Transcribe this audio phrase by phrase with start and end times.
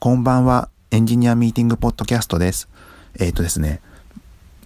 [0.00, 0.68] こんばんは。
[0.92, 2.68] エンジニアミーティングポッドキャストです。
[3.18, 3.80] えっ、とですね、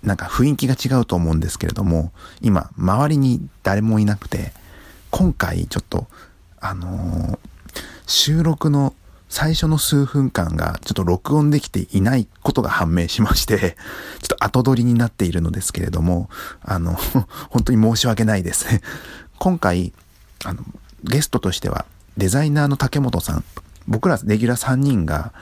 [0.02, 2.12] なんか雰囲気が違うと思うんですけれども、
[2.42, 4.52] 今、周りに誰もいなくて、
[5.10, 6.06] 今回ちょっと、
[6.60, 7.38] あのー
[8.06, 8.94] 収録の
[9.30, 13.58] 最初の数分間がちょっと録音できていないことが判明しまして、
[14.20, 16.28] ちょっと後取りになっているのですけれども、
[16.60, 16.92] あの、
[17.48, 18.66] 本当に申し訳ないです。
[19.38, 19.94] 今回、
[20.44, 20.62] あの、
[21.04, 21.86] ゲストとしては、
[22.18, 23.44] デザイナーの竹本さん、
[23.86, 25.32] 僕らレギュラー3人が、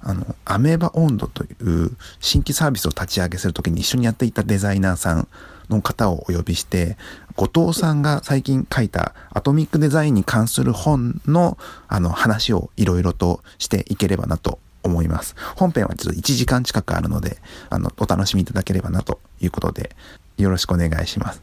[0.00, 5.28] あの、アメーバ温度という新規サービスを立ち上げするときに一緒にやっていたデザイナーさん
[5.68, 6.96] の方をお呼びして、
[7.34, 15.34] 後藤さんが最近書いたアトミックデザインに関する本のあの話をいろいろとしていければなと思います。
[15.56, 19.94] 本編はちょっと1時間近くあるので、あの、お楽しみいただければなということで、
[20.38, 21.42] よろしくお願いします。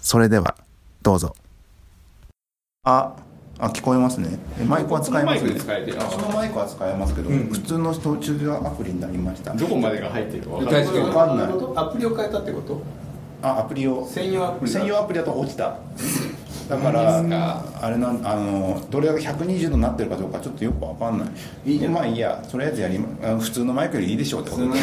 [0.00, 0.56] それでは、
[1.02, 1.34] どうぞ。
[2.84, 3.16] あ、
[3.58, 4.38] あ、聞こえますね。
[4.60, 5.42] えマイクは使えます？
[5.44, 5.50] ね。
[5.50, 9.54] このマイクで使えてるあそのマイクは使えますけど、普通の途中でアプリになりました。
[9.54, 11.46] どこまでが入ってるか分かんない確かにわかんない
[11.76, 12.82] アプリを変えたってこと？
[13.42, 14.06] あ、アプリを。
[14.06, 15.78] 専用アプリだ専用アプリだと落ちた。
[16.68, 17.18] だから
[17.80, 21.28] あれなんあのどれだけ120度になってるかどうかちょっとよくわかんない。
[21.70, 24.62] いいまあいいや、とりあえずやりまあ普通のマイクよりいいでしょうってこと。
[24.62, 24.68] で。
[24.70, 24.76] は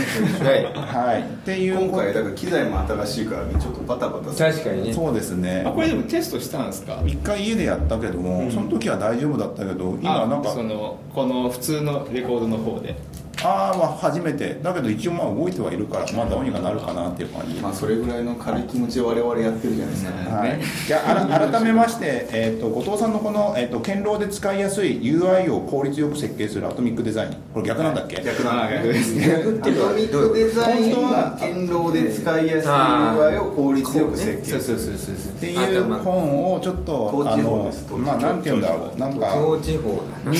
[0.55, 0.63] い。
[0.73, 1.21] はい。
[1.21, 1.89] っていう。
[1.89, 4.93] 今回だから機材も新しいからねちょっとバタバタする確かにね。
[4.93, 5.63] そうですね。
[5.65, 5.71] あ。
[5.71, 7.01] これでもテストしたんですか？
[7.05, 12.95] 一回家でやったけども、その時は大丈夫だったけど、今なんかあそのこの普通のレコードの方で
[13.41, 14.59] ああまあ初めて。
[14.61, 17.55] だけど一応まあ動いてはいるからまあどうにかなるかなっていう感じ。
[17.55, 27.33] まあそれぐらいの軽い気持ちで我々やってるじゃないですか、はい、じゃあ改めまして、えー、と後藤さんのこの、えー、と堅牢で使いやすい UI を効率よく設計するアトミックデザイン。
[27.53, 34.61] これ逆なんだっけ、逆なんだあ逆ですね逆っていうのはアトミックデザインはは堅牢で使いやすい UI を効率よく設計する。
[34.61, 35.33] そうそうそうそう。
[35.33, 38.99] っていう本をちょっと統あのまあなんて言うんだろう。
[38.99, 40.37] なんか統治法だな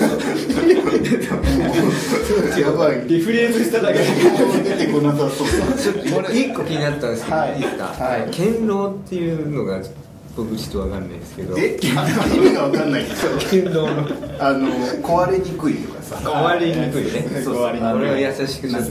[2.60, 3.06] やばい。
[3.06, 3.98] リフレーズしただけ。
[3.98, 4.04] で
[4.76, 5.48] 出てこなさそう。
[5.78, 7.56] ちょっと一個気になったんですけど、はい。
[7.56, 8.20] い、いですか、はい。
[8.30, 9.80] 堅牢っていうのが
[10.36, 11.56] 僕ちょっとわかんないですけど。
[11.58, 13.04] え意味がわかんない。
[13.50, 13.88] けど
[14.38, 14.68] あの
[15.02, 16.16] 壊れにくいとかさ。
[16.16, 17.42] 壊れにくいね。
[17.42, 17.92] そう壊れにくい。
[17.92, 18.88] 俺は優しくなった。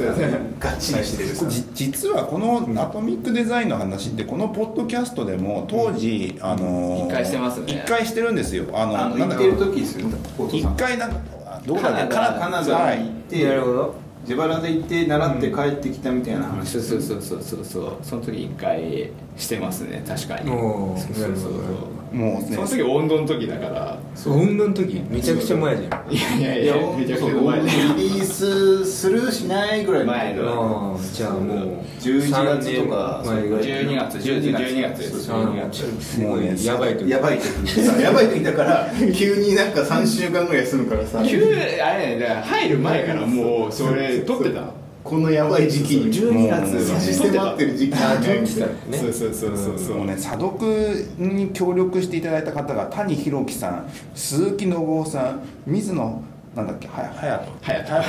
[0.59, 1.29] ガチにしてる
[1.73, 7.65] 実はこのアトミックデザインの話ってこのポッドキャストでも当時、あの一回してますね。
[7.85, 8.65] 一回してるんですよ。
[8.73, 10.07] あのあのなんだ行ってる時ですよ。
[10.51, 11.19] 一回なんか
[11.65, 12.13] どこだっけ？
[12.13, 16.71] カナダカナダに行って、なるほど自腹で行って習って帰ってきたみたいな話。
[16.71, 17.97] そうそうそうそうそうそう。
[18.01, 20.03] その時一回してますね。
[20.05, 20.49] 確かに。
[20.49, 21.51] そうそうそう。
[21.51, 22.55] なるもうね。
[22.55, 23.99] その時温度の時だから。
[24.25, 26.11] 温度の時めちゃくちゃ前じゃん。
[26.11, 30.99] いやいやいやめちゃくちゃそう前でリリースするしないぐらいの前の。
[31.13, 31.67] じゃあもう
[31.99, 33.21] 11月とか。
[33.25, 33.65] 三年前ぐらい。
[33.65, 35.31] 12月12月12月です。
[35.31, 37.09] あ12月のすごいやばい時。
[37.09, 41.23] やばい時 やばい時だから急になんか3週間ぐらい休むからさ。
[41.23, 41.43] 急
[41.83, 44.61] あれね入る前からもうそれ撮ってた？
[45.03, 46.11] このやばい時期に。
[46.11, 49.97] 12月差し迫ってる時期あに準備したねそうそうそうそうそう。
[49.97, 56.23] もうね査読に協力していただいた方が谷弘樹さん鈴木信夫さん水野
[56.55, 57.51] なんだっけはやはやと。
[57.61, 57.93] はやと。
[57.93, 58.03] はや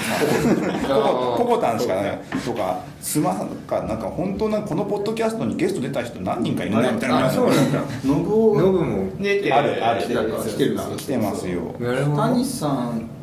[1.35, 7.27] んポコタンしかないとかすまさんかなんか本当なこのポッドキャストにゲスト出た人何人かいるなみたいな。
[7.27, 7.83] あそうなんだ。
[8.01, 9.11] 信夫ノブも。
[9.21, 10.01] 出てあるある。
[10.01, 10.15] 来て
[10.65, 10.75] る。
[11.21, 11.75] ますよ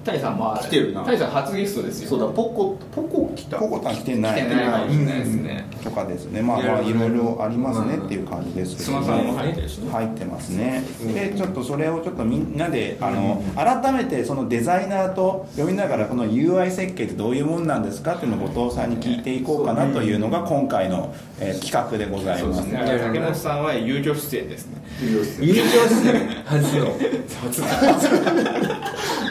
[0.03, 1.03] タイさんも来てるな。
[1.03, 2.09] タイさん初ゲストですよ。
[2.09, 3.57] そうだポコポコ来た。
[3.57, 4.41] ポコタン来てない。
[4.41, 5.65] 来てないかもしれないですね。
[5.83, 6.41] とかですね。
[6.41, 7.43] まあまあいろいろ。
[7.43, 9.25] ありますねっていう感じですけどスマさん。
[9.25, 9.91] も入ってるしね。
[9.91, 10.83] 入ってますね、
[11.13, 22.63] でちょっとそれをちょっとみんなであの、改めてそのデザイナーと読みながらこの UI 設計ってどういうもんなんですかっていうのを後藤さんに聞いていこうかなというのが今回の、えー企画でございます。
[22.63, 22.79] すね。
[22.83, 24.81] 竹本さんは有料出演ですね。
[25.01, 26.95] 優勝して初の。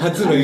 [0.01, 0.35] 初の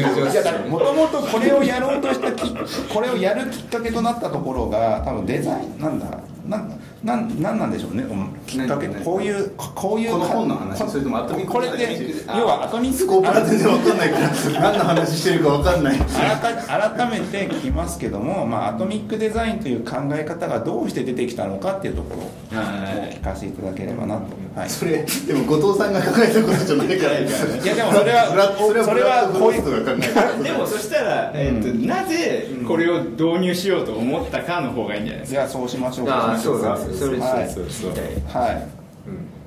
[0.69, 2.55] もともとこれをやろうとしたき
[2.93, 6.07] これをやるきっかけとなったところが多分デザインなんだ。
[6.49, 8.03] なんなんなんなんでしょうね。
[8.05, 11.87] うんきっかけこういうこういうこの本の話こそれともアトミックこれって
[12.27, 12.99] 要はアトミック。
[12.99, 14.31] スコープが全然わかんないから
[14.73, 15.99] 何の話してるかわかんない。
[15.99, 22.65] 改改めて聞きますけども、まあ、アトミックデザインという考え方がどうして出てきたのかっていうところを
[23.13, 24.23] 聞かせていただければなと、
[24.59, 27.21] はい、それでも後藤さんが考えたことじゃないから。
[27.21, 28.27] いやでもそれは
[28.59, 36.15] それはそれはこういうブラッドフロストが考えたでもそしたら、えーとなぜこれを導入しようと思ったかの方がいいんじゃないですじゃあそうしましょうか。
[36.17, 37.99] ああそうだそれはいそうそうはい。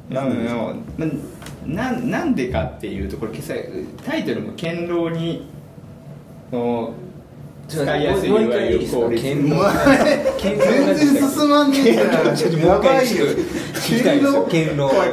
[0.10, 0.76] かなんでしょ
[1.68, 3.54] なななんでかっていうとこれ今朝
[4.06, 5.46] タイトルも「堅牢に」
[6.52, 6.94] の
[7.72, 7.86] 全
[10.60, 13.26] 然進まんやばいよ。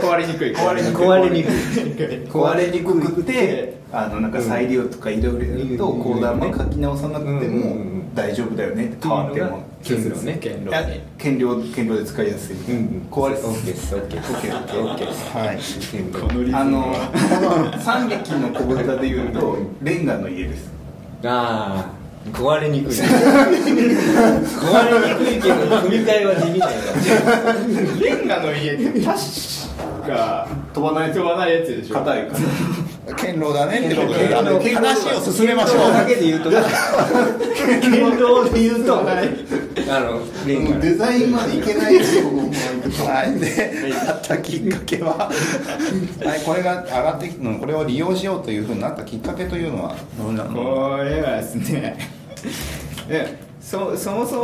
[0.00, 0.54] 壊れにくい。
[0.54, 1.06] 壊れにくい。
[1.06, 1.52] 壊れにくい。
[2.26, 3.78] 壊れにくくて。
[3.90, 6.02] あのなんか再利用とかいろいろやるとうん。
[6.02, 8.14] コーダーも書き直さなくてもん。
[8.14, 9.62] 大丈夫だよねって変わっても。
[10.24, 10.38] ね
[11.96, 12.56] で使いやすい。
[13.10, 14.32] 壊れオッケーですオッケーです。
[14.32, 15.36] オッケーオッケーです。
[15.36, 15.58] はい。
[15.90, 16.56] 剣道このリズム。
[16.58, 20.70] あのはこの三撃の小豚でいうとレンガの家です。
[21.24, 21.97] ああ
[22.32, 22.92] 壊れにくい。
[22.98, 23.04] 壊
[24.90, 26.66] れにくいけど組み替えはできないか
[27.46, 27.54] ら
[28.00, 29.18] レンガの家って確
[30.06, 31.94] か飛ばない飛ばないやつでしょ。
[31.94, 32.40] 硬いから。
[33.14, 34.34] 堅牢だねってことで
[34.74, 35.92] 話を進めましょう。
[35.92, 40.78] だけで言うと剣道で言うとあのレンガ。
[40.78, 42.24] デザインまでいけないですよ
[43.06, 48.50] はい、で、やったきっかけは、はい、これが上がってきたの、これを利用しようと。
[48.50, 52.17] いうふうになったきっかけというのは、どうなのこれはですね
[53.08, 54.36] えそそもそ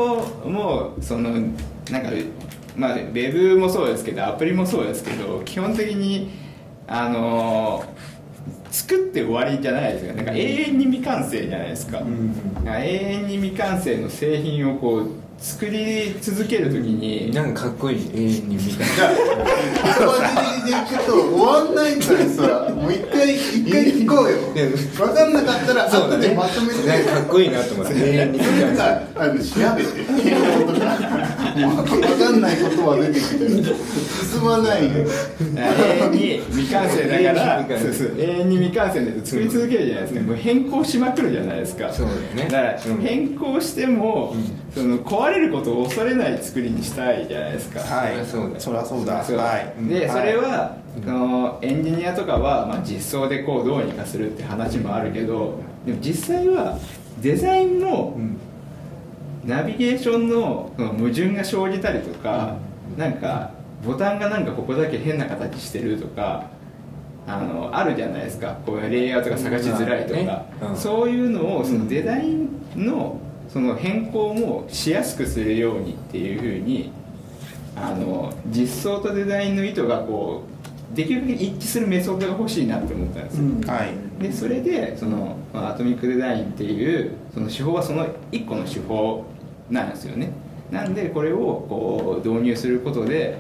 [0.44, 2.10] ももうそのなんか
[2.76, 6.30] まあウェブもそうですけどアプリもそうですけど基本的に
[6.86, 7.84] あの
[8.70, 12.02] 作って終わりじゃないですかなんか永遠に未完成じゃないですか,、
[12.66, 18.88] 永遠に未完成の製品をこう作り続けるときに、なんかかっこいい永遠に見たい
[20.64, 22.18] でちょっと終わんないから。
[22.28, 24.38] さもう一回一回聞こうよ。
[24.96, 26.86] 分かんなかったら後でまとめて。
[26.86, 27.94] なんかかっこいいなと思って。
[27.94, 29.40] 永遠に見なんたいかあの調
[29.76, 29.90] べて
[31.54, 33.48] 分かんないことは出てきてる。
[34.32, 34.90] 進まないよ。
[35.56, 35.60] 永
[36.04, 37.60] 遠に未完成だから。
[37.60, 37.68] 永
[38.18, 41.92] 遠に未完成で作り続けるじゃないですか、もう変更しまくるじゃないですか。
[41.92, 42.44] そうだよね。
[42.44, 43.00] だからうん。
[43.02, 44.34] 変更しても、
[44.74, 47.80] その壊れることを恐れない作りにしたいじゃないですか。
[47.80, 49.24] はい、そりゃそうだよそりゃそうだ。
[49.24, 49.36] そう。
[49.36, 49.88] はい。
[49.88, 56.78] で、はいそれは、そのエンジニアとかは、まあ、実装でこうどうにかするって話もあるけどでも実際は
[57.20, 58.18] デザインも、
[59.44, 62.56] ナビゲーションのその矛盾が生じたりとか、
[62.96, 63.52] なんか
[63.84, 66.46] ボタンがなんかここだけ変な形してるとか
[67.26, 68.58] あのあるじゃないですか。
[68.66, 70.76] こういうレイアウトが探しづらいとか、うんねうん。
[70.76, 73.18] そういうのをそのデザインの
[73.54, 76.90] その変更もしやすくするようにっていうふうに
[77.76, 80.42] あの実装とデザインの意図がこ
[80.92, 83.92] うできるだけ一致するメソッドが欲しいなって思ったんですよ、はい。
[84.20, 89.24] でそれでそのまあアトミックデザインっていうその手法はその一個の手法
[89.70, 90.32] なんですよね。
[90.72, 91.36] なんでこれを
[91.68, 93.38] こう導入することで、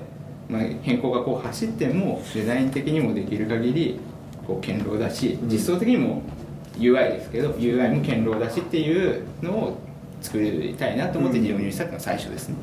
[0.48, 3.98] まあ、変更がこう走ってもデザイン的にもできる限り
[4.46, 6.22] こう堅牢だし実装的にも
[6.78, 9.78] UI ですけど UI も堅牢だしっていうのを
[10.24, 12.56] 作りたいなと思って導入したのが最初ですね、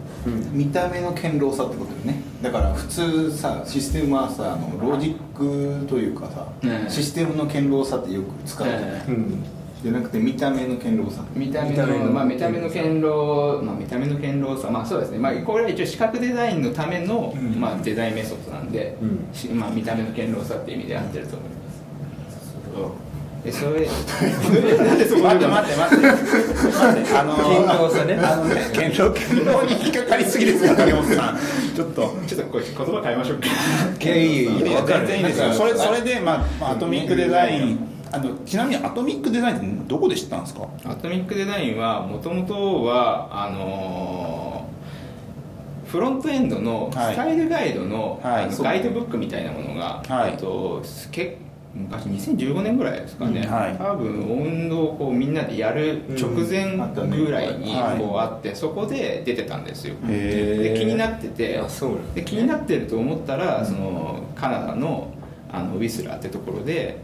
[0.51, 2.15] 見た目の堅牢さってことよね。
[2.41, 6.89] だから普通さシステムはさあのロジックというかさ、うん。
[6.89, 9.43] システムの堅牢さってよく使うじゃない、うん。
[9.83, 11.23] じゃなくて見た目の堅牢さ。
[11.35, 14.71] 見た目の見た目のまあ、見た目の堅牢、まあ、見た目の堅牢さ。
[14.71, 17.61] まあそうですね、まあ、これは一応視覚デザインのための、うん。
[17.61, 19.27] まあ、デザインメソッドなんで、うん。
[19.31, 23.10] しまあ、見た目の堅牢さっていう意味で合ってると思います
[23.43, 26.07] でそれなんでそこ待って待って待って。
[26.07, 31.39] 待って、あの堅牢さねあのね、堅牢、堅牢に引っかかりすぎですよ、影本さん。
[31.75, 32.13] ちょっと。
[32.27, 35.53] ちょっとこれ言葉変えましょうかいやいいよいいよわかる全然いいですよ。
[35.53, 37.79] それ、それで、まあ、まあアトミックデザイン。
[38.11, 40.67] あの、ちなみにアトミックデザインってどこで知ったんですか？
[40.85, 51.37] アトミックデザインはもともとはあのーフロントエンドのはいスタイルガイドの,、はいあのガイドブックみたいなものが、はいとけ
[51.73, 53.77] 昔2015年ぐらいですかね、うんはい。
[53.77, 57.97] 多分運動をこうみんなでやる直前ぐらいにはい。
[57.97, 59.95] こうあってそこで出てたんですよ。
[60.05, 61.57] で気になってて。
[61.59, 65.13] あそうなんで気になってると思ったらそのカナダの
[65.51, 66.97] あのウィスラーってところで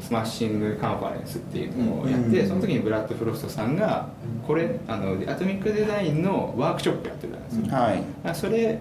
[0.00, 2.48] Smashing Conference っていうのをやって、うん。
[2.48, 4.08] その時にブラッド・フロストさんが
[4.46, 8.02] これあの Atomic Design のワークショップやってたんですよ、はい。
[8.24, 8.78] あそれ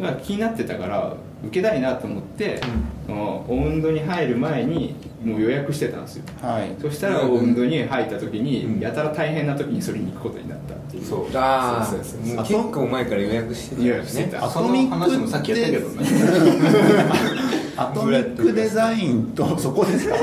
[0.00, 1.14] が気になってたから
[1.44, 2.60] 受けたいなと思って、
[3.06, 4.94] そのオウンドに入る前に
[5.24, 6.24] もう予約してたんですよ。
[6.40, 6.70] はい。
[6.80, 8.80] そしたらオウンドに入った時に、うん。
[8.80, 11.04] やたら大変な時にそれに行くことになったっていう。
[11.04, 11.36] そう。
[11.36, 14.44] ああそうそうそうもう結構前から予約してた予約してた。
[14.44, 16.06] アその話もさっきやったけどね。
[17.76, 20.14] アトミックデザインと そこですか？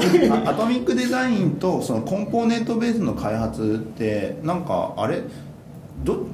[0.45, 5.21] あアトミックデザインとそのコンポーネントベースの開発ってなんかあれ？
[6.03, 6.25] ど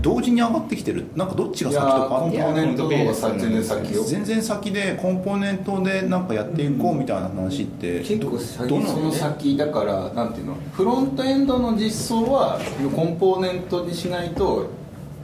[0.00, 1.06] 同時に上がってきてる。
[1.14, 10.56] なんかどっちが先とかコンポーネントの方がさ全然先でコンポーネントでなんかやっていこうみたいな話って結構ど先どのその先だからなんていうの？
[10.72, 12.58] フロントエンドの実装は
[12.94, 14.70] コンポーネントにしないと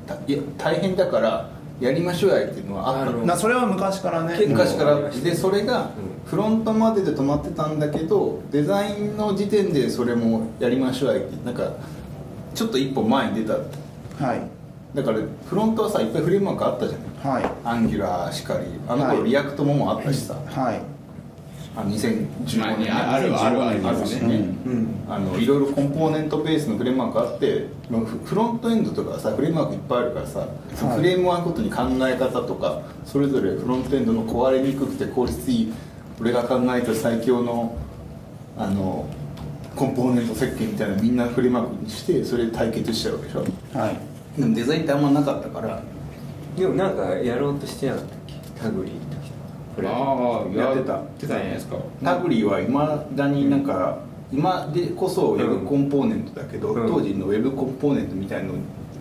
[0.06, 4.38] たいや大変だからやりましょうやっていうのはあったなそれは昔からね。
[4.46, 4.94] 昔から。
[4.94, 5.22] うん。
[5.22, 5.90] でそれが
[6.24, 11.72] フロントまでで止まってたんだけどデザインの時点でそれもやりましょうやってなんか
[12.54, 13.54] ちょっと一歩前に出た。
[14.24, 14.55] はい
[14.94, 17.52] だからフロントはさいっぱいフレームワークあったじゃないはい。
[17.64, 18.66] Angular しかり。
[18.88, 19.16] あのはい。
[19.16, 20.80] 頃 React ももうあったしさ、はい。
[21.76, 24.24] あ2015まあね年あるあるありますね。
[24.24, 35.72] あるしあのいろいろコンポーネントベースのフレームワークあってフフロントエンドとかさフレームワークいっぱいあるからさ、そのフレームワークごとに考え方とかそれぞれフロントエンドの壊れにくくて効率いい
[36.18, 37.76] 俺が考えた最強の
[38.56, 39.06] あの
[39.76, 43.40] コンポーネント設計みたいなのみんなフレームワークにしてそれで対決しちゃうわけでしょ。
[43.78, 45.82] はいでもデザインってあんまなかったから。
[46.56, 48.34] でもなんかやろうとしてなかったっけ？
[48.60, 49.30] タグリーの時
[49.76, 50.92] これああやってた。
[50.92, 51.26] やってた。
[51.26, 51.76] じゃないですか。
[52.02, 53.98] タグリーはいまだになんか
[54.32, 56.88] 今でこそウェブコンポーネントだけど、うん。
[56.88, 58.56] 当時のウェブコンポーネントみたいのを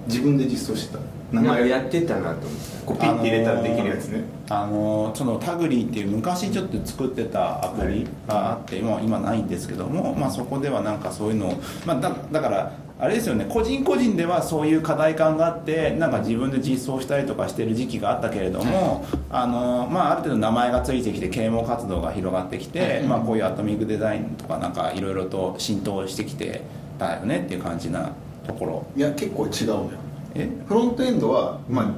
[0.07, 0.99] 自分で実装してた。
[1.31, 13.45] 名前やってたなと思ってこうピッて入れたらできるやつね、あのーそのタグリーっていう昔ちょっと作ってたアプリがあって、もう今ないんですけども、まあ、そこではなんかそういうのを、まあ、だだからあれですよね。
[13.49, 26.61] 個人個人ではそういう課題感があってなんか自分で実装したりとかしてる時期があったけれども、あのーまあ、ある程度名前がついてきて啓蒙活動が広がってきて、まあ、こういうアトミックデザインとかなんかいろいろと浸透してきて
[26.97, 28.11] たよねっていう感じな
[28.47, 28.85] ところ。
[28.95, 29.89] いや結構違うのよ。
[30.35, 30.49] え？
[30.65, 31.91] フロントエンドは、まあ、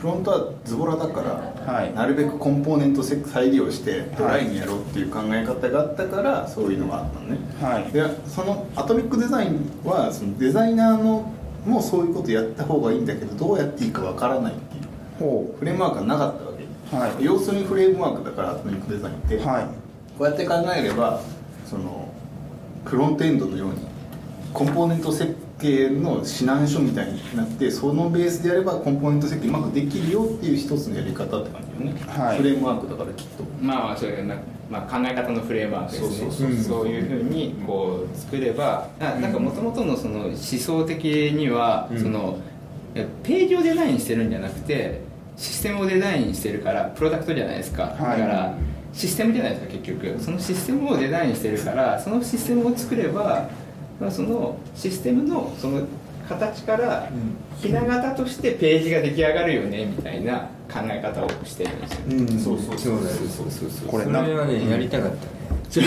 [0.00, 1.94] フロントはズボラだから、はい。
[1.94, 7.92] なるべくコンポーネントせ再利用してドライにやろうっていう考え方があったからそういうのがあったのね、はい。
[7.92, 11.32] でそのアトミックデザインはそのデザイナーの
[11.64, 14.82] もそういうことやった方がいいんだけどどうやっていいかわからないっていう
[15.18, 17.24] ほフレームワークがなかったわけ、はい。
[17.24, 19.64] 要するにフレームワークだからアトミックデザインって、うはい。
[20.18, 21.20] こうやって考えれば
[21.64, 22.12] その
[22.84, 23.74] フロントエンドのように
[24.52, 32.38] コンポーネント設計の指南書みたいになってそのベースでやればコンポーネント設計うまくできるよっていう一つのやり方って感じよね、はい。
[32.38, 33.44] フレームワークだからきっと。
[33.60, 34.36] まあまあそういうな、
[34.70, 36.16] まあ、考え方のフレームワークですね。
[36.18, 42.38] そうそうそういうふうにこう作ればあなんかもともとのその思想的には、その
[42.94, 45.00] ページをデザインしてるんじゃなくて
[45.36, 48.20] システムをデザインしてるからプロダクトじゃないですか、はい。
[48.20, 48.54] だから
[48.92, 50.18] システムじゃないですか結局。
[50.18, 53.48] そのシステムをデザインしてるからそのシステムを作れば、
[54.00, 55.82] まあ、そのシステムのその
[56.28, 57.08] 形から
[57.60, 62.28] ひな形としてページが出来上がるよねみたいな考え方をしてるんですよ、うん。
[62.38, 65.36] そうそうそうだそうそうそうこれなそれはねやりたかったね
[65.70, 65.84] ずっ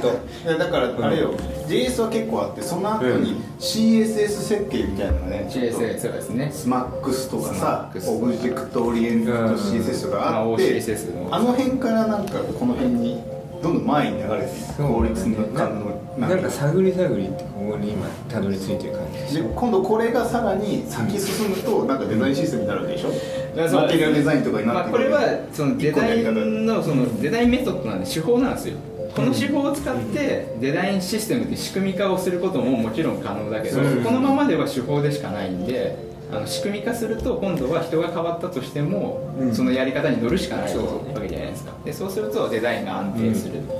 [0.00, 1.34] とだからあれよ、
[1.66, 10.82] JS は結構あってその後に CSS 設計みたいなのがねちょっと CSS そうですねスマックスとかさ SMAX オブジェクトオリエント CSS とかあっまあて
[11.30, 13.22] あの辺からなんかこの辺に
[13.62, 23.10] どんどん前に流れていく効率の感のなんか探り探りってここに今たどり着いてる感じでしでょ今度これがさらに先進むとなんかデザインシステムになるわけでしょ、
[23.56, 28.76] だからマテリアルデザインとかになまあ、ってくるこれはそのデザインのそのデザインメソッドなんで手法なんですよ。
[29.14, 34.04] この手法を使ってデザインシステムって仕組み化をすることももちろん可能だけどうん。
[34.04, 35.96] このままでは手法でしかないんで
[36.32, 40.84] あの仕組み化すると今度は人が変わったとしてもそのやり方に乗るしかないわ
[41.20, 41.72] けじゃないですか。
[41.84, 43.54] でそうするとデザインが安定する。
[43.58, 43.79] う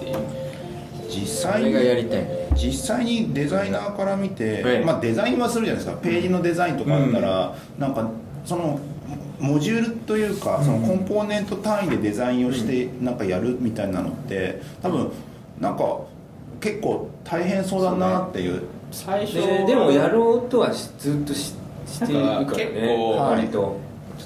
[1.10, 6.02] 実際にそれがやりたいね実際にデザイナーから見て、はいまあ、デザインはするじゃないですか。
[6.02, 8.08] ページのデザインとかあったら、なんか
[8.44, 8.80] その
[9.38, 15.10] モジュールというかそのコンポーネント単位でデザインをしてなんかやるみたいなのって多分
[15.58, 16.00] なんか
[16.60, 18.62] 結構大変そうだなっていう。
[18.92, 21.54] 最初ででもやろうとはしずっとし
[21.86, 23.76] しているからなんか結ね構割と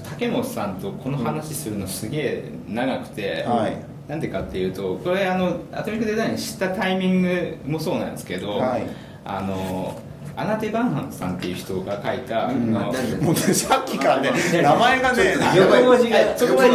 [0.03, 8.87] 竹本さんとこの話するのすげえ長くて、はいなんでかっていうとこれあのアトミックデザイン知ったタイミングもそうなんですけど、はい。
[9.25, 9.99] あの
[10.37, 12.77] アナテ・バンハンさんっていう人が書いた、うん。
[12.77, 13.25] あのなんだ？
[13.25, 16.71] もうねさっきからね名前がね横文字がそこまで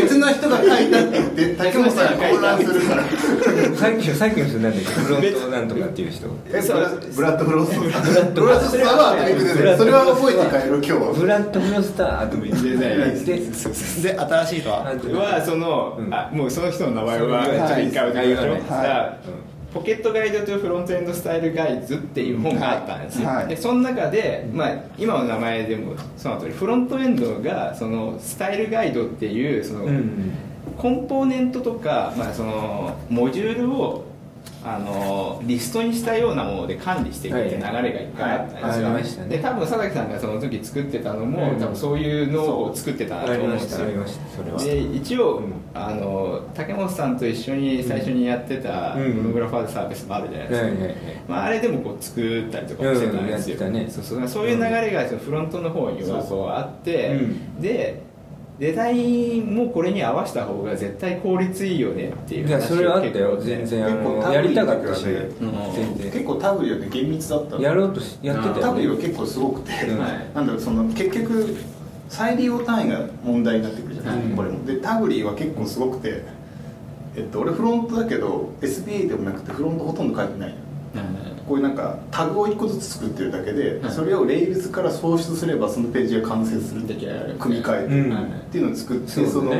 [0.00, 3.02] 別の人が書いたって言って 竹本さんが混乱するから。
[3.76, 6.26] さっきのさっきの人なんだっけフロントなんとかっていう人。
[6.52, 11.12] えブラブラッド・フロストブラッドフロストはアトミックデザインそれは覚えて帰ろう今日は。
[11.12, 13.38] ブラッド・フロスターアトミックデザインで
[14.02, 14.78] で新しいのは？
[14.84, 16.12] はその、うん。
[16.14, 18.60] あもうその人の名前ははいちょっと一回はいましょう、はい。
[18.68, 19.12] さ
[19.72, 23.36] ポケットガイドとフロントエンドスタイルガイズっていう本があったんですよ、はい。
[23.36, 30.32] はいでその中で、まあ、今の名前でもその通りフロントエンドがそのスタイルガイドっていうその、うん。
[30.76, 34.04] コンポーネントとか、まあ、そのモジュールを
[34.68, 39.14] あのリストにしたようなもので管理していくって流れが一回あったんです。
[39.16, 41.58] よ、ねで多分佐々木さんがその時作ってたのも、うん。
[41.58, 43.86] 多分そういうのを作ってたなと思うんですよ。
[44.58, 45.52] で一応、うん。
[45.74, 54.28] あの竹本さんと一緒に最初にやってたうんモノグラファーズサービスもあるじゃないですか、まあ、あれでもこう作ったりとかもしてたんですよ、そうそう。
[54.28, 57.60] そういう流れがそのフロントの方にはこうあって、うん。
[57.60, 58.07] で
[58.58, 63.36] デザインもこれに合わせた方が絶対効率いいよねっていういやそれはあったよ。
[63.36, 65.74] 結構全然あ結構タブのやりたかったしリーだうん。
[65.74, 67.62] 全然結構タブリはね厳密だったの。
[67.62, 68.60] やろうとしやってたよね。
[68.62, 69.70] タブリは結構すごくて、
[70.34, 71.56] なんだろうその結局
[72.08, 74.22] 再利用単位が問題になってくるじゃない？
[74.22, 74.66] ですか、はいこれも。
[74.66, 76.22] でタブリは結構すごくて、
[77.16, 80.56] えっと、俺フロントだけど SBA でもなくてフロントほとんど書いてないの
[81.46, 83.92] こういうなんかタグを1個ずつ作ってるだけで、はい。
[83.92, 88.24] それを Rails から送出すればそのページが完成するできる組み替えて、うん。
[88.24, 89.52] っていうのを作ってその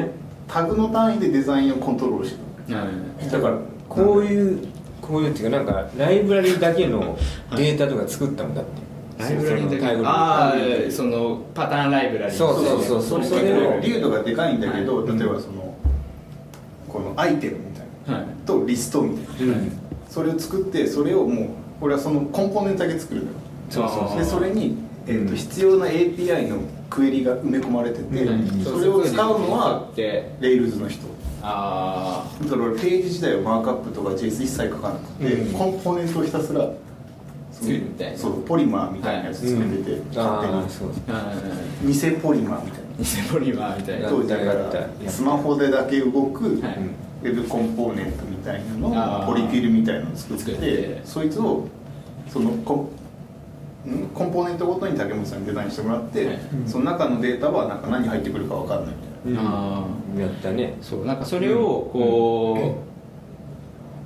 [0.47, 3.59] タグの単位でデザインをコントロールしてうんだから
[3.89, 4.69] こういう
[5.01, 7.19] こういうっていうかなんかライブラリだけの
[7.57, 8.89] データとか作ったんだって。
[9.19, 9.79] ライブラリだけ。
[9.79, 15.19] そのタイムああそのパターンライブラリそうそうそうそれそれをリュードがでかいんだけど、はい。
[15.19, 15.75] 例えばその
[16.89, 18.27] このアイテムみたいな、はい。
[18.47, 21.47] とリストみたいな、うんそれを作ってそれをもう
[21.81, 23.33] 俺はそのコンポーネントだけ作るのよ。
[23.71, 24.19] そうそうそう。
[24.19, 25.37] でそれに、えーとうん。
[25.37, 26.59] 必要な API の
[26.91, 28.65] クエリが埋め込まれてて、うん。
[28.65, 31.07] それを使うのはで Rails の人。
[31.41, 35.53] あだから俺ページ自体はマークアップとか JS 一切書かなくて、うん。
[35.53, 36.69] コンポーネントをひたすら
[37.53, 40.09] 作るみたいなそうポリマーみたいなやつ作ってて、うん。
[40.09, 40.67] 勝ああ
[41.81, 42.89] 手に偽ポリマーみたいな。
[42.99, 44.09] 偽ポリマーみたいな。
[44.09, 51.01] 当時だからスマホでだけ動く、はいウェブコンポーネントみたいなのをポリフィルみたいなのを作って作って。
[51.05, 51.67] そいつを
[52.29, 52.91] そのコ
[53.87, 54.09] ん？
[54.15, 56.39] コンポーネントごとに竹本さんにデザインしてもらって、はい。
[56.67, 58.95] その中のデータはなんか何入ってくるか分かんない
[59.25, 59.51] みたいな。
[59.51, 60.19] うん。
[60.19, 60.77] あやったね。
[60.81, 61.05] そう。
[61.05, 62.83] なんかそれをこ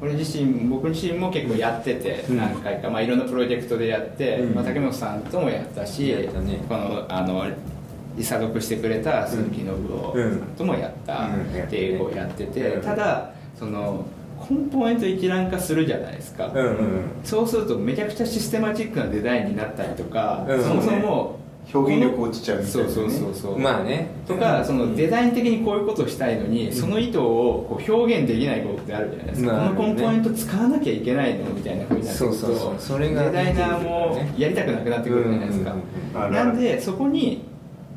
[0.00, 2.36] う、俺自身僕自身も結構やってて、うん。
[2.38, 4.54] 何回か、まあ、いろんなプロジェクトでやって、うん。
[4.54, 6.60] まあ、竹本さんともやったしやったね。
[6.68, 7.44] このあの
[8.16, 11.62] リサ読してくれた鈴木信夫うんともやったうん。
[11.62, 12.82] っていうのをやってて、うん。
[12.82, 14.04] ただその
[14.38, 16.66] コンポーネント一覧化するじゃないですか、うん。
[16.66, 16.76] うん。
[17.24, 20.62] そうするとめちゃくちゃシステマチックなデザインになったりとか、うん。
[20.62, 21.42] そもそも
[21.72, 23.58] 表現力落ちちゃうみたいな、ね、そうそうそうそう。
[23.58, 24.10] まあね。
[24.26, 27.22] とかそのデザイン的にこういうことをしたいのに、その意図を
[27.68, 32.74] こう表現できないことってあるじゃないですか、まあこのコンポーネント使わなきゃいけないのみたいなふうになってくるとそうそうそう。
[32.78, 36.22] それがデザイナーもやりたくなくなってくるじゃないですか、うん。
[36.22, 36.26] うん。
[36.26, 36.34] うん。
[36.34, 37.44] なんでそこに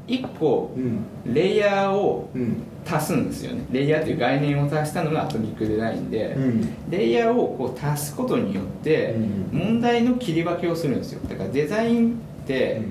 [0.08, 1.34] 1個うん。
[1.34, 2.64] レイヤーをうん。
[2.88, 3.66] 足すんですよね。
[3.72, 6.90] レイヤーという概念を足したのがアトミックデザインで、うん。
[6.90, 9.60] レイヤーをこう足すことによってうん。
[9.60, 11.22] 問題の切り分けをするんですよ。
[11.28, 12.82] だからデザインって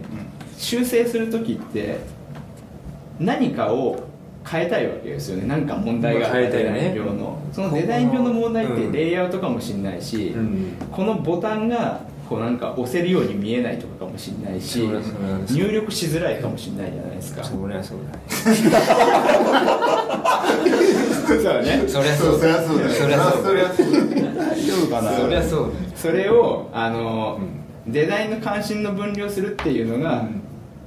[0.57, 1.99] 修正する時って
[3.21, 4.03] 何かを
[4.47, 5.47] 変えたいわけですよね。
[5.47, 6.73] 何か問題があった変えたいね。
[6.73, 10.73] デザイン上のそのデザイン上の問題ってレイアウトかもしれないし、うん。
[10.91, 14.81] このボタンがこうなんか押せるように見えないとかかもしれないし
[15.51, 17.45] 入力しづらいかもしれないじゃないですか。
[17.45, 18.19] そりゃそうだ
[21.27, 21.85] そうね。
[21.87, 24.27] そりゃそうそりゃそうだよそりゃそうそりゃそうだよ。
[24.35, 27.39] 大丈夫かなそりゃそうそれをあの、
[27.87, 30.41] デザインの関心の分離をするっていうのが、うん。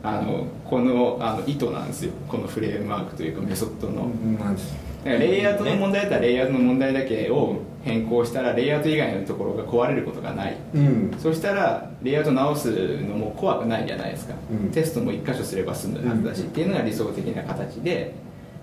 [0.04, 2.14] あのこのあの意図なんですよ。
[2.30, 4.04] このフレームワークというかメソッドの、
[4.40, 4.60] まあだ
[5.08, 10.58] からレイアウトの問題だったらレイアウトの問題だけを変更したらレイアウト以外のところが壊れることがない。
[10.74, 11.16] うん。
[11.20, 14.72] そしたらレイアウト直すのも怖くないじゃないですか、うん。
[14.72, 16.48] テストも1箇所すれば済むはずだし、うん。
[16.48, 18.14] っていうのが理想的な形で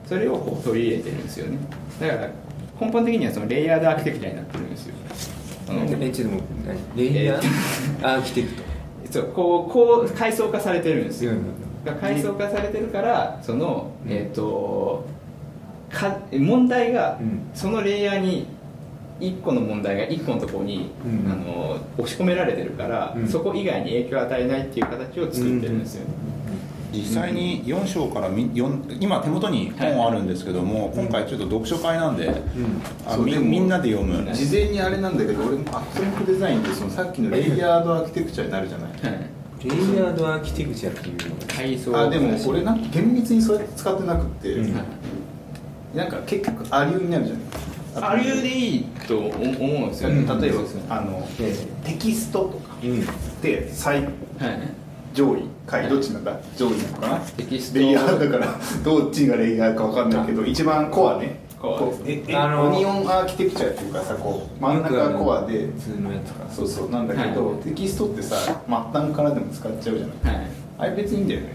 [0.07, 1.59] それをこう取り入れてるんですよね。
[2.01, 2.31] だから
[2.81, 4.95] 根本的にはそのレイヤードアーキテクチャになってるんですよ。
[5.69, 6.43] あのえちょっとも
[6.97, 7.43] レイヤー？
[8.03, 8.63] アーキテクト。
[9.11, 11.95] そうこうこう階層化されてるんですよ、うん。
[12.01, 15.07] 階層化されてるからその、えっ、と
[15.95, 17.41] か問題が、うん。
[17.55, 18.47] そのレイヤーに
[19.21, 21.33] 1個の問題が1個のところに、うん。
[21.33, 23.29] あの押し込められてるから、うん。
[23.29, 26.01] そこ以外に影響を与えないっていう形を作ってるんですよ。
[26.05, 26.15] ね、
[26.93, 32.43] 実際に4章からみ4今手元に本あるんですけども、今回ちょっと読書会なんで、
[33.07, 34.33] あみみんなで読む。
[34.35, 38.91] 事前にあれなんだけど俺もアクトミックデザインってそのさっきのレイヤードアーキテクチャになるじゃない。
[38.91, 39.35] はい。
[39.65, 42.07] レイヤードアーキテクチャっていうのが。
[42.07, 44.75] あでも俺なんか厳密にそうやって使ってなくって、うん
[45.95, 47.45] なんか結局アリューになるじゃない？
[47.97, 50.69] あるでいいと思思うんですよね、例えばね。
[50.89, 51.55] あのえ
[51.85, 53.07] テキストとかうん。
[53.41, 54.11] で最はい
[55.15, 56.37] 上位下位どっちなんだ？
[56.57, 57.17] 上位なのかな？
[57.21, 57.79] テキスト。
[57.79, 61.37] レイヤーだから どっちがレイヤーかわかんないけど一番コアね。
[61.63, 61.79] コア。
[61.79, 65.67] こうええあの Onion Architecture っていうかさこう真ん中がコアで。
[65.79, 66.45] 普通のやつか。
[66.51, 67.57] そうそうなんだけど、はい。
[67.59, 70.35] テキストってさ末端からでも使っちゃうじゃない？
[70.35, 70.47] はい。
[70.79, 71.47] あれ別にいいんだよね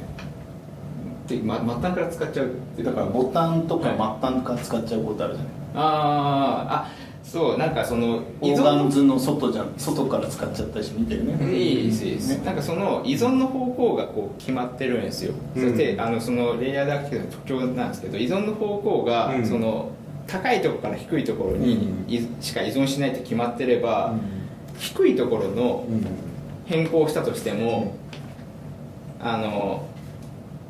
[1.30, 5.54] で、ま、末端から使っちゃうってだからボタンとかは末端から使っちゃうことあるじゃない。
[5.76, 11.54] あーあそうなんかその Organisms の外じゃ外から使っちゃったりして見てるね。
[11.54, 12.44] いいですいいです、ね。
[12.44, 15.62] なんかその依存の方向がこう決まってるんですよ、うん。
[15.62, 19.46] そしてあのそのレイヤーだけの特徴なんですけど依存の方向が、うん。
[19.46, 19.92] その
[20.26, 21.92] 高いところから低いところに
[22.42, 24.15] しか依存しないって決まってれば、
[24.78, 26.06] 低いところのうん。
[26.65, 27.96] 変更をしたとしても、
[29.20, 29.88] あの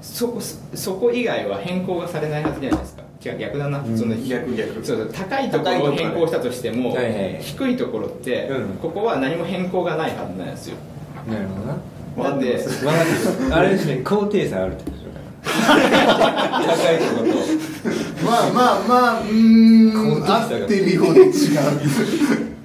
[0.01, 0.39] そこ
[0.73, 3.03] そこ以外は変更がされないはずじゃないですか。
[3.25, 4.85] 違う逆だな、その逆逆。
[4.85, 5.09] そうそう。
[5.11, 10.77] 高いところを変更したとしても、はいはい低いところって、うんここは何も変更がないはずなんですよ。
[11.29, 12.29] なるほどな。
[12.31, 12.57] なんで？
[12.57, 15.09] 分かってるあれですね高低差あるってことでしょ。
[15.43, 17.37] 高いところと
[18.25, 21.31] まあまあまあうーん高低差が合ってるようで違う。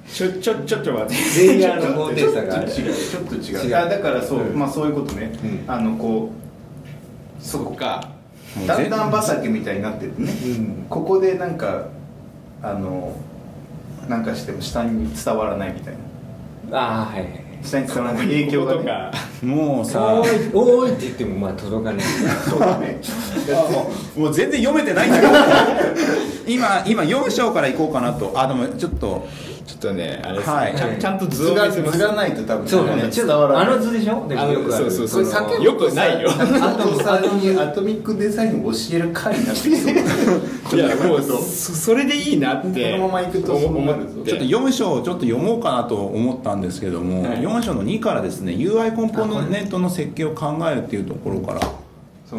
[0.07, 1.47] ちょちょちょっと待って。
[1.47, 2.71] レイヤーの高低差がある。
[2.71, 2.93] ちょっと違う。
[2.93, 4.57] ちょっと違う違うあだからそう、うん。
[4.57, 5.63] まあそういうことね、うん。
[5.67, 6.31] あのこ
[7.45, 8.09] そこか。
[8.63, 10.85] う段々畑みたいになっててね、うん。
[10.89, 11.87] ここでなんか
[12.61, 13.15] あの
[14.07, 15.93] なんかしても下に伝わらないみたい
[16.69, 16.77] な。
[16.77, 20.01] ああはいはい下に伝わらない影響が、ね、もうさ。
[20.15, 22.01] おーいおーいって言ってもまあ届かない。
[22.49, 22.99] そうだね。
[24.15, 24.33] もう。
[24.33, 25.33] 全然読めてないんだけど
[26.47, 28.31] 今今4章からいこうかなと。
[28.35, 29.27] あでもちょっと
[29.79, 30.75] ちょっとねあれですね、はい。
[30.75, 31.97] ちゃんちゃんと図図がを見せます。
[31.97, 33.09] 図がないと多分そうだね。
[33.11, 33.67] 伝わらない。
[33.67, 34.27] あの図でしょ？
[34.27, 34.91] でもよくある。
[34.91, 35.45] そうそうそう。
[35.45, 36.29] こよくないよ。
[36.31, 39.91] あとさにアトミックデザインを教える会になってきそ
[40.75, 40.79] う。
[40.79, 44.11] いやもうそそれでいいなってこのまま行くとそうなるぞ。
[44.13, 44.31] 思って。
[44.31, 47.39] ちょっと4章をちょっと読もうかなと思ったんですけども、はい。
[47.39, 51.59] 4章の2からですね UI コンポーネントの設計を考えるっていうところから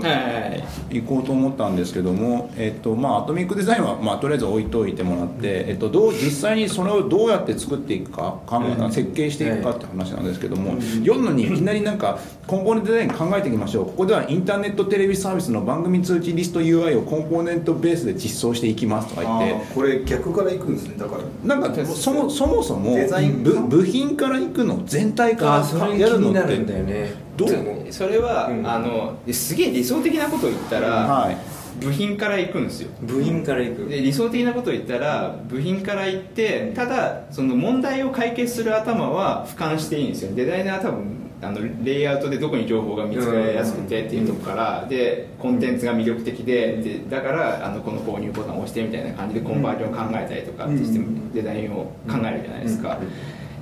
[0.02, 8.92] 行こうと思ったんですけども、えっとまあ、アトミックデザインは、まあ、とりあえず置いといてもらって、えっと、どう実際にそれをどうやって作っていくか考え、うん。
[8.92, 10.78] 設計していくかって話なんですけども、うん。
[10.78, 13.87] 4の2いきなりなんかコンポーネントデザイン考えていきましょう。
[13.87, 19.74] ここではインターネットテレビサービスの番組通知リスト UI をコンポーネントベースで実装していきますとか言って。
[19.74, 20.96] これ逆から行くんですね。
[20.98, 21.22] だから
[21.56, 27.49] なんかそもそもそもデザイン部部品からいくの全体からやるのってよねどう
[27.90, 28.66] それは、うん。
[28.66, 31.37] あのすげえ理想的なことを言ったら、はい。
[31.81, 32.90] 部品から行くんですよ。
[33.03, 33.87] 部員からいく。
[33.87, 40.35] で理想的なことを言ったら部品から行ってただその問題を解決する頭は俯瞰していいんですよ。
[40.35, 52.99] デザイナーは多分あのレイアウトでどこに情報が見つかりやすくてっていうところからでコンテンツが魅力的ででだからあのこの購入ボタンを押してみたいな感じでコンバージョンを考えたりとかシステムデザインを考えるじゃないですか。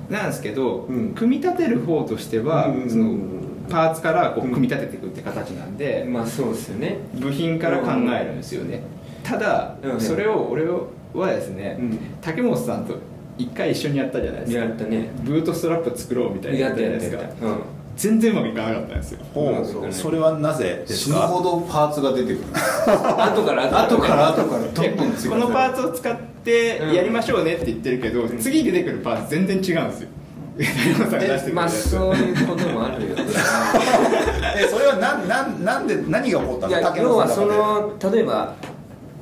[0.09, 1.13] なんですけどうん。
[1.15, 2.89] 組み立てる方としてはうん。
[2.89, 3.17] その
[3.69, 6.97] パーツからこう組み立てていくって形なんでまあそうですよね。
[7.15, 8.81] 部品から考えるんですよね。
[9.23, 9.99] ただうん。
[9.99, 10.65] それを俺
[11.13, 11.99] はですねうん。
[12.21, 12.95] 竹本さんと
[13.37, 14.59] 一回一緒にやったじゃないですか。
[14.59, 15.09] やったね。
[15.23, 17.23] ブートストラップ作ろうみたいなやったじゃないですか。
[17.95, 19.19] 全然うまくいかなかったんですよ。
[19.33, 19.65] ほう。
[19.65, 22.39] そうそれはなぜです死ぬかほどパーツが出てくる。
[23.17, 24.29] 後から後から。
[24.29, 30.09] 後からどこのパーツを使ってやりましょうねって言ってるけど、次出てくるパーツ全然違うんですよ
[31.53, 33.15] まあそういうこともあるよ。
[33.15, 33.23] ね
[34.57, 36.81] えそれはなんなんなんで何が起こったの？
[36.81, 38.53] 竹要はその例えば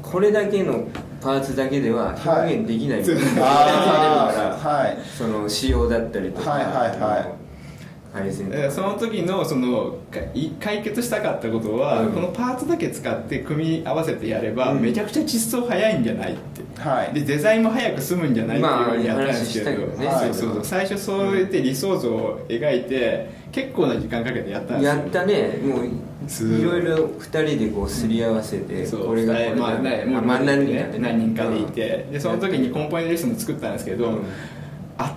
[0.02, 0.84] これだけの
[1.22, 4.98] パーツだけでは表現できないものがいっぱいはい。
[5.18, 6.52] その仕様だったりとか。
[6.52, 7.43] はいはいはい
[8.14, 8.58] 配線とか。
[8.58, 9.98] だからその時のその
[10.60, 12.12] 解決したかったことは、うん。
[12.14, 14.82] このパーツだけ使って組み合わせてやれば、うん。
[14.82, 16.82] めちゃくちゃ実装早いんじゃないって。
[16.82, 17.14] はい。
[17.14, 20.34] でデザインも早く済むんじゃないっていうふうにやったんですけど、まあね。
[20.34, 20.66] そうそうそう。
[20.66, 25.02] 最初そうやって理想像を描いて結構な時間かけてやったんですよ。
[25.02, 25.60] やったね。
[25.64, 25.80] も
[26.28, 26.64] すうい。
[26.64, 29.08] ろいろ二人でこうすり合わせてそう。
[29.08, 29.56] これがこれだ。
[29.56, 34.24] まあねもうまあ何人ねかで何人かでいて、でその時にコンポーネントリストも作ったんですけど、うん。
[34.98, 35.14] あっ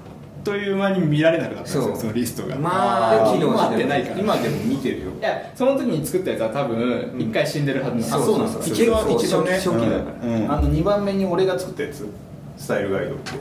[0.46, 5.10] という間に見られなくなったんですよそのリストが、まあ機能合ってないから今でも見てるよ。
[5.18, 8.74] いやその時に作ったやつは多分一回死んでるはずなんそうなんですか。
[8.76, 10.54] 一度そう一度ね初期だから。
[10.54, 12.06] あの2番目に俺が作ったやつ。
[12.56, 13.32] スタイルガイドって。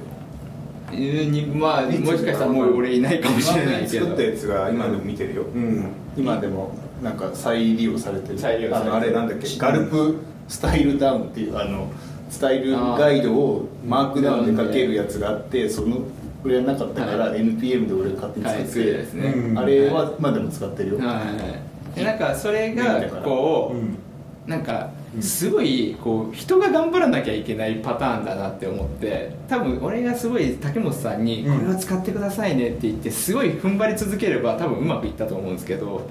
[0.94, 4.06] えーにまあもしかしたらもう俺いないかもしれないけど。
[4.08, 5.86] 作ったやつが今でも見てるよ、うん。
[6.18, 8.40] 今でもなんか再利用されてる。
[8.40, 8.96] 再利用されてる。
[8.96, 9.48] あれなんだっけ？
[9.60, 11.92] ガルプスタイルダウンっていうあの
[12.32, 16.00] スタイルガイドをマークダウンで書けるやつがあってその
[16.46, 17.42] 俺はなかったから、はい。
[17.42, 19.58] NPM で俺が勝手にはい作って、やつね、うん。
[19.58, 23.98] あれは今でも使ってるよ、はいでなんかそれがこう、うん。
[24.46, 31.60] なんかすごいこう人が頑張らなきゃいけないパターンだなって思って多分俺がすごい竹本さんに「うん。
[31.62, 36.08] これを使ってくださいね」って言ってすごい踏ん張り続ければ多分うまくいったと思うんですけど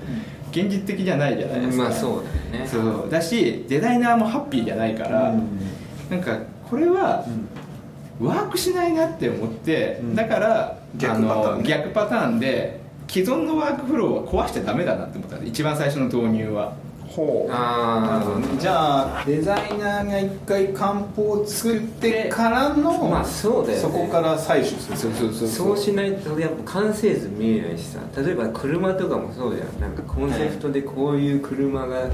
[0.51, 1.85] 現実的じゃないじゃないですか。
[1.85, 2.69] まあそうだよね。
[2.69, 3.11] そう。
[3.11, 5.35] だしデザイナーもハッピーじゃないから、
[6.11, 7.25] なんかこれは
[8.21, 10.15] ワークしないなって思って、うん。
[10.15, 15.51] だから逆パターンあの逆パターンで既存のワークフローは壊しちゃダメだなって思ったんです。
[15.51, 16.73] 一番最初の導入は。
[17.09, 17.53] ほう。
[17.53, 23.83] ああじゃあデザイナーが一回漢方を作ってからのまあそうだよね。
[23.83, 24.97] そこから採取する。
[24.97, 25.79] そうそうそうそう。
[25.79, 28.01] しないとやっぱ完成図見えないしさ。
[28.17, 32.09] 例えば車とかもそうじゃんなんかコンセプトでこういう車が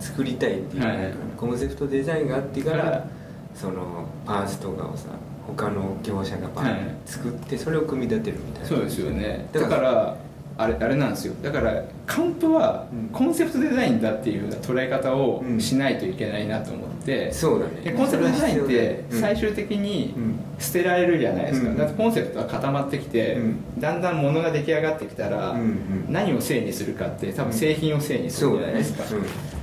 [0.00, 3.15] 作りたいっていう、はいコンセプトデザインがあってから、はい
[3.56, 5.06] そのパーツとかをさ
[5.46, 6.82] 他の業者がバーはい。
[6.82, 8.68] ン作ってそれを組み立てるみたいな。
[8.68, 9.48] そうですよね。
[9.52, 10.16] だだかから
[10.58, 11.34] あれあれなんですよ。
[11.42, 13.08] だからカンプはうん。
[13.08, 15.60] コンセプトデザインだっていうような捉え方をうん。
[15.60, 17.80] しないといけないなと思って、そうだね。
[17.84, 19.20] でコンセプトデザインってうん。
[19.20, 20.38] 最終的にうん。
[20.58, 21.76] 捨てられるじゃないですか、うん。
[21.78, 23.80] だってコンセプトが固まってきて、うん。
[23.80, 26.06] だんだん物が出来上がってきたら、うんうん。
[26.08, 29.04] 何をせいにするかって多分製品をせいにするじゃないですか、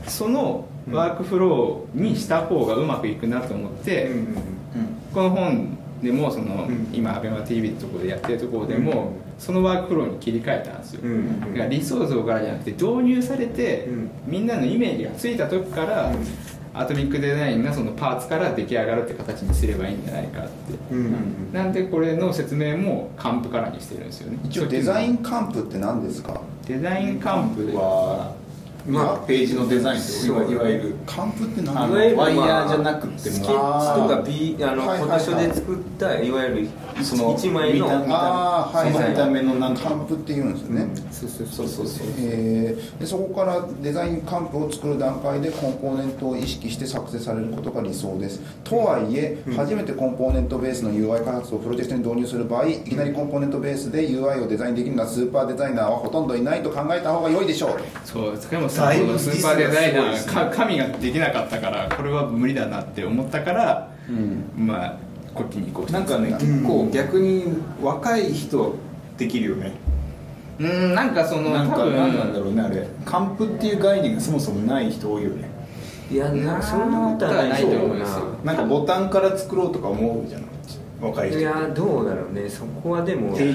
[0.08, 4.26] そのワークフローにした方がうまくいくなと思って、うんうん
[5.14, 6.90] この本でもその、うん。
[6.92, 9.08] 今 ABEMATV ってところでやってるところでも、うん。
[9.38, 14.10] そのワークフローに切り替えたんですよ、うんうんだから理想像からじゃなくて導入されて、うん。
[14.26, 16.16] みんなのイメージがついた時から、うん。
[16.76, 20.50] アトミックデザインがそのパーツから出来上がるって形にすればいいんじゃないかって、
[20.92, 21.14] うんうん
[21.54, 24.40] なんでこれの説明もカンプからにしてるんですよね。
[24.44, 26.42] 一応デザインカンプって何ですか？
[26.68, 28.34] デザインカンプは
[28.86, 30.52] まあページのデザインってそう。
[30.52, 33.18] いわゆるカンプって何ワイヤーじゃなくても。
[33.18, 35.08] スケッチとか B あのはいはいはい。
[35.08, 36.70] フォトショーで作ったいわゆる
[37.02, 42.08] その一枚のあーはい見た目のなんかカンプって言うんですね、そうそうそうそうそう。
[42.20, 43.00] えー。
[43.00, 48.42] でそこからデザインカンプを作る段階でコンポーネントを意識して作成されることが理想です。
[48.64, 57.82] とはいえ、初めてコンポーネントベースの UI 開発をプロジェクトに導入する場合いきなりコンポーネントベースで UI をデザインできるのはスーパーデザイナーはほとんどいないと考えた方が良いでしょう。
[58.06, 60.34] そう塚本さんスーパーデザイナーね。
[60.34, 64.66] か神ができなかったからこれは無理だなって思ったから、うん。
[64.68, 64.98] まあ
[65.34, 67.46] こっちに行こうなんかね結構逆に
[67.82, 68.76] 若い人
[69.18, 69.74] できるよね。
[70.60, 72.88] うんなんかそのなんか何なんだろうねあれ。
[73.06, 75.50] カンプっていう概念がそもそもない人多いよね。
[76.12, 78.06] いやなそんなことはないと思うな
[78.44, 80.48] なんかボタンから作ろうとか思うじゃない
[81.02, 81.40] 若い人。
[81.40, 82.48] いやどうだろうね。
[82.50, 83.48] そこはでもから。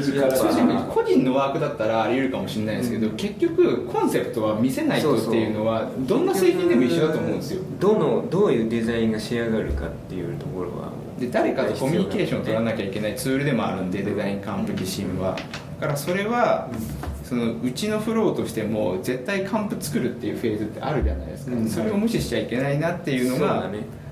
[0.83, 7.62] 個人のワークだったらあり得るかもしれないですけど、結局コンセプトは見せないとっていうのはどんな製品でも一緒だと思うんですよ。
[7.81, 15.37] どのどういうデザインが仕上がるかっていうところはで誰かとコミュニケーションを取らなきゃいけないツールでもあるんでデザインカンプ自身は。
[15.81, 16.68] だからそれは
[17.22, 21.68] そのうちのフローとしても絶対カンプ作るっていうフェーズってあるじゃないですか、うん。
[21.68, 23.70] それを無視しちゃいけないなっていうのが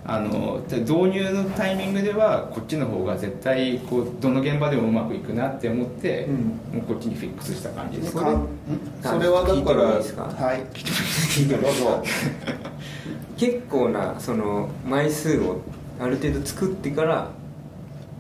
[0.08, 6.34] あの導入のタイミングではこっちの方が絶対こうどの現場でもうまくいくなって思って、うん。
[6.34, 6.40] も
[6.82, 8.12] うこっちにフィックスした感じです。
[8.12, 8.26] それ
[9.02, 10.22] それはだから聞いてもいいですか？
[10.24, 10.62] はい。
[13.36, 15.60] 結構なその枚数を
[16.00, 17.30] ある程度作ってから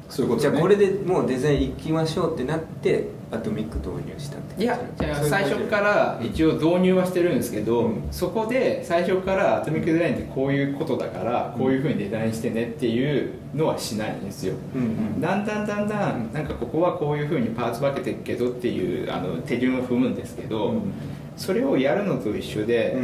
[0.08, 0.50] そういうことね。
[0.50, 8.08] じゃあこれでもうデザイン行きましょうってなってアトミック導入したっていやじゃあ最初から一応導入はしてるんですけど、うん。
[8.12, 15.20] そこで最初からアトミックデザインってこういうことだからこういうふうにデザインしてねっていうのはしないんですよ、うんうん。
[15.20, 20.92] だんだんだんだんなんかここはこういうふうにパーツ分けてるけどっていうあの手順を踏むんですけど、うん。
[21.36, 23.02] それをやるのと一緒で、う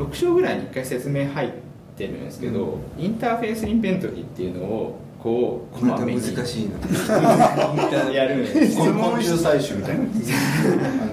[0.00, 0.04] ん。
[0.04, 6.32] 6章ぐらいに1回説明入ってるんですけど、インターフェースインベントリーっていうのをこうこまた難まめにし
[6.64, 8.12] いな。
[8.12, 10.04] やるんです昆虫採集みたいな。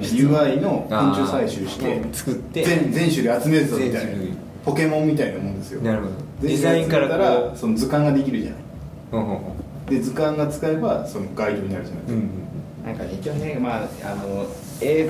[0.01, 4.11] UI の昆虫採集してうん作って全全種類集めるぞみたいな。
[4.65, 5.81] ポケモンみたいなもんですよ。
[5.81, 6.11] なるほど。
[6.41, 8.61] 全デザインから種類集めたこらその図鑑ができるじゃない。
[9.89, 12.29] で図鑑が使えばそのガイドになるじゃない、ううん
[12.85, 14.47] なんかね一応ねまああの
[14.81, 15.09] 絵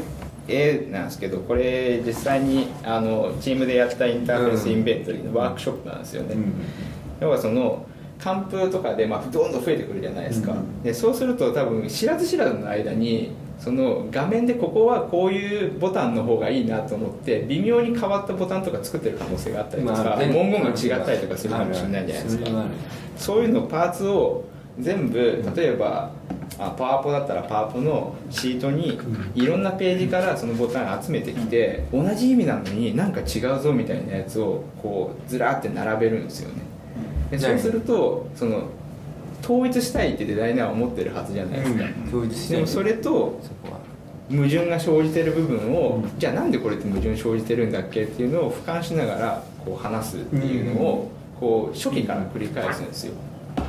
[0.54, 6.54] 絵なんですけどこれ実際にあのチームでやったインターフェースインベントリーのワークショップなんですよね、うん
[7.22, 7.86] 要はその
[8.18, 20.28] 寒風とかで、まあ、どんどん増えてくるじゃないですか、うんでそうすると多分知らず知らずの間にその画面でここはこういうボタンの方がいいなと思って微妙に変わったボタンとか作ってる可能性があったりとか、まあね。
[20.34, 22.46] 文言が違ったりとかするかもしれないじゃないですか。
[23.18, 24.46] そういうのパーツを
[24.80, 26.12] 全部例えば
[26.60, 29.00] あパワポだったらパワポのシートに
[29.36, 36.62] いろんなページからそのボタン集めてきて同じ意味なのになんか違うぞみたいなやつをこうずらーって並べるんですよね。
[37.32, 38.64] でそうするとその
[39.44, 43.40] 統一したいってデザイナーは思ってるはずじゃないですか、統一してでもそれと
[44.30, 46.20] 矛盾が生じてる部分を、うん。
[46.20, 53.14] じゃあなんでこれって矛盾生じてるんだっけっていうのを俯瞰しながらこう話すっていうのをこう初期から繰り返すんですよ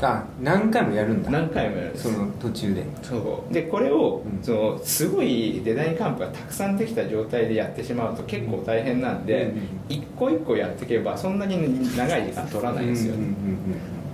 [0.01, 1.31] あ何回もやるんだ。
[1.31, 2.85] 何回もやるその途中で。
[3.03, 3.53] そう。
[3.53, 4.43] でこれを、うん。
[4.43, 13.37] そのすごいデザインカンプがたくさんできた状態でやってしまうと結構大変なんで、うん一個一個やっていけばそんなに長い時間取らないんですよ、うんうん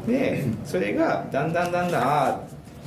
[0.07, 1.92] でそれがだんだんだん。
[1.92, 2.40] だんああ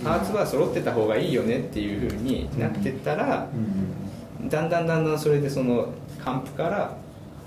[0.03, 3.57] パーツは揃ってた方がいいよねっていうふうになってったらう
[4.41, 5.89] んうんだんだんだんだんそれでその
[6.23, 6.97] カンプから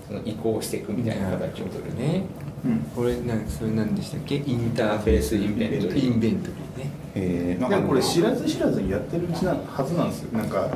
[0.09, 2.23] その移行していくみたいな形を取るね。
[2.64, 2.79] うん。
[2.95, 4.37] これなんそれ何でしたっけ？
[4.37, 6.07] インターフェースインベントリー。
[6.07, 6.90] インベントリーね。
[7.14, 10.38] えーでもこれ知らず知らずにやってるうちなはずなんですよ。
[10.38, 10.71] なんか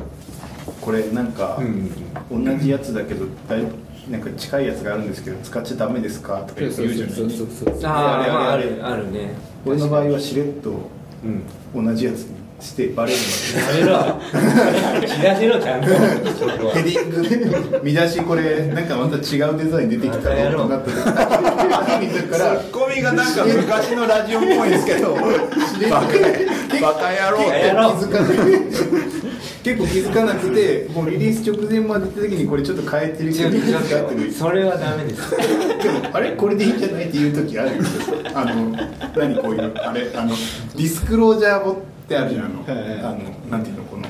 [0.81, 2.45] これなんかうん。
[2.45, 3.63] 同じやつだけどだい
[4.09, 6.39] なんか近いやつがあるんですけど使っちゃダメですか？
[6.47, 7.15] とか言うじゃない？
[7.15, 10.71] そうそうそうあああれあれまあるあるね俺の場合はしれっと
[11.75, 13.17] うん同じやつにしてバレる
[13.55, 15.07] まやめろ。
[15.07, 15.59] 知らせろ。
[15.59, 17.09] ちゃんとヘディン
[17.71, 21.11] グ見出しこれなんかまた違うデザイン出てきたやろなってるか
[22.37, 26.07] らツッコミがなんか昔のラジオっぽいですけどバカ
[26.81, 27.41] バカ野郎。
[27.49, 28.69] やろ気づかない
[29.61, 34.31] 結構気づかなくてもうリリース直前まで行った時にこれちょっと変えてる気づかってる。
[34.31, 35.31] それはダメです。
[35.31, 35.37] で
[35.91, 36.31] もあれ？
[36.31, 37.05] これでいいんじゃない？
[37.09, 38.17] っていう時あるんですよ。
[38.33, 38.71] あの
[39.17, 39.35] 何？
[39.37, 40.09] こういうあれ？
[40.15, 40.29] あの
[40.75, 41.75] ディスクロージャーボ
[42.09, 42.99] ってあるじゃんあの,、はいはい。
[43.01, 43.19] あの
[43.51, 44.07] なんていうのこの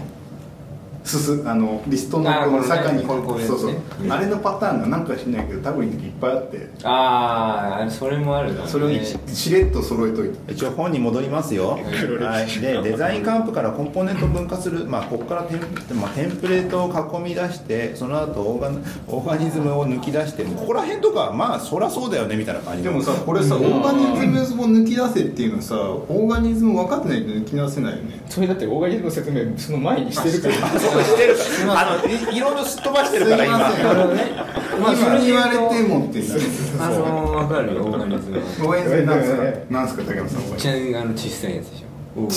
[1.09, 3.45] すすあのリストのこのにこね。
[3.45, 6.69] そうそう、うんあれのパターンがなんか知んないけど多分いっぱいあって。
[6.83, 8.89] ああそれもあるだねそれを
[9.27, 10.53] しれっと揃えといて。
[10.53, 18.69] 一応本に戻りますよ、はい、でデザインカンプからコンポーネントを分化する、まあ、ここからテン,、まあ、テンプレートを囲み出してその後オーガ
[19.07, 22.83] オーガニズムを抜き出してここら辺とかまあそりゃそうだよねみたいな感じ。
[22.83, 28.21] でもさこれさ、オーガニズムを抜き出せっていうのさオーガニズム分かってないと抜き出せないよね。
[28.27, 33.71] それだってオーガニズムの説明その前にしてるからしてるからあのいいろいろすっ飛ばしてるから今。
[33.71, 36.41] すいませんあそ今れ言われてもってなる
[36.79, 41.87] あの分かるよオーガニズムはオーガニズムなんすかなんすか竹山さんちなみにあの小さいやつでしょ
[42.21, 42.31] ム違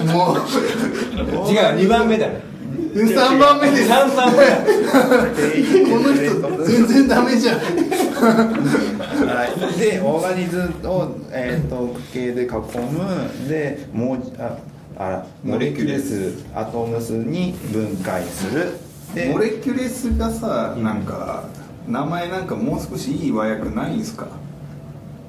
[0.00, 0.36] うもう
[1.50, 2.52] 違う2番目だね
[2.94, 4.66] 3番目です3番目だこ
[6.00, 7.58] の人全然ダメじゃん
[8.22, 12.46] はい、でオーガニズムを、えー、と区形で囲
[12.92, 14.58] むでもうあ
[15.02, 18.78] あモレキュレスアトムスに分解する。
[19.14, 21.44] でモレキュレスがさなんか
[21.88, 24.26] 名前なんかもう少しいい和訳ないんすか？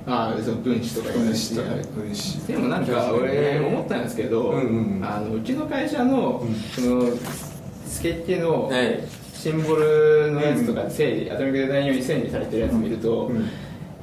[0.06, 2.38] ああその分子とか分子とか分子。
[2.48, 5.06] でもなんか俺思ったんですけど、うんうんうん。
[5.06, 7.06] あのうちの会社のその
[7.88, 9.00] スケッチのはい。
[9.34, 13.50] シンボルのやつとか整理、アトミックデザイン用に整理されてるやつ見ると、うん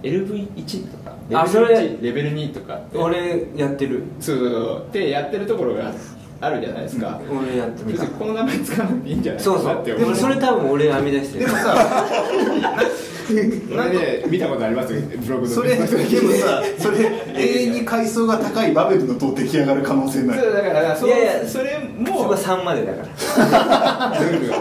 [0.02, 1.14] LV1 とか？
[1.28, 2.98] レベル1レベル2とかって？
[2.98, 4.02] 俺やってる。
[4.18, 4.86] そうそうそう。
[4.88, 5.92] ってやってるところが
[6.40, 8.02] あるじゃないですか、俺やってみた。
[8.02, 9.42] 別にこの名前使わなくていいんじゃない？
[9.42, 9.84] そうそう。
[9.84, 11.46] でもそれ多分俺編み出してる。
[11.46, 11.76] でもさ
[13.30, 13.44] 俺
[13.90, 15.54] ね見たことありますよブログの。
[15.54, 15.92] それでもさ
[16.78, 20.40] それ永遠に階層が高いバベルの塔出来上がる可能性ない。
[20.40, 24.18] そうだからそういやいやそれそこもは3までだから。
[24.18, 24.56] ルールが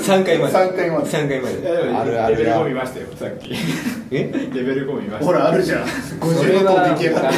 [0.00, 0.52] 3回まで。
[0.52, 1.04] 三回まで。
[1.10, 2.36] 3回まいでやでもあるある。
[2.36, 3.54] レベル5見ましたよさっき。
[4.10, 4.50] え？
[4.52, 5.26] レベル5見ました。
[5.26, 5.86] ほらあるじゃん。
[5.86, 7.34] そ50れはの塔出来上がる。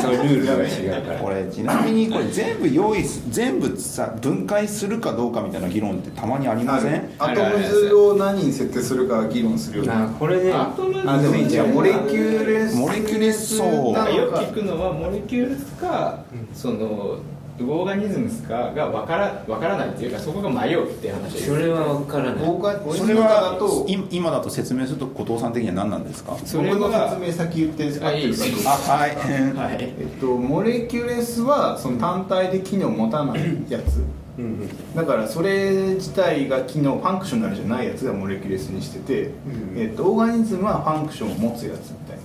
[0.00, 1.18] そのルールが違うから。
[1.20, 7.10] これちなみにこれ全部用意す全部さ分解するかどうかみたいな議論ってたまにありません？
[7.18, 10.52] アトムズを何に設定するか議論するよねあこれね。
[10.52, 17.18] アトムズあでもじゃあモレキュレスモレキュレス層なのよくか聞くのはモレキュールスか、その
[17.64, 29.16] オーガニズムスかが分から分からないっていうかそこが迷うっていう話それは分からないオーガそれだはとい今だと説明すると後藤さん的には何なんですかそれのは説明先言って合ってるかどうあはい
[29.54, 34.02] はいえっと Molecules はその単体で機能を持たないやつ
[34.38, 42.16] うんだからそれ自体が機能 functional じゃないやつが Molecules にしてて、んえっと、 Organism はファンクションを持つやつみたい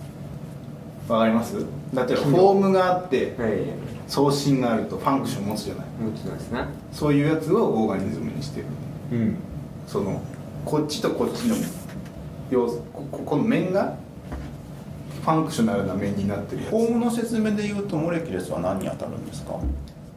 [1.09, 5.85] なわかりますだってフォームがあってはい送信があるとファンクションを持つじゃない。
[5.99, 8.67] 持ってますなそういうやつを Organism にしてる。
[9.11, 9.35] うん。
[9.87, 10.21] その
[10.63, 11.55] こっちとこっちの
[12.49, 13.95] 要素こここの面が
[15.21, 16.71] functional な面になってるやつ。
[16.71, 19.59] フォームの説明で言うと Molecules は何に当たるんですか？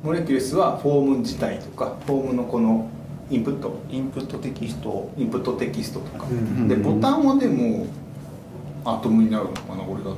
[0.02, 2.88] Molecules はフォーム自体とかフォームのこの
[3.30, 3.78] インプット。
[3.90, 5.10] インプットテキスト。
[5.16, 6.68] インプットテキストとか、うん。
[6.68, 7.86] でボタンはでも
[8.84, 10.16] Atom になるのかな俺だと。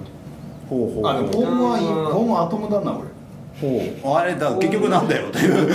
[0.68, 3.00] ほうほうあでもフォームはフォームは Atom だな俺。
[3.00, 3.06] ほう
[4.04, 5.68] あれだ結局なんだよという。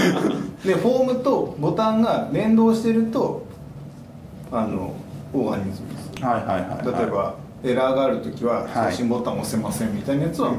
[0.65, 3.45] でフォームとボタンが連動してると
[4.51, 4.93] あの
[5.33, 6.23] オーガニズムです。
[6.23, 7.01] はいはいはいはい。
[7.01, 8.91] 例えばエラーがある時ははい。
[8.91, 10.57] 送信ボタンを押せませんみたいなやつははい。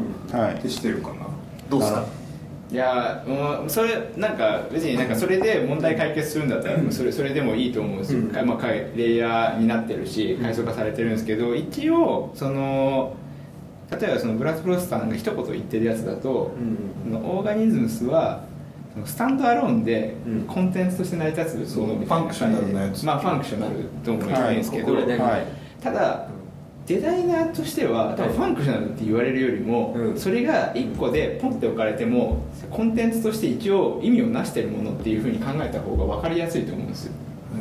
[0.57, 1.27] 消してるかな。
[1.69, 2.05] どうですか？
[2.69, 8.47] いやもうそれなんか別になんかそれで問題解決するんだったらそれそれでもいいと思うんですよ、うん。
[8.49, 13.15] まあ、かいレイヤーになってるし階層化されてるんですけど一応その
[13.91, 17.13] 例えばそのブラス・プロスタンが一言言ってるやつだと、うん。
[17.13, 18.45] そのオーガニズムスは
[19.05, 20.43] スタンドアローンでうん。
[20.43, 22.17] コンテンツとして成り立つものみたいな。
[22.17, 23.07] functional なやつ。
[23.07, 23.75] まあ functional
[24.05, 25.83] とも言うんですけど、はい。
[25.83, 26.29] ただ
[26.87, 30.17] デザイナーとしては多分 functional って言われるよりも、うん。
[30.19, 32.39] それが1個でポンって置かれても
[32.71, 37.13] コンテンツとして一応意味をなしてるものっていうふうに考えた方が分かりやすいと思うんですよ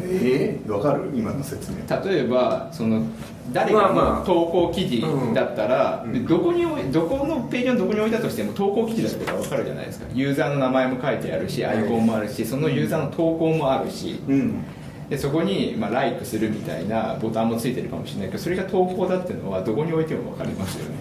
[0.09, 1.09] ええわかる？
[1.13, 1.77] 今の説明。
[2.03, 3.03] 例えばその
[3.51, 5.03] 誰かの投稿記事
[5.33, 6.13] だったら、うん。
[6.13, 10.05] でどこに置いどこのページのどこに置いたとしても投稿記事だってことが分かるじゃないですか。
[10.13, 14.19] ユーザーの名前も書いてあるしアイコンもあるしそのユーザーの投稿もあるし。
[14.27, 14.63] うん。
[15.09, 20.95] でそこに、まあ、ライクするみたいなボタンもついてるかもしれないけどそれが投稿だっていうのはどこに置いても分かりますよね。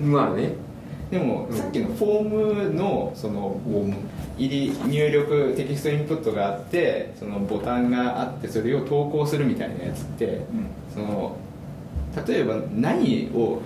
[0.00, 0.54] まあね
[1.10, 3.60] でもさっきのフォームのその
[4.36, 10.40] 入り入力テキストインプットがあってそのボタンがあってそれを投稿するみたいなやつって、
[10.92, 11.36] その
[12.26, 13.60] 例えば何を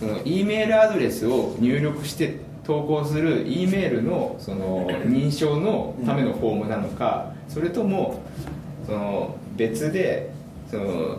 [0.00, 8.20] その E メールアドレスを入力して投稿する E メールのその認証のためのフォームなのか、それとも
[8.86, 10.32] その別で
[10.70, 11.18] その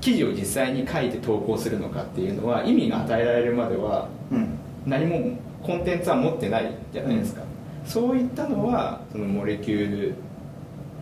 [0.00, 7.42] 記事を実際に書いて投稿するのかっていうのは意味が与えられるまではうん何もコンテンツは持ってないじゃないですか、
[7.86, 10.14] そういったのはそのモレキュール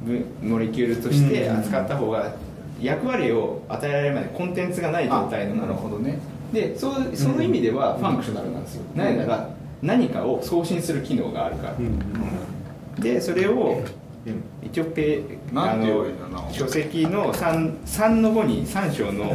[0.04, 2.32] ぶモレキュールとして扱った方が
[2.80, 6.18] 役割を与えられるまでコンテンツがない状態のもなるのほどね。
[6.52, 9.48] でそうその意味ではファンクショナルなんですよ、なぜなら
[9.80, 11.74] 何かを送信する機能があるから、
[13.02, 13.82] でそれを
[14.62, 15.22] 一応ペ
[15.54, 16.06] あの
[16.52, 19.34] 書籍の 3, 3の5に3章の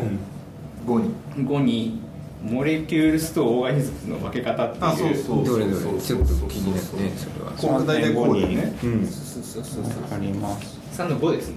[0.85, 2.01] 5に5に
[2.43, 4.85] モレキュールスとオーガニズムの分け方っていう。
[4.85, 8.77] あそうそうどれどれちょっと気になるねそれはこれ大体こうだよね。
[8.83, 9.07] うん。
[9.07, 9.93] そうそうそうそう。
[10.13, 11.55] あります3の5ですね。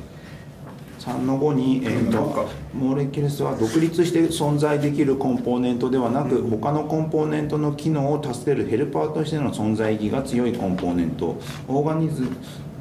[1.01, 11.41] 3の5に、えー、とモレキュルスは独立して存在できるコンポーネントではなく、他のコンポーネントの機能を助けるヘルパーとしての存在意義が強いコンポーネント。
[11.69, 12.25] オーガニズ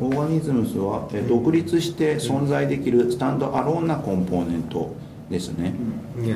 [0.02, 4.94] オーガニズムスは、えー独立して存在できるスタンドアローンなコンポーネント
[5.30, 5.74] ですね、
[6.20, 6.36] いや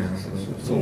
[0.64, 0.80] そう。
[0.80, 0.82] っ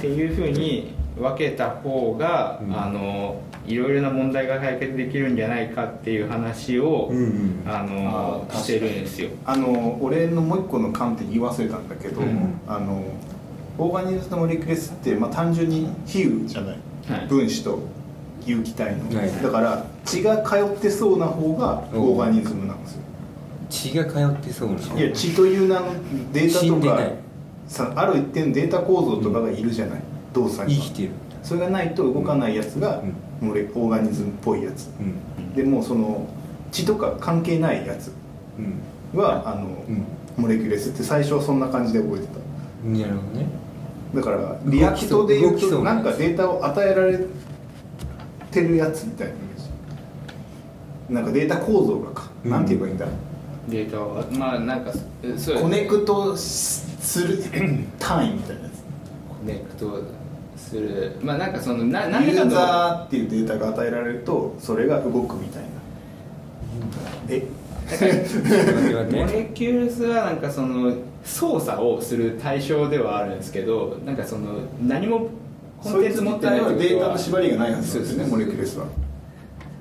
[0.00, 2.76] ていうふうに分けた方が、うん。
[2.76, 7.62] あのいろいろな問題が解決できるんじゃないかっていう話を、うんうん。
[7.66, 9.30] あのしてるんですよ。
[9.44, 12.60] あの俺のもう一個の観点言い忘れたんだけど、うん。
[12.66, 13.04] あの
[13.78, 16.78] オーガニズムモレキュレスって、まあ、単純に比喩じゃない、
[17.08, 17.26] はい。
[17.28, 17.78] 分子と
[18.44, 19.30] 有機体の、はい。
[19.42, 23.02] だから血が通ってそうな方がオーガニズムなんですよ。
[23.70, 25.92] 血が通ってそうないや血という名の
[26.32, 27.27] データとか
[27.68, 30.00] さある一定のデータ構造とかがいるじゃない、
[30.32, 30.80] 動作には。
[30.82, 31.10] 生きてる
[31.42, 33.02] それがないと動かないやつが、
[33.40, 34.88] モレオーガニズムっぽいやつ。
[35.00, 35.54] うん。
[35.54, 36.26] でもその
[36.72, 38.12] 血とか関係ないやつ
[38.58, 39.18] うん。
[39.18, 40.04] はあの、うん。
[40.36, 42.38] モレキュレスって最初はそんな感じで覚えてた。
[42.88, 43.46] なるほどね。
[44.14, 47.18] だから React で言うとなんかデータを与えられ
[48.50, 51.14] てるやつみたいなイメージ。
[51.14, 52.50] なんかデータ構造がか、うん。
[52.50, 53.06] なんて言えばいいんだ。
[53.68, 54.92] データはまあなんか
[55.36, 56.36] そうコネクト
[57.08, 57.38] する
[57.98, 58.68] 単位みたいなや
[59.28, 60.02] コネクト
[60.56, 61.16] する。
[61.22, 65.68] まあなんかそのなつ何ユーザーっていうデータが与えられるとそれが動くみたいな。
[67.30, 67.46] え？
[67.88, 70.92] モレキュールスはなんかその
[71.24, 74.50] 操作をする対象ではあるんですけどなんかその
[74.86, 75.28] 何も
[75.82, 78.84] コンテンツ持ってないはデータの縛りがないはずですねモレキュレスは。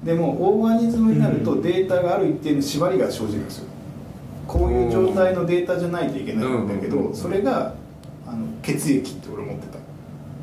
[0.05, 3.65] でもオーガニズムになるとデータがある一定の縛りが生じるんですよ
[4.47, 7.09] こういう状態のデータじゃないといけないんだけうん。
[7.09, 7.73] どそれが
[8.25, 9.79] あの血液って俺思ってた。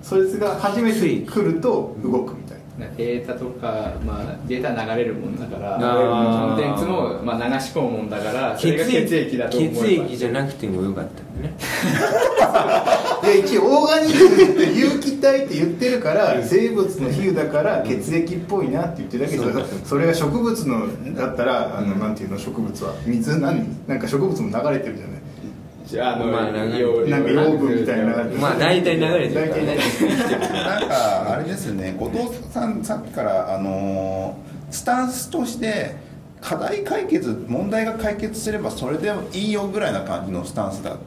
[0.02, 2.86] そいつが初めて来ると動くみたいな。
[2.96, 9.74] データとか、まあ、データ流れるもんだからコンテンツも、まあ、流し込むもんだからそ血れが血液だと思えば。
[9.76, 11.55] 血液じゃなくてもよかったんだね
[13.25, 22.95] で一応オーガニズムって有機体って言ってるから生物の比喩だから血液っぽいなって言ってるだけですそれが植物のだったらあのなんていうの植物は？
[23.07, 23.39] 水？
[23.39, 23.87] 何？
[23.89, 25.20] なんか植物も流れてるじゃない。
[26.01, 28.05] あの、まあ流れ養なんか養分みたいな。
[28.05, 29.77] 流れてるまあ大体流れてるからね。
[30.53, 31.95] なんかあれですね。
[31.99, 35.95] 後藤さんさっきからあのースタンスとして
[36.41, 40.99] 課題解決問題が解決すればそれでいいよぐらいな感じのスタンスだと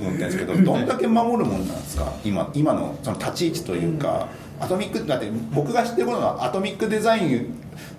[0.00, 2.12] 思ってるんですけどどんだけ守るもんなんですか？
[2.24, 4.28] 今今のその立ち位置というか、
[4.60, 7.54] アトミックだって僕が知ってることはアトミックデザイン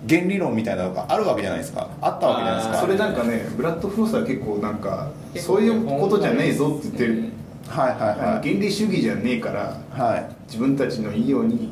[0.08, 1.88] 原理論みたいなのがあるわけじゃないですか。
[2.00, 2.80] あったわけじゃないですか。
[2.80, 7.24] それなんかねブラッド・フロスは結構なんかそういうことじゃねえぞって言ってる、
[7.68, 7.98] はいはい
[8.34, 8.48] はい。
[8.48, 10.28] 理主義じゃねえからはい。
[10.46, 11.70] 自分たちのいいように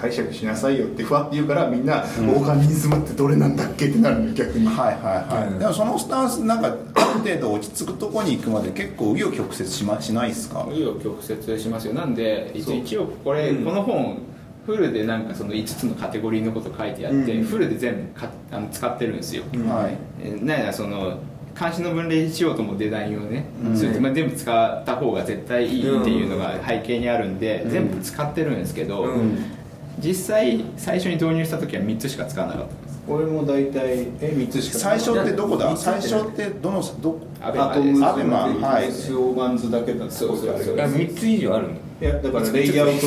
[0.00, 10.60] 解釈しなさいよってふわって言うからみんな、オーガニズムってどれなんだっけってなるのよ逆に、はいはいはい、うんでもそのスタンスなんかある程度落ち着くとこに行くまで結構紆余曲折し,、ま、しないですか？
[10.60, 11.18] 紆余曲
[11.50, 11.94] 折しますよ。
[11.94, 13.64] なんで一応これ、うん。
[13.64, 14.18] この本
[14.64, 17.44] フルでなんかその5つのカテゴリーのこと書いてあって、うん。
[17.44, 19.68] フルで全部かあの使ってるんですよ、うん。
[19.68, 19.96] はい。
[20.22, 21.18] えーなんやその
[21.58, 23.76] 監視の分類しようともデザインをね、うん。
[23.76, 27.70] そうやってまあ、全部使った方が絶対いいっていうのが背景にあるんで、うん。
[27.70, 29.38] 全部使ってるんですけど、うん
[30.02, 32.98] 実際最初に導入した時は3つしか使わなかったんです。
[33.08, 35.76] 俺も大体え3つしか最初ってどこだ？
[35.76, 37.72] 最初ってどのどアベマ
[38.12, 38.38] アベマ
[38.68, 38.92] はい。
[38.92, 40.76] スオーガンズだけだそうそうそう。
[40.76, 43.06] いあ3つ以上あるのやだからレイアウト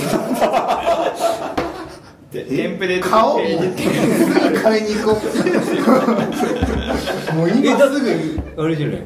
[2.32, 3.52] でテンプレート顔買
[4.80, 5.71] いに行こう
[7.36, 9.02] もう今すぐあれじゃない？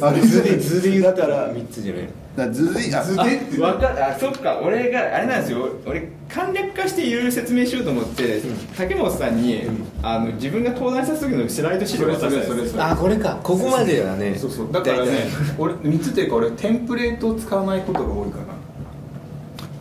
[0.00, 0.56] あれ図で。
[0.58, 2.08] 図で言っただからら3つじゃない？
[2.36, 3.60] だ図であ図でって。
[3.60, 4.60] わかあそっか。
[4.64, 5.68] 俺があれなんですよ。
[5.86, 8.40] 俺簡略化していろいろ説明しようと思って、
[8.76, 9.62] 竹本さんに、
[10.02, 12.82] あの自分が登壇した時のスライド資料を渡したんですそれそれそれ。
[12.82, 13.38] あこれか。
[13.42, 14.34] ここまではね。
[14.38, 14.68] そうそう。
[14.72, 15.10] だからね
[15.58, 18.44] 俺3つっていうか俺テンプレートを使わないことが多いかな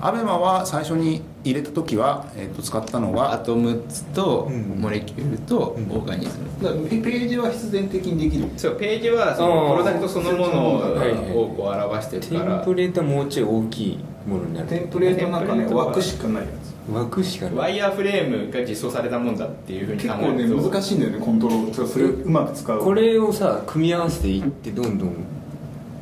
[0.04, 3.84] アベマは最初に入れた時は、えー、と使ったのアはトム
[4.16, 4.82] とうん。
[4.82, 8.49] モレキュールとオーガニズム、ペページは必然的にできる。
[8.58, 12.62] そうページはそのプロダクトそのものをこう表してるテから。
[12.62, 14.68] ンプレートはもうちょい大きいものになる。
[14.68, 16.91] テンプレートの中ねテンプレートは枠しかないやつ。
[16.91, 17.56] 枠しかない。
[17.56, 21.72] ワイヤーフレームが実装されたもんだっていうふうに考結構ねえると難しいんだよねコントロール。
[21.72, 22.80] とかそれをうまく使う。
[22.80, 25.14] これをさ組み合わせていってどんどん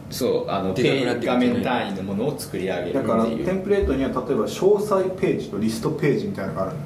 [0.09, 6.79] そうあの画面単位のものを作り上げるだからテンプレートには例えば詳細ページとリストページみたいなのがあるの。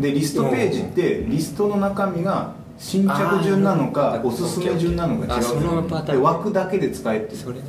[0.00, 6.18] でリストページってリストの中身が新着順なのかおすすめ順なのか違うあそのパターン。
[6.18, 7.62] で枠だけで使えってそれね。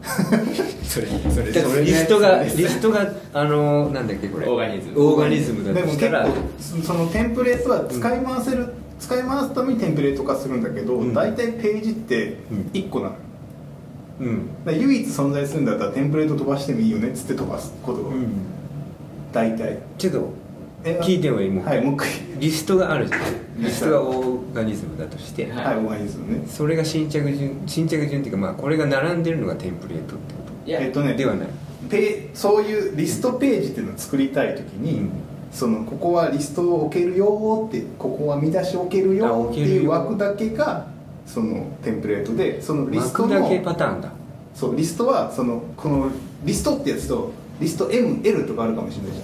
[0.00, 4.48] それそれだからリストがリストがあのなんだっけこれ。
[4.48, 5.08] オーガニズム。
[5.08, 6.24] オーガニズムだでも結としたら。
[6.26, 11.14] 構そそのテンプレートは使い回せる、使い回すためにテンプレート化するんだけど、うん。
[11.14, 13.29] 大体ページってうん1個なの、うん
[14.20, 18.26] だから唯一存在するんだったらテンプレート飛ばしてもいいよねっつって飛ばすことがうん。
[19.32, 19.78] 大体。
[19.96, 20.32] ちょっと
[20.84, 22.00] え聞いてもいいもうはいもう
[22.38, 23.20] リストがあるじゃん。
[23.58, 23.90] リスト。
[23.90, 26.46] がオーガニズムだとして、はいはいオーガニズムね。
[26.46, 31.48] それが新着順新着順っていうかまあこれが並んでるのがテンプレートってこいやえっとねとではない。
[31.88, 35.10] ペそういうリストページっていうのを作りたい時に、うん。
[35.50, 40.86] そのここはリストを置けるよってここは見出し置けるあよっていう枠だけが
[41.32, 44.10] そのテンプレートでそのリストの枠だけパターンだ。
[44.52, 46.10] そうリストはそのこの
[46.44, 49.20] リストってやつとリスト ML とかあるかもしれないじ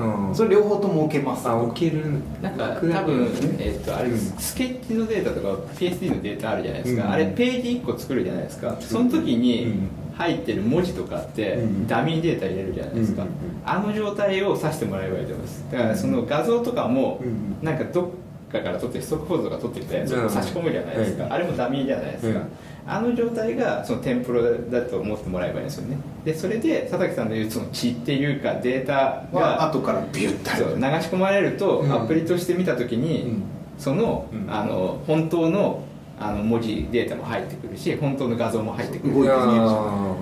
[0.00, 0.28] ゃん。
[0.28, 0.34] うん。
[0.34, 1.46] それ両方とも置けます。
[1.46, 2.04] あ置ける。
[2.40, 3.28] なんか多分、
[3.58, 7.10] えっとあれ、うんスケッチのデータとか PSD のデータあるじゃないですか、うん。
[7.10, 8.76] あれページ1個作るじゃないですか。
[8.80, 9.88] その時にうん。
[10.14, 11.86] 入ってる文字とかってうん。
[11.86, 13.28] ダミーデータ入れるじゃないですか、うん。
[13.64, 15.64] あの状態を指してもらえばいいと思います。
[15.70, 17.66] だからその画像とかもうん。
[17.66, 18.08] なんかどっ
[18.52, 22.52] かから撮ってストックフォードとか撮ってきたやつを差し込むじゃないですか、うんあれもダミーじゃないですか、うん
[22.84, 33.36] あの状態がそのテンプロだと思ってもらえばいいんですよねでそれで佐竹さんの言うその血っていうかデータはが後からビュッてそう流し込まれると、アプリとして見た時に、
[33.78, 35.84] その,、あの本当の
[36.18, 40.16] あの文字データも入ってくるし本当の画像も入ってくる動いて見えるじゃんあ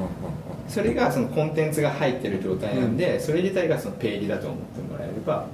[0.66, 5.46] それがそのコンテンツが入ってる状態なんで、それ自体がそのページだと思ってもらえれば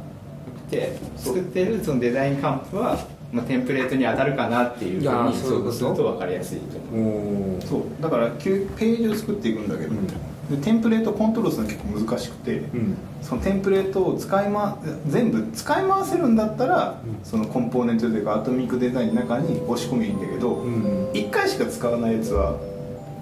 [0.67, 2.99] よくて作ってるそのデザインカンプは、
[3.33, 7.63] まあ、テンプレートに当たるかなっていうふうにすると分かりやすいとー思う。
[7.63, 8.03] そう。
[8.03, 10.07] だから旧ページを作っていくんだけど、うん。
[10.07, 12.97] でテンプレートコントロールするの結構難しくて、うん。
[13.23, 17.25] そのテンプレートを使いま全部使い回せるんだったら、うん。
[17.25, 21.11] そのコンポーネントというかアトミックデザインの中に押し込みゃいいんだけど、うん。
[21.13, 22.59] 1回しか使わないやつは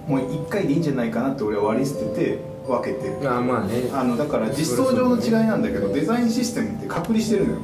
[0.07, 3.17] もう1回でいいんじゃないかなって俺は割り捨てて分けてる。
[3.23, 3.89] あーまあね。
[3.93, 7.59] あのだから実装上の違いなんだけどデザインシステムって隔離してるのよ。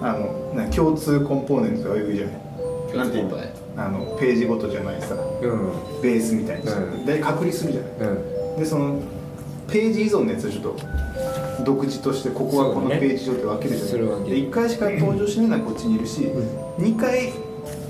[0.00, 2.48] あのな共通コンポーネントとか言うじゃない。
[2.96, 6.02] なんていうあのページごとじゃないさうん。
[6.02, 7.06] ベースみたいにして、うん。
[7.06, 7.90] で隔離するじゃない。
[8.14, 8.58] うん。
[8.58, 9.00] でその
[9.68, 10.76] ページ依存のやつはちょっと
[11.64, 14.30] 独自としてここはこのページ上って分けるじゃない、それ分け。
[14.30, 17.32] るで1回しか登場しないのはこっちにいるし、う2回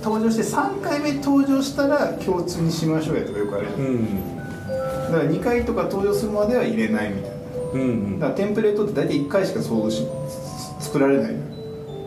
[0.02, 4.37] 登場して3回目登場したら共通にしましょうやとかよくあるじゃん、うん
[5.10, 7.36] だから2回とか登場するまでは入れないみたいな。
[7.74, 10.06] うんだからテンプレートって大体1回しか想像し
[10.80, 11.32] 作られない。
[11.32, 11.44] のよ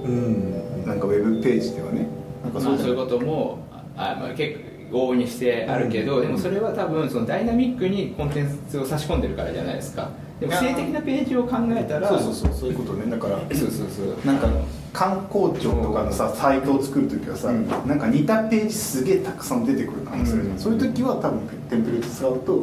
[0.05, 2.07] うんなんかウェブページではね。
[2.43, 3.59] なんかまあ、そういうこことも
[3.95, 4.59] あ、まあ、結
[4.91, 10.09] 構往々にしてあるけど、でもそれは多分そのダイナミックにコンテンツを差し込んでるからじゃないですか。
[10.39, 13.09] でも性的なページを考えたらそうそうそうそういうことね。
[13.09, 14.25] だからそうそうそう。
[14.25, 14.47] なんか
[14.93, 17.67] 観光庁とかのさサイトを作るときはさ、うん。
[17.87, 20.59] なんか似たページすげえたくさん出てくる可能性あるじゃんうん。
[20.59, 22.53] そういう時は多分テンプレート使うと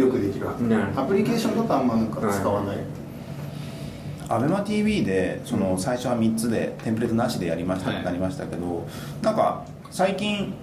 [0.00, 2.78] よくできるはずなるほどアプリケーションだとあんまなんか使わない、
[4.28, 8.86] アベマ t v でその最初は3つでテンプレートなしでやりましたはいってなりましたけど、
[9.22, 10.54] なんか最近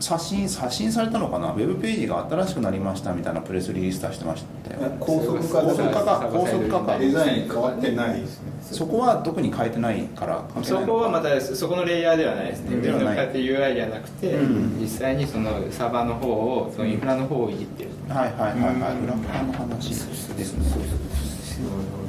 [0.00, 1.52] 刷新刷新されたのかな？
[1.52, 4.80] ウェブページが新しくなりましたみたいなプレスリリース出してましたよ。
[4.98, 6.98] 高速化高速化か高速化か。
[6.98, 8.50] デザイン変わってないですね。
[8.62, 12.76] そこは特に変えてないから関係そないのかこはまたそこのレイヤーではないですね。
[12.76, 12.82] うん。
[12.82, 14.80] で UI じゃなくて、うん。
[14.80, 17.90] 実際にそのサーバーの方をそのインフラの方をいじってる。
[18.08, 18.98] はいはいはいはい。
[19.04, 20.64] 裏側の話ですね。
[21.62, 21.99] なる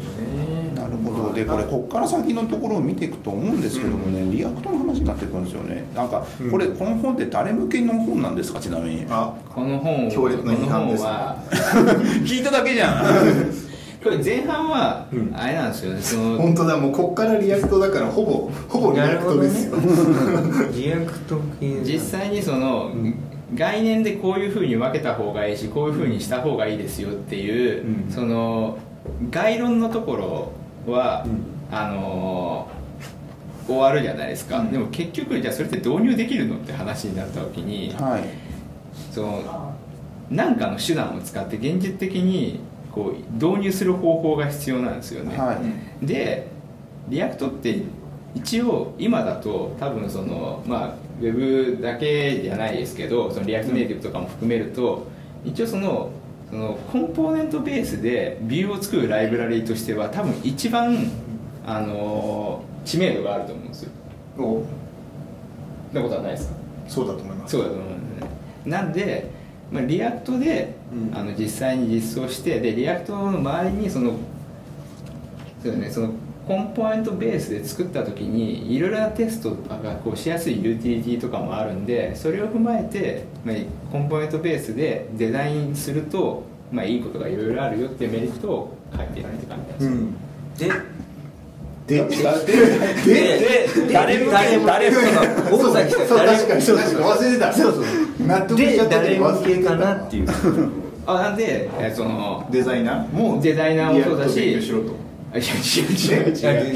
[1.03, 5.85] ほどでこれこっから先のところを見ていくと思うんですけどもね、 React の話になってくるんですよね。
[5.95, 9.05] なんかこれ、この本って誰向けの本なんですかちなみに？
[9.09, 11.37] あこの本を強烈な批判ですこの本は
[12.25, 13.05] 聞いただけじゃん。
[14.03, 15.31] これ前半はうん。
[15.35, 16.01] あれなんですよね。
[16.01, 19.77] その本当だもうこっから React だからほぼ ほぼ React ですよ、
[20.75, 21.81] React 系。
[21.83, 22.91] 実際にその
[23.53, 28.11] 概念でこういうふうに分けた方がいいしこういうふうにした方がいいですよっていう、うん。
[28.11, 28.77] その
[29.29, 30.51] 概論のところ
[30.87, 31.75] は、うん。
[31.75, 32.81] あのー
[33.67, 34.71] 終わるじゃないですか、うん。
[34.71, 38.23] でも結局じゃあそれって導入できるのって話になった時にはい。
[39.11, 39.75] その
[40.29, 42.59] 何かの手段を使って現実的に
[42.91, 45.61] こう導入する方法が必要なんですよね、は
[46.01, 46.05] い。
[46.05, 46.47] で
[47.07, 47.81] React って
[48.33, 55.07] 一応今だと多分そのまあウェブだけじゃないですけどその React Native とかも含めると
[55.43, 56.09] 一応その
[56.51, 61.09] そのコンポーネントベースでビューを作るライブラリーとしては多分一番
[61.65, 63.91] あの知名度があると思うんですよ。
[64.37, 64.41] お。
[65.93, 66.55] そんなことはないですか？
[66.87, 67.51] そうだと思います。
[67.51, 68.21] そうだと思うんで。
[68.21, 68.31] すね
[68.65, 69.31] なんで、
[69.71, 71.17] まあ、 React で、うん。
[71.17, 74.11] あの実際に実装してで React の周りにその
[75.63, 76.09] そうだねその
[76.51, 83.55] コンポーネントベースで作った時にいろいろなテストとかがこうしやすいユーティリティとかもあるんでそれを踏まえて、まあ、
[83.89, 89.59] コンポーネントベースでデザインすると、まあ、いいことがいろいろあるよっていうメリットを書いてるって感
[90.57, 90.85] じなん。
[91.87, 92.59] ですよ、でで
[93.05, 97.53] でで誰も誰も誰も大崎さんそう誰確かにそう確かに忘れてた。
[97.53, 98.27] そうそう。
[98.27, 99.69] 納得しちゃでったけ誰向けど忘れてた。
[99.69, 100.27] かなっていう。
[101.07, 104.91] あなんでえーそのデザイナーもデザイナーもそうだしリアクト勉強しろと。
[104.91, 106.75] あいや違う違う違う。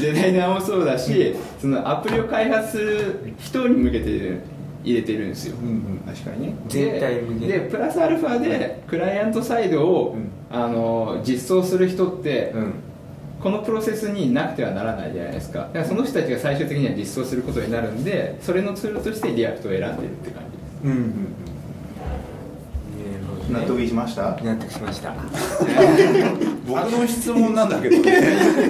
[0.00, 4.40] デザイナーもそうだし、そのアプリを開発する人に向けて
[4.84, 5.56] 入れてるんですよ、
[6.06, 6.54] 確かにね。
[6.68, 10.30] 全体向けででプラスアルファでクライアントサイドを、うん。
[10.50, 12.72] あの実装する人って、うん。
[13.40, 15.60] このプロセスになくてはならないじゃないですか。
[15.60, 20.84] だからその人たちが最終的には実装することになるんでそれのツールとして React を選んでるって感じです。
[20.84, 21.34] うんうん
[23.50, 24.22] 納得しました？
[24.42, 25.12] 納得しました。
[26.66, 28.12] 僕の質問なんだけどね。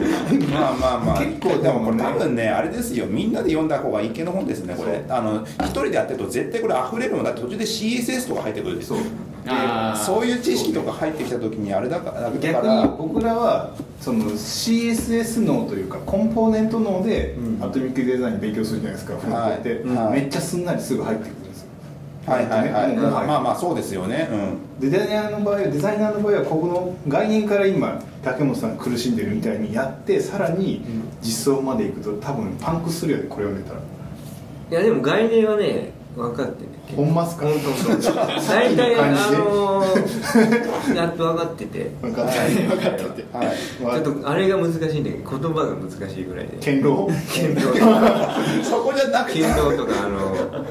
[0.53, 1.19] まあまあまあ。
[1.25, 3.07] 結構でもこれ多分ねあれですよ。
[3.07, 5.05] みんなで読んだ方がいい系の本ですねこれ。
[5.09, 7.25] あの一人でやってると絶対これ溢れるもん。
[7.25, 8.97] だって途中で CSS とか入ってくるでしょ。
[9.95, 10.27] そう。
[10.27, 13.71] いう知識とか入ってきた時にあれだからだか逆らに僕らは
[14.01, 17.65] その CSS 脳というかコンポーネント脳でうん。
[17.65, 20.07] アトミックデザイン勉強するじゃないですか、フロントって、はい。
[20.07, 20.21] はい。
[20.21, 21.50] めっちゃすんなりすぐ入ってくる
[22.27, 24.29] はいはいはい、もうまあまあそうですよね。
[24.31, 24.91] うん。
[24.91, 30.85] デザイナーの場合はデザイナーの場合はここの概念から今竹本さんが苦しんでるみたいにやってさらに
[31.23, 33.81] 実装までいくと多分パンクするよねこれ読んでたら。
[34.71, 36.69] いやでも概念はね分かってる。
[36.97, 37.47] ほんますか？
[37.47, 41.91] 本当そ う大体あのー、やっと分かってて。
[42.03, 43.25] 分かった分かったって。
[43.33, 44.03] はい。
[44.03, 46.57] ちょっとあれが難しいんだけど言葉が難しいぐらいで。
[46.59, 47.09] 堅牢。
[47.33, 48.37] 剣道とか。
[48.63, 49.39] そこじゃなくて。
[49.39, 50.65] 剣道とかあの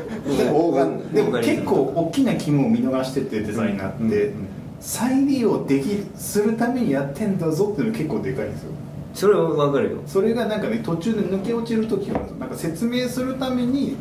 [0.52, 4.48] オーガンでも結構大きな肝を見逃しててデザイナーって、うん。
[4.80, 8.72] 再利用できするためにやってんだぞっていうのが結構でかいんですよ。
[9.14, 9.98] それは分かるよ。
[10.06, 12.26] それがなんかね途中で抜け落ちる時がある。
[12.26, 13.98] んですよなんか説明するために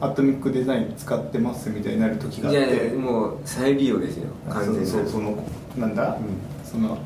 [0.00, 4.28] アトミックデザイン使ってますみたいになる時があっいやてもう再利用ですよ。
[4.48, 5.44] 完全なそうそうその
[5.78, 6.18] なんだ、
[6.64, 6.98] その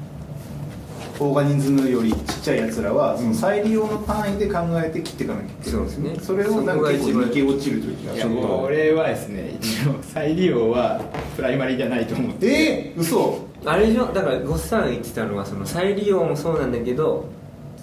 [1.21, 6.15] オーガニズムよりちっちゃいやつらはその再利用の単位で考えて切っていかなきゃいけないんですよね。
[6.21, 6.45] そうですね。
[6.45, 9.57] それをなんか結構抜け落ちる時があいやってこれはですね。
[9.61, 11.01] 一応再利用は
[11.37, 12.47] プライマリーじゃないと思って。
[12.47, 13.39] えー、嘘。
[13.65, 14.07] あれでしょ？
[14.13, 17.27] だからゴッサン言ってたのはその再利用もそうなんだけど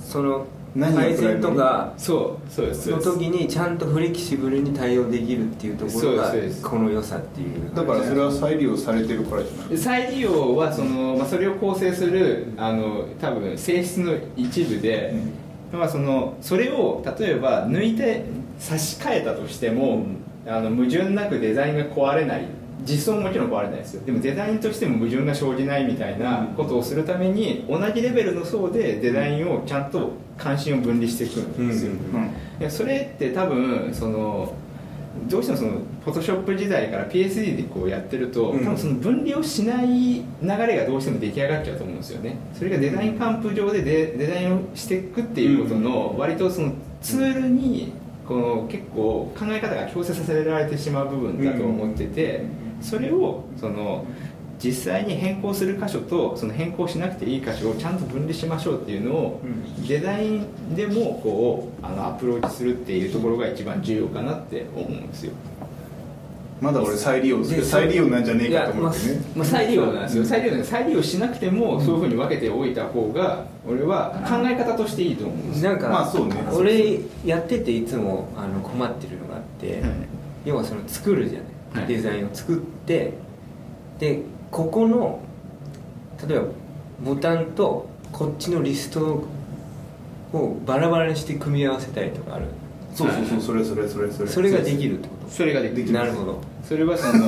[0.06, 0.46] その
[0.80, 7.76] 改善とかそうそうですの時にちゃんとフレキシブルに対応できるっていうところがこの良さっていう。
[7.76, 15.14] だからそれは再利用されてるからじゃないで再利用はその、まあ、それを構成するあの多分性質の一部で、
[15.74, 18.24] まあ、そのそれを例えば抜いて
[18.58, 20.06] 差し替えたとしても、
[20.48, 22.46] あの矛盾なくデザインが壊れない
[22.84, 24.06] 実装ももちろん壊れないですよ。
[24.06, 31.92] でもデザインとしても矛盾が生じないみたいなことをするために同じレベルの層でデザインをちゃんと関心を分離していくんですよ、
[32.62, 32.72] うん。
[32.72, 34.54] それって多分その
[35.28, 35.72] どうしてもその
[36.04, 38.66] フォトショップ時代から PSD でこうやってると、うん。
[38.66, 42.38] 多分その分離をしない流れがどうしても出来上がっちゃうと思うんですよね。
[42.54, 47.94] それがデザインカンプ上でデデザインをしていくっていうことの割とそのツールに
[48.28, 52.46] この結構考え方が強制させられてしまう部分だと思ってて
[52.82, 54.06] それをその
[54.64, 59.42] 実際に変更する箇所とその変更しなくていい箇所をちゃんと分離しましょうっていうのを
[59.88, 65.34] デザインでもこうあのアプローチするっていうところが一番重要かなって思うんですよ。
[66.62, 67.62] まだ俺再利用する。
[67.62, 69.14] で再利用なんじゃねえかと思ってね。
[69.16, 70.26] まあまあ、再利用なんですよ。
[70.26, 75.72] 再利用再利用しなくてもそういうふうに分けておいた方が俺は考え方としていいと思うんですよ。
[75.72, 76.36] なんか、まあそうね。
[76.54, 79.92] 俺やってていつもあの困ってるのがあって、はい。
[80.46, 81.48] 要はその作るじゃない
[81.88, 83.14] デザインを作って
[84.00, 85.20] でここの
[86.28, 86.46] 例えば
[87.04, 89.24] ボタンとこっちのリスト
[90.34, 92.46] をバラバラにして組み合わせたりとかある。
[92.94, 94.30] そうそうそうそれそれそれそれ。
[94.30, 97.28] それができるってこそれができるとなるほどそれはその。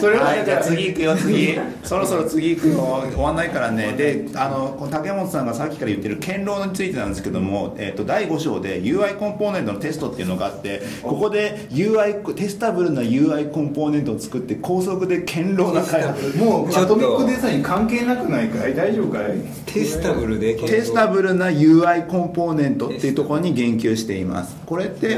[0.00, 1.58] それははい、じゃあ次行くよ次。
[1.84, 2.74] そろそろ次行くよ
[3.12, 3.94] 終わんないからね。
[3.96, 16.94] であの竹本さんがさっきから言ってる堅牢についてなんですけども、えっと第5章で UI コンポーネントのテストっていうのがあってここで UI テスタブルな UI コンポーネントを作って高速で堅牢な開発もうちょっと。
[16.94, 18.48] アトミックデザイン関係なくない？
[18.48, 19.22] かい大丈夫かい？
[19.66, 24.56] テスタブルでテスタブルな UI コンポーネントっていうところに言及しています。
[24.64, 25.14] これってい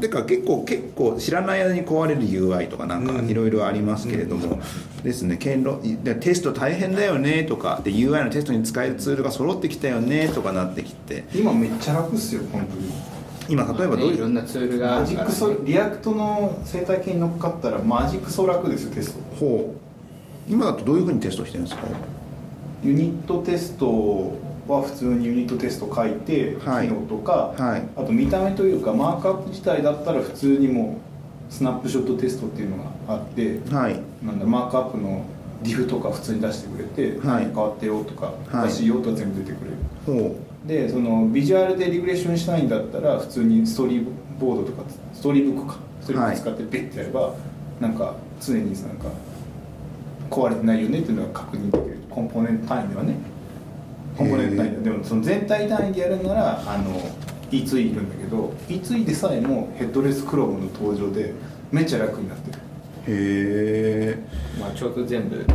[0.00, 4.60] てか結構結構知らない間に壊れる UI とかなんかいろいろありますけれども、
[5.02, 11.24] ですね堅牢でテスト大変だよねとかで UI のテストに使えるツールが揃ってきたよねとかなってきて。
[11.34, 12.90] 今めっちゃ楽っすよ本当に。
[13.48, 14.10] 今例えばどういう？
[14.10, 19.36] ねいろんなツールがあマジックソリアクトの生態系に乗っかったらマジックソ楽ですよテスト。
[19.44, 19.74] 方
[20.48, 21.82] 今だとどういうふうにテストしてるんですか？
[22.84, 24.36] ユニットテスト
[24.72, 26.88] は普通にユニットテスト書いて、はい。
[26.88, 27.82] 機能とか、はい。
[27.96, 30.98] あと見た目というかマークアップ自体だったら普通にも
[31.50, 34.00] うスナップショットテストっていうのがあってはい。
[34.22, 35.24] なんだマークアップの
[35.62, 37.44] ディフとか普通に出してくれて、はい。
[37.46, 38.34] 変わってよとか、はい。
[38.48, 39.76] おかしいよとか全部出てくれる。
[40.06, 44.06] ほでそのビジュアルでリグレーションしたいんだったら普通にストーリー
[44.38, 44.82] ボードとか
[45.14, 45.78] ストーリーブックか。
[46.02, 47.34] ストーリーブック使ってペッてやれば、
[47.80, 49.08] なんか常になんか
[50.30, 51.98] 壊れてないよねっていうのが確認できる。
[52.10, 53.14] コンポーネント単位ではね
[54.18, 57.00] コンポーネント単位でもその全体単位でやるならあの
[57.52, 61.32] E2E いるんだけど E2E でさえもヘッドレスクロームの登場で
[61.70, 62.58] めっちゃ楽になってる。
[62.58, 62.60] う
[63.06, 64.18] へえ
[64.60, 65.46] まあちょうど全部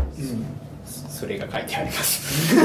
[0.85, 2.55] それが書いてあります。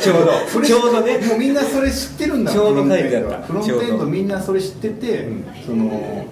[0.00, 0.32] ちょうど。
[0.46, 1.18] それちょうどね。
[1.18, 2.52] もうみんなそれ知ってるんだ。
[2.52, 3.42] ちょうど書いてあった。
[3.42, 5.28] フロントエンドみんなそれ知ってて、
[5.66, 6.26] その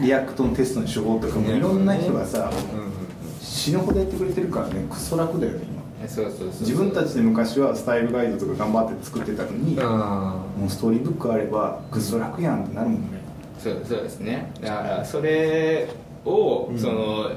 [0.00, 2.50] React のテストの手法とかもいろんな人がさ、
[3.40, 4.86] 死ぬほどやってくれてるからね。
[4.90, 5.73] クソ楽だよね
[6.06, 13.20] 自分たちで昔はスタイルガイドとか頑張って作ってたのに、あもう Storybook あればクソ楽やんってなるもんね。
[13.58, 14.52] そうそうですね。
[14.60, 15.88] だからそれ
[16.24, 17.30] をその、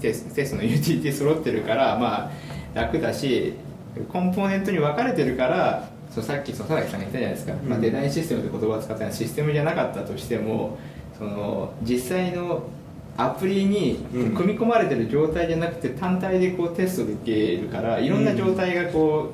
[0.00, 2.30] テステストのユーティリティ揃ってるからま
[2.74, 3.54] あ楽だし
[4.12, 10.78] コンポーネントに分かれてるからそうさっきその田崎さんが言ったじゃないですか、まあ、デザインシステムって言葉を使ったのはシステムじゃなかったとしても
[11.18, 12.64] その実際の
[13.16, 14.34] アプリにうん。
[14.34, 19.30] 組み込まれてる状態じゃなくて単体でこうテストできるからいろんな状態がこ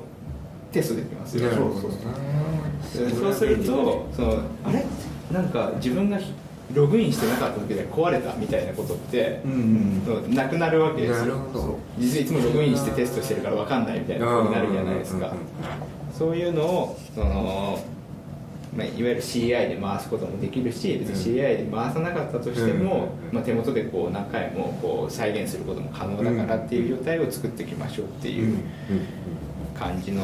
[0.71, 1.91] うテストできますよ、なるほどそう。
[1.91, 3.33] そうそう。
[3.33, 4.85] するとそのあれ？
[5.31, 6.19] なんか自分が
[6.73, 10.01] ログインしてなかっただけで壊れたみたいなことって、うん
[10.33, 11.37] なくなるわけですよ。
[11.99, 15.33] 実はいつもログインしてテストしてるから分かんないみたいなことになるじゃないですか。
[16.17, 17.79] そういうのをその、
[18.75, 28.57] まあ、いわゆる CI で回すこともできるし別に CI で回さなかったとしても、うんまあ、手元でこう何回もこう再現することも可能だからっていう状態を作っていきましょうっていう
[29.77, 30.23] 感じの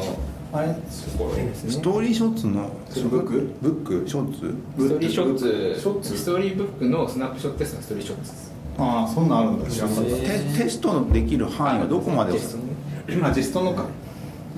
[0.52, 0.68] あれ？
[0.68, 0.74] と
[1.16, 1.70] ころですね。
[1.70, 2.70] ストーリーショッツの
[3.08, 3.54] ブック？
[3.62, 4.54] ブックショッツ？
[4.82, 8.52] ストーリーショッツショッツストーリーブックのスナップショットテストのストーリーショッツです。
[8.78, 9.70] ああそんなんあるんだ。
[9.70, 10.12] 知らなかっテ
[10.58, 13.20] テストのできる範囲はどこまでテストね。
[13.20, 13.84] たあジストのか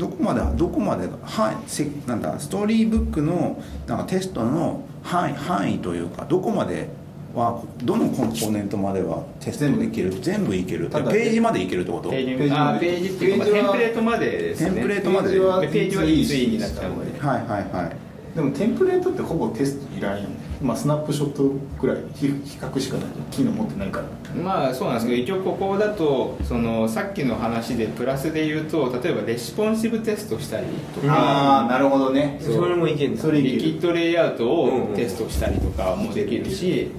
[0.02, 6.88] どこまでどこまで範囲せなんだ Storybook のなんかテストの範囲範囲というかどこまで
[7.32, 10.56] はどのコンポーネントまではテストできる全部。
[10.56, 12.10] いけるペただージまでいけるってこと？
[12.10, 12.60] ページページまで。
[12.76, 14.70] あページっていうか、まあ、ページはテンプレートまでですね。
[14.70, 15.28] テンプレートまで。
[15.28, 17.20] ページはページは E2E になっちゃうので。
[17.20, 17.96] はいはいはい。
[18.34, 21.50] でもテンプレートってほぼテストいらんよねまあスナップショット
[21.80, 23.06] くらい比比較しかない。
[23.30, 24.42] 機能持ってないから。
[24.42, 32.38] まあそうなんですけど一応ここだとそのさっきの話でプラスで言うと例えばレスポンシブテストしたりとか、ああなるほどね。
[32.40, 33.30] それもいけんだ。
[33.30, 36.90] リキッドレイアウトをテストしたりとかもできるし、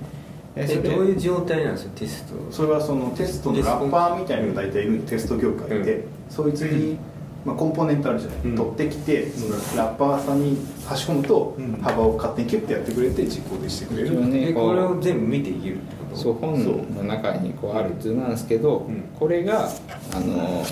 [0.55, 2.51] えそれどういう状態なんですかテスト。
[2.51, 6.03] それはそのテストのラッパーみたいなのが大体いるテスト業界で、うん。
[6.29, 6.97] そいつに、
[7.45, 8.55] まあ、コンポーネントあるじゃない、うん。
[8.55, 11.73] 取ってきてそのラッパーさんに差し込むとうん。
[11.81, 14.49] 幅を勝手にキュッてやってくれて実行でしてくれる、一応ね。
[14.49, 16.15] えこれを全部見ていけるってこと？
[16.15, 16.63] そう本
[16.95, 18.91] の中にこうある図なんですけど、う。
[18.91, 19.03] ん。
[19.19, 19.69] これが
[20.13, 20.63] あの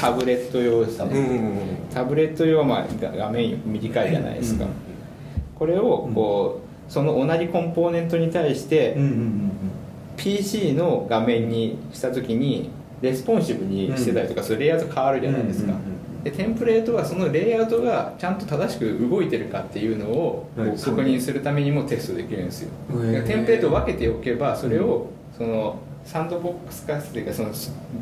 [0.00, 1.16] タブレット用ですね、うん。
[1.16, 1.58] うんうん
[1.92, 4.70] タブレット用はまあ画画面短いじゃないですか、うん。
[5.56, 9.50] これをこうその同じコンポーネントに対して、うんうんうん
[10.16, 12.70] PC の画面にした時に
[13.02, 15.93] レスポンシブにしてたりとかするレイアウト変わるじゃないですか、うんうんうんうん
[16.24, 22.70] でテンプレートはそのレイアウトがちゃんと正しく動いてるかっていうのを確認するためにもテストできるんですよ。
[22.90, 27.50] へーテンプレートを分けておけばそれをそのサンドボックス化っていうかその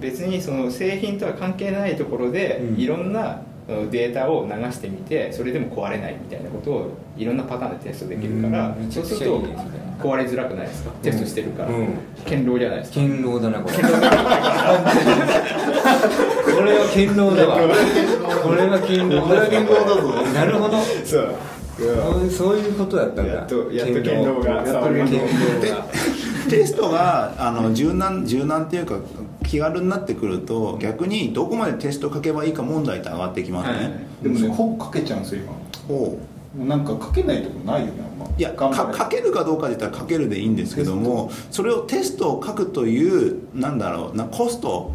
[0.01, 2.81] 別にその製品とは関係ないところでうん。
[2.81, 3.43] いろんな
[3.91, 9.41] データを流してみてそれでも壊れないみたいなことをいろんなパターンでテストできるからうそうすると
[10.01, 10.91] 壊れづらくないですか？
[11.03, 11.95] テストしてるからうん。
[12.25, 13.01] 堅牢じゃないですか？
[13.01, 13.77] 堅牢だなこれ。
[13.77, 13.83] こ
[16.63, 17.59] れは堅牢だわ。
[18.43, 20.11] これは堅牢これは堅牢だぞ。
[20.35, 20.79] なるほど。
[21.05, 21.35] そう。
[21.79, 21.85] そ
[22.27, 23.33] うそういうことだったんだ。
[23.33, 25.07] やっとやっと堅牢がやっと堅牢が。
[26.51, 28.97] テストがあの柔軟柔軟っていうか
[29.53, 34.23] 気軽になってくると逆にどこまでテスト書けばいいか問題って上がってきますね、はい。
[34.23, 35.53] でもねほぼかけちゃうんですよ今。
[35.89, 36.19] ほ
[36.59, 36.65] う。
[36.65, 38.35] なんかかけないとこないよねあんま。
[38.35, 44.91] いや書けるかどうかで言ったら書けるでいいんですけどもそれをテストを書くというなんだろうなコスト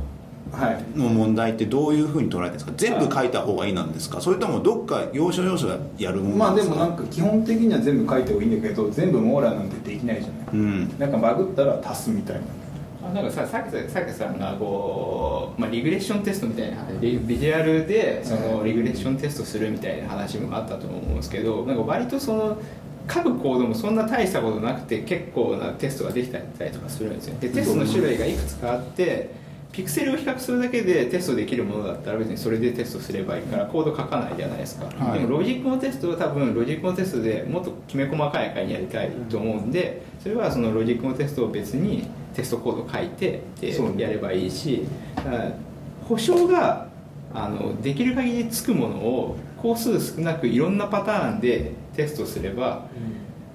[0.52, 0.98] はい。
[0.98, 2.72] の問題ってどういうふうに捉えてるんですか？
[2.78, 4.20] 全部書いた方がいいなんですか？
[4.22, 5.68] それともどっか要所要所
[6.00, 10.48] やるもんまあでもなんか基本的には全部書いた方がいいんだけど全部網羅なんてできないじゃない。
[10.54, 10.98] うん。
[10.98, 12.42] なんかバグったら足すみたいな。
[12.42, 12.44] あ
[13.14, 22.58] なんかささっきさっきさんがこう、まあ、リグレッションテストみたいなビジュアルでそのリグレッションテストするみたいな話もあったと思うんですけどなんか割とその
[23.10, 27.40] 書くコードもそんな大したことなくて結構なテストができたりとかするんですよ。
[27.40, 29.30] でテストの種類がいくつかあって
[29.72, 35.20] ピクセルを比較するだけでテストできるものだったら別にそれでテストすればいいからコード書かないじゃないですか、はい。
[35.20, 44.86] でもロジックのテストは多分ロジックのテストでもっときめ細かい回にやりたいと思うんでそれはそのロジックのテストを別にテストコード書いてでやればいいし
[46.08, 46.88] 保証が
[47.34, 52.86] あのできる限りつくものを工数少なくいろんなパターンでテストすれば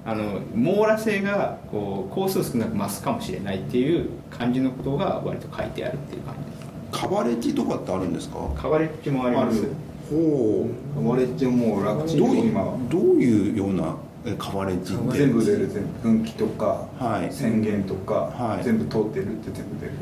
[0.05, 7.01] あの網羅性がこう工数少なく増すかもしれないっていう感じのことが割と書いてあるっていう感じです。
[7.01, 8.39] カバレッジとかってあるんですか？
[8.57, 9.63] カバレッジもあります。
[10.11, 11.09] ほう。
[11.09, 12.77] ワレッジもう楽ちんどうい今は。
[12.91, 13.97] どういうような
[14.27, 15.19] えカバレッジって？
[15.19, 15.89] 全部出る全部。
[16.03, 17.33] 分岐とか、はい。
[17.33, 18.65] 宣言とか、はい。
[18.65, 19.93] 全部通ってるって全部出る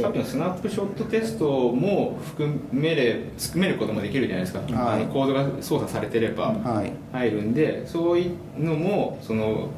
[0.00, 5.02] さっきのスナップショットテストも含めれ含めることもできるじゃないですか、はい。
[5.02, 6.92] あのコードが操作されてればはい。
[7.12, 9.68] 入るんでそういうのもその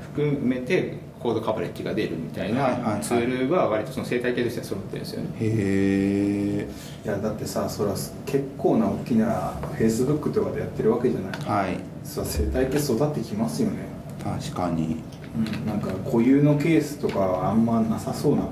[0.00, 3.00] 含めてコードカバレッジが出るみたいはいはいはない。
[3.02, 5.28] ツールは割とその生態系としては揃ってるんですよね。
[5.40, 6.68] へえ
[7.04, 11.40] いやだってさそれは結構な大きなフェイスブックとかでやってるわけじゃない。
[11.66, 11.78] はい。
[12.04, 13.76] それは生態系育ってきますよね、
[14.24, 14.96] 確かに。
[15.66, 18.48] なんか固有のケースとかはあんまなさそうな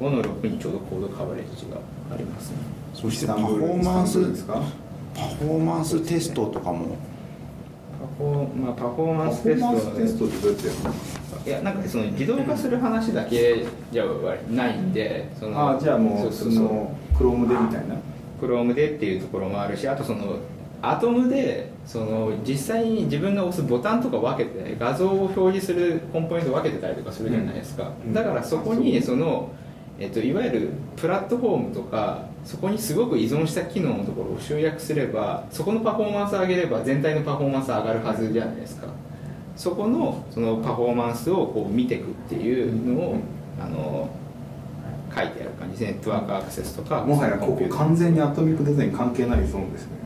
[0.00, 1.78] 5の6にちょうどコードカバレッジが
[2.12, 2.56] ありますね。
[2.94, 6.96] そしてパフォーマンイスパフォーマンステストとかも？
[8.00, 10.94] パフォー,、まあ、パフォーマパンステストフォーマンステストってどうやってやるの
[11.46, 14.04] いやなんかその自動化する話だけじゃ
[14.50, 17.96] ないんでそのああじゃあもうそそうそうそうの Chrome でみたいな
[18.40, 20.36] ？Chrome でっていうところもあるしあとその
[20.80, 28.12] アトムでその実際に自分が押すボタンとか分けて画像を表示するコンポーネントを分けてたりとかするじゃないですか、うん。
[28.12, 29.50] だからそこにその、
[29.98, 38.86] えっと、いわゆるプラットフォームとかそこにすごく依存した機能のところを集約すればそこのパフォーマンスを上げれば全体のパフォーマンス上がるはずじゃないですか。
[39.56, 43.16] そこのそのパフォーマンスをこう見ていくっていうのを、
[43.60, 44.08] あの
[45.18, 49.98] 書いてある感じネットワークアクセスとかもはやここ完全にアトミックデザイン関係ないゾーンですね。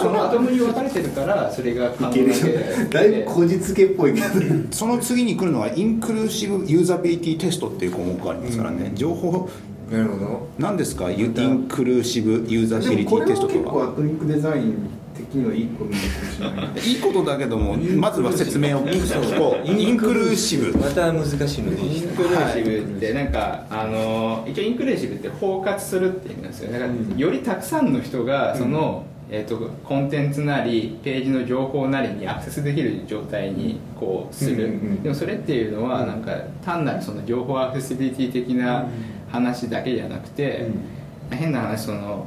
[0.00, 4.26] そのアトムに分かれてるからそれが可能いけるだいぶこじつけっぽいけど
[4.70, 9.48] その次に来るのがインクルーシブユーザビリティテストっていう項目がありますからね、情報。
[9.90, 10.48] なるほど。
[10.58, 20.76] 何ですかユインクルーシブユーザビリティテストとは結構アトミックデザイン的にはいいことしれないいいことだけどもまずは説明を聞こうインクルーシブ。
[20.78, 21.82] また難しいので。
[21.82, 26.72] インクルーシブってなんか、あの一応インクルーシブって包括するって意味なんですよ。
[26.72, 27.16] だからうん。
[27.16, 35.02] よりたくさんの人がその、えー、とコンテンツなりページの情報なりにアクセスできる状態にこうする、うんうんうん。
[35.02, 38.86] でもそれっていうのはなんか単なるその情報アクセシビリティ的な
[39.30, 40.68] 話だけじゃなくて、
[41.30, 42.26] 変な話その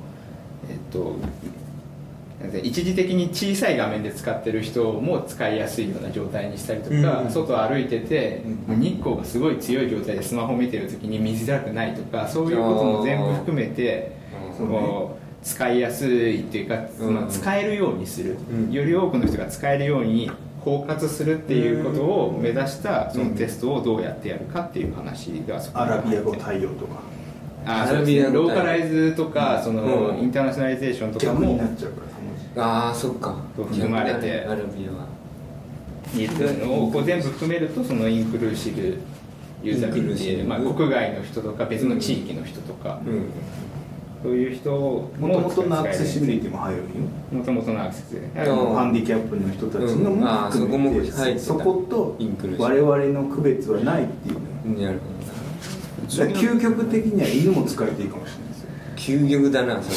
[0.69, 1.15] えっ、と
[2.63, 7.29] 一時的に小さい画面で使ってる人も使いやすいような状態にしたりとか、うん。
[7.29, 14.15] 外歩いてて、日光がすごい強い状態でスマホ見てる時に見づらくないとかそういうことも全部含めて
[14.57, 17.15] そうねこう使いやすいっていうか、うん。
[17.15, 18.71] まあ使えるようにする、うん。
[18.71, 20.31] より多くの人が使えるように
[20.61, 27.01] 包括するっていうことを目指したそのテストをどうやってやるかっていう話がそこアにラビア語対応とか。
[27.65, 30.19] あアラビア語ローカライズとかその、うん。
[30.19, 31.59] インターナショナリゼーションとかも
[32.55, 33.35] ああそっか。
[33.55, 34.41] 含まれて。
[34.41, 35.07] アラビアは。
[36.17, 38.97] いうのをこう全部含めるとそのインクルーシブ
[39.61, 40.43] ユーザビリティ、インクルーシブ。
[40.47, 43.29] まあ、国外の人とか別の地域の人とか、うん。
[44.23, 46.85] そういう人ももともとのアクセシビリティも入るよ。
[47.31, 48.19] もともとのアクセスう。
[48.19, 48.21] ん
[48.75, 51.45] ハンディキャップの人たちのもーそこも含めて入ってた。
[51.45, 52.63] そことインクルーシブ。
[52.87, 54.81] 我々の区別はないっていう。
[54.81, 55.19] なるほ
[56.17, 58.48] だから究極的には犬も使えていいかもしれない
[59.09, 59.89] 究極だなそ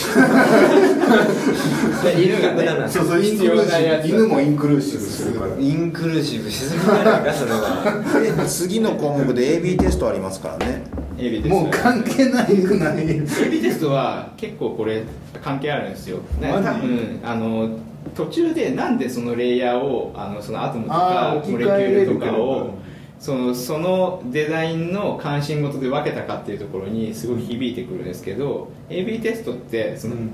[2.05, 2.25] れ。
[2.25, 2.89] 犬がねだな。
[2.89, 5.53] そうそうイン必クルーシ要なや犬もインクルーシブするから。
[5.59, 8.03] インクルーシブしすぎじゃないかそれは。
[8.39, 10.85] で次の項目で AB テストありますからね。
[11.19, 11.61] AB テスト。
[11.61, 15.03] もう関係ないくない？AB テストは結構これ
[15.43, 16.19] 関係あるんですよ。
[16.41, 17.69] 多分あの
[18.15, 22.75] 途中でなんでそのレイヤーをあのそのアトムとかモレキュールとかを
[23.23, 30.31] そのそのデザインの関心事で分けたかっていうところにすごい響いてくるんですけど AB テストってその、うん。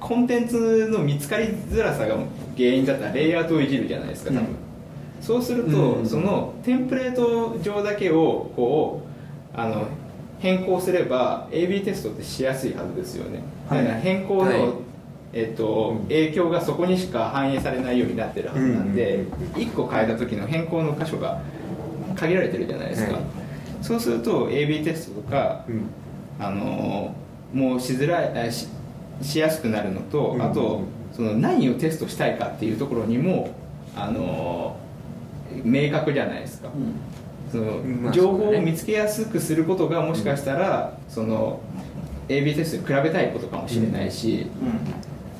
[0.00, 2.16] コンテンツの見つかりづらさが
[2.56, 4.56] 原因だったらレイアウトをいじるじゃないですか多分、うん
[5.20, 9.02] そうすると、うんそのテンプレート上だけをこ
[9.54, 9.86] うあの
[10.40, 13.84] 変更すれば AB テストってしやすいはずですよね、はい。
[13.84, 14.58] だから変更の、はい。
[15.32, 21.40] えっと影響がそこにしか反映されないようになってるはずなんで、うん1個変えた時の変更の箇所が
[22.14, 23.22] 限られてるじゃないですか、はい
[23.82, 25.90] そうすると AB テストとか、うん。
[26.38, 27.14] あの
[27.52, 28.66] もうしづらいあし
[29.20, 30.82] しやすくなるのと、うんあと
[31.12, 33.50] その何をテストしたいかっていうところにも
[33.94, 34.76] あの
[35.62, 36.70] 明確じゃないですか、
[37.50, 41.60] そのまあ情報を見つけやすくすることがもしかしたら、その
[42.28, 44.46] AB テストに比べたいことかもしれないし、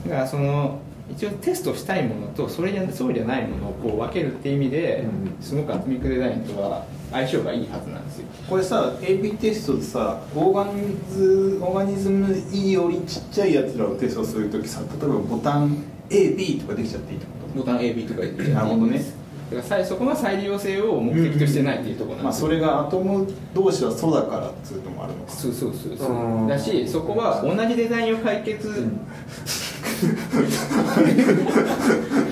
[0.06, 0.81] だからその
[1.16, 5.42] 一応テストしたいものとそれじゃそうじゃないものをこう分けるっていう意味で、うん。
[5.42, 8.26] すごくアトミックデザインとは相性がいいはずなんですよ。
[8.48, 15.76] これさ AB テストでさオーガニズオーガニズム E よりちっちゃいやつらをテストするときさ例えばボタン
[16.08, 19.21] AB とかできちゃっていいってこボタン AB とか言ってなるほどね
[19.54, 25.30] だから再そこが再利用性を目的としてないっていうところとまあなんですよ、それがアトム同士はそうだからっていうのもあるのか。
[25.30, 26.12] そうそうそうそう。
[26.12, 26.46] ん。
[26.46, 28.88] うだしそこは同じデザインを解決、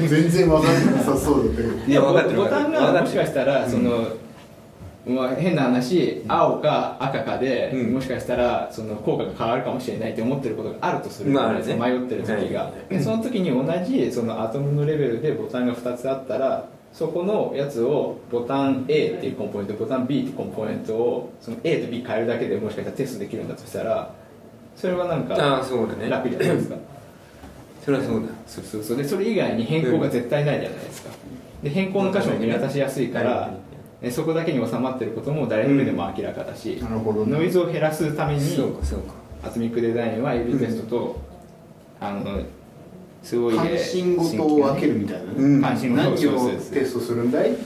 [0.08, 1.68] 全然わかんなさそうだけど。
[1.86, 4.08] いや分かってるボタンがもしかしたらその、
[5.06, 7.94] まあ、変な話青か赤かで、うん。
[7.94, 11.74] もしかしたらその効果が変わるかもしれないって思ってることがあるとするまあね。
[11.74, 12.94] 迷ってる時が、はい。
[12.94, 24.12] でその時に同じそのアトムのレベルでボタンが2つあったらそこのやつをボタン A っていうコンポーネントボタン B っていうコンポーネントをその A と B 変えるだけでもしかしたらテストできるんだとしたら
[24.76, 26.08] それはなんあかあそうだね。
[26.08, 26.76] 楽じゃないですか。
[27.84, 28.28] それはそうだ。
[28.46, 28.96] そうそうそう。
[28.96, 31.10] でそれ以外に変更が絶対ないじゃないですか。
[31.62, 33.52] で変更の箇所も見渡しやすいから、
[34.00, 37.32] でそこだけに収まってることも誰の目でも明らかだし、なるほどね。
[37.32, 39.12] ノイズを減らすためにそうかそうか。
[39.44, 41.20] アトミックデザインは AB テストと、
[42.00, 42.40] あの
[43.22, 45.60] すごい関心事を分けるみたいなね、うん。
[45.60, 45.76] 何
[46.26, 47.56] をテストするんだい？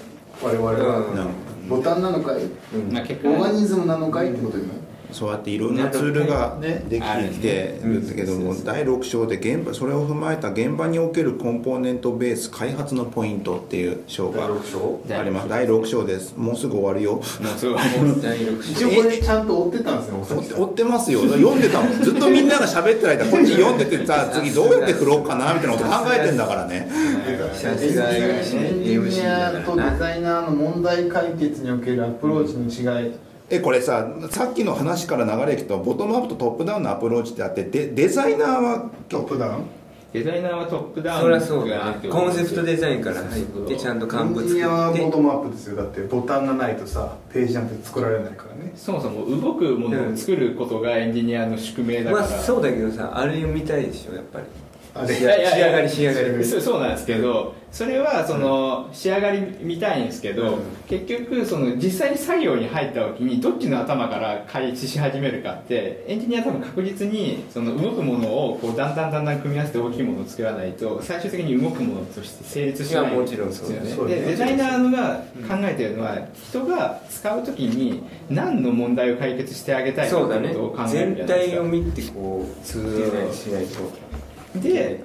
[0.42, 1.68] 我々は、うん。
[1.68, 4.32] ボタンなのかい、オーガニズムなのかい？
[4.32, 4.80] ってことになる
[5.14, 15.00] そうやっていろんなツールがねできてきてるんだけども第6章で現場それを踏まえた現場におけるコンポーネントベース開発のポイントっていう章が章？
[15.16, 15.48] あります。
[15.48, 16.36] 第6章です。
[16.36, 17.12] もうすぐ終わるよ。
[17.14, 17.22] もう
[17.56, 17.78] すごい
[18.20, 20.44] 第6一応これちゃんと追ってたんですねおさき。
[20.46, 21.20] さん追ってますよ。
[21.20, 22.02] 読んでたもん。
[22.02, 26.88] ずっとみんなが喋ってる間こっち読んでて さ次どうやって振ろうかなみたいなこと考えてんだからね。
[27.24, 33.12] エンジニアとデザイナーの問題解決におけるアプローチの違い
[33.54, 39.64] えこれささっきの話から流れていくとボトムアップとトップダウンのアプローチってあってでデザイナーはトップダウン？
[40.12, 48.72] デザイナーはトップダウンそりゃそうだコンセプトデザインから入ってちゃんとエ幹部作ンジニアはボトムアップですよだってボタンがないとさページなんて作られないからね。
[48.76, 54.44] そもそも動くものを作ることがエンジニアの宿命だから、まあそうだけどさあれ読みたいでしょやっぱり
[55.06, 56.44] 仕上がり仕上がり。
[56.44, 60.62] そうなんですけどそれはその仕上がり見たいんですけど、うん。
[60.86, 73.10] 結局その実際に作業に入った時にどっちの頭から開始し始めるかってエンジニアは多分確実にその動くものをこうだんだんだんだん組み合わせて大きいものを作らないと最終的に動くものとして成立しない。
[73.10, 73.96] もちろんそうです。
[73.98, 74.14] よね。
[74.14, 76.16] でデザイナーが考えてるのは
[76.48, 84.03] 人が使う時に何の問題を解決してあげたいかってことを考えるじゃない全ですか体を見てこうデザインしないと
[84.56, 85.00] で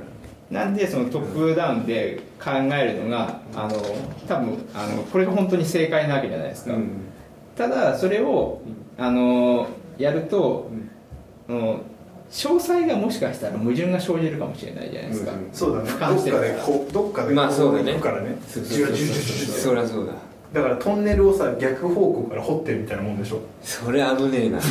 [0.52, 3.78] なんでそのトップダウンで考えるのがあの
[4.28, 6.90] 多分あのこれが本当に正解なわけじゃないですか、うん。
[7.56, 8.62] ただそれを
[8.98, 10.70] あのやると、
[11.48, 11.82] あの
[12.32, 15.50] 詳細がもしかしたら矛盾が生じるかもしれないじゃないですか、うん。
[15.52, 15.90] そうだね。
[15.90, 18.00] 俯瞰してるどっかでこうどっかでまあそうだね。
[18.00, 18.38] からね。
[18.48, 18.60] そ
[19.74, 20.14] りゃそうだ
[20.54, 23.40] だからトンネルをさ逆方向から掘ってるみたいなもんでしょ。
[23.62, 24.60] それ危ねえな。
[24.60, 24.70] そ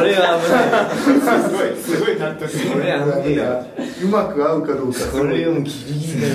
[0.00, 3.66] れはすごいすごい納得それ危ねえな
[4.04, 6.34] うまく合うかどうかそれをギリギリだよ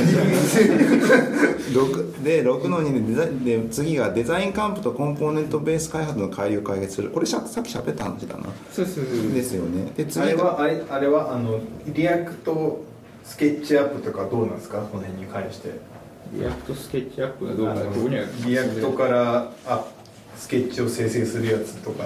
[1.71, 7.11] 6で6の2でデザインで次がデザインカンプとコンポーネントベース開発の乖離を解決する。
[7.11, 8.43] これささっき喋った話だな。
[8.69, 9.89] そうそうそうですよね。
[9.95, 12.83] であ次がれはあれあれはあのReact
[13.23, 14.79] Sketch.app とかどうなんですか？
[14.79, 15.69] この辺に関して
[16.31, 17.47] React Sketch.app。
[17.47, 18.23] がどうかここには。
[18.45, 19.85] React からあ
[20.37, 22.05] スケッチを生成するやつとか。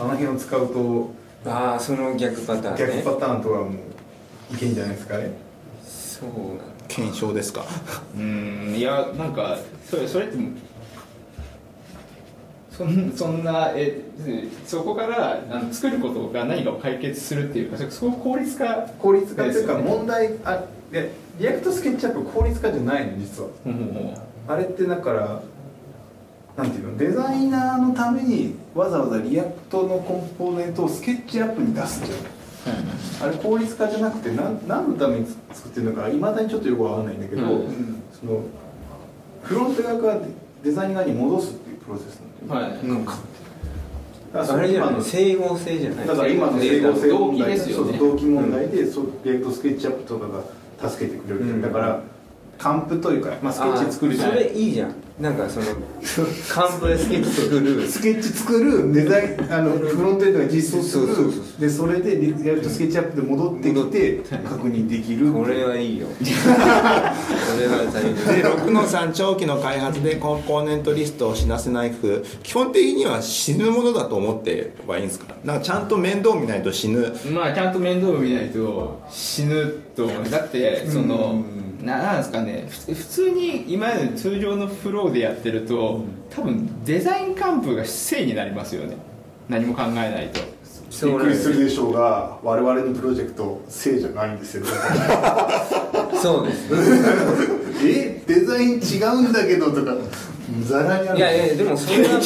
[0.00, 1.10] あの辺を使うと
[1.44, 3.02] ああその逆パターンね。
[3.02, 3.70] 逆パターンとかも
[4.52, 5.30] いけんじゃないですかね
[5.84, 6.30] そう
[6.88, 7.64] 検証ですか？
[8.16, 8.74] うん。
[8.76, 9.58] いやなんか
[9.88, 10.36] それそれって
[12.70, 14.00] そんそんなえ
[14.64, 21.02] そこからあの作ることが何かを解決するっていうかそそこ効率化効率化というか問題あいや
[21.38, 23.48] React Sketch.app 効率化じゃないの実は。
[23.66, 24.14] うんうんうん。
[24.48, 25.42] あれってだから
[26.56, 33.28] なんていうのデザイナーのためにわざわざ React のコンポーネントを Sketch.app に出すじゃん。
[33.28, 38.42] あれ効率化じゃなくて何何のために作ってるのかいまだにちょっとよくわかんないんだけど、うんその
[39.42, 40.20] フロント側から
[40.62, 42.74] デザイナーに戻すっていうプロセスなんだよね。
[42.74, 42.80] はい。
[42.82, 43.18] うんだか
[44.38, 46.06] らそあれじゃないれ今の整合性じゃない。
[46.06, 47.98] だから今の整合性問題ですよね。
[47.98, 50.44] そう動機問題で、そうリアクトスケッチアップとかが
[50.88, 51.44] 助けてくれる、う。
[51.44, 52.02] んだから
[52.62, 54.38] カンプというか、まあ、スケッチ作るじゃあない。
[54.38, 54.94] それいいじゃん。
[55.20, 55.66] なんかその
[56.48, 57.88] カンプでスケッチ作る。
[57.88, 61.06] スケッチ作るデザインあのフロントエンドが実装する。
[61.06, 65.32] そうそうそうでそれでリアクトスケッチアップで戻ってきて確認できる。
[65.32, 66.06] これはいいよ。
[66.16, 75.34] これは大丈で6の3長期の開発でコンポーネントリストを知らせない工夫基本的には死ぬものだと思ってればいいんですか？
[75.44, 77.12] なんかちゃんと面倒見ないと死ぬ。
[77.32, 80.30] まあちゃんと面倒見ないと死ぬと思う。
[80.30, 81.42] だってそのな
[81.82, 88.96] なんですかねふ普通に今までの通常のフローでやってると多分デザイン幹部が正になりますよね。
[89.48, 90.40] 何も考えないと。
[90.92, 94.66] 夫びっくりするでしょうが我々のプロジェクト正じゃないんですよ
[96.22, 96.68] そうです
[97.84, 99.96] えデザイン違うんだけどとか
[100.60, 101.18] ざらにある。
[101.18, 102.20] いやいやでもそれは 違う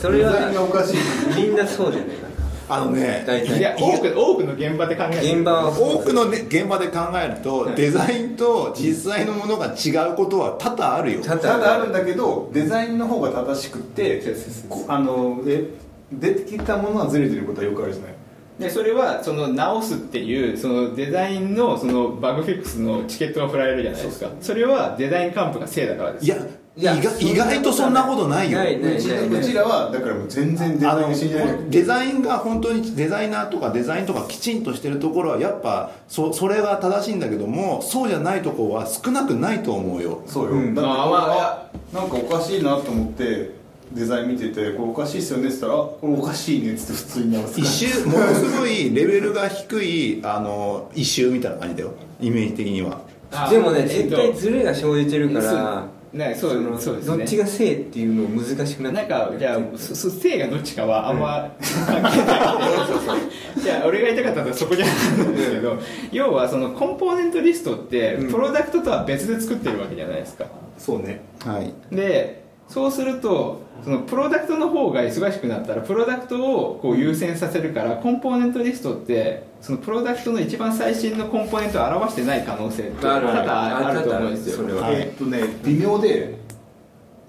[0.00, 0.32] それは
[0.72, 1.42] かしい。
[1.42, 2.33] みんなそうじゃないか
[2.68, 11.20] あのねいや体多く多くの現場で考えて現場は多くの、ね、現場で考えるとデザインと実際のものが違うことは多々あるよ。
[11.22, 11.90] 多々ある。
[11.90, 14.22] んだけどデザインの方が正しくって
[14.68, 15.68] こあのえ
[16.12, 18.14] 出てきたものはずれてることはよくあるじゃない。
[18.58, 24.30] でそれはその直すっていうそのデザインのそのバグフィックスのチケットが振られるじゃないですか。
[24.40, 26.24] それはデザイン幹部が正だからです。
[26.24, 26.36] いや
[26.76, 28.58] 意外意外とそんなことないよ。
[28.58, 29.30] ないないうちない。
[29.30, 40.22] ないうちらはだからもう全然デあのザインしないデザインが本当にデザイナーとかデザインとかきちんとしてるところはやっぱそそれが正しいんだけどもそうじゃないところは少なくないと思うよ。
[40.26, 40.74] そうよ、うん。
[40.74, 43.52] だってまあまああなんかおかしいなと思って
[43.92, 51.90] デザイン見てて「これおかしいっすよね」って言ったら「あこれおかしいね」っつって普通に直す一周ものすごいレベルが低いあの一周みたいな感じだよ。
[52.20, 52.98] イメージ的には。
[53.30, 57.16] あでもねえっと絶対ズレが生じてるからねそうのそうですね。
[57.18, 61.52] どっちが正っていうの難しくなってなんかじゃあそそ性がどっちかはあんま
[61.86, 63.20] 関係ない。
[63.60, 64.94] じゃあ俺が言いたかったのはそこじゃない
[65.28, 65.78] んですけど
[66.12, 68.30] 要はそのコンポーネントリストってうん。
[68.30, 70.46] プロダクトとは別で作ってるわけじゃないですか。
[70.78, 71.20] そうね。
[71.44, 71.72] はい。
[71.94, 72.43] で
[72.74, 83.38] そうするとそのプロダクトの方が忙しくなったらプロダクトをこう優先させるからコンポーネントリストってそのプロダクトの一番最新のコンポーネントを表してない可能性って多あるある。
[83.46, 84.56] 々あると思うんですよ。
[84.56, 86.34] それははいえーっとね微妙で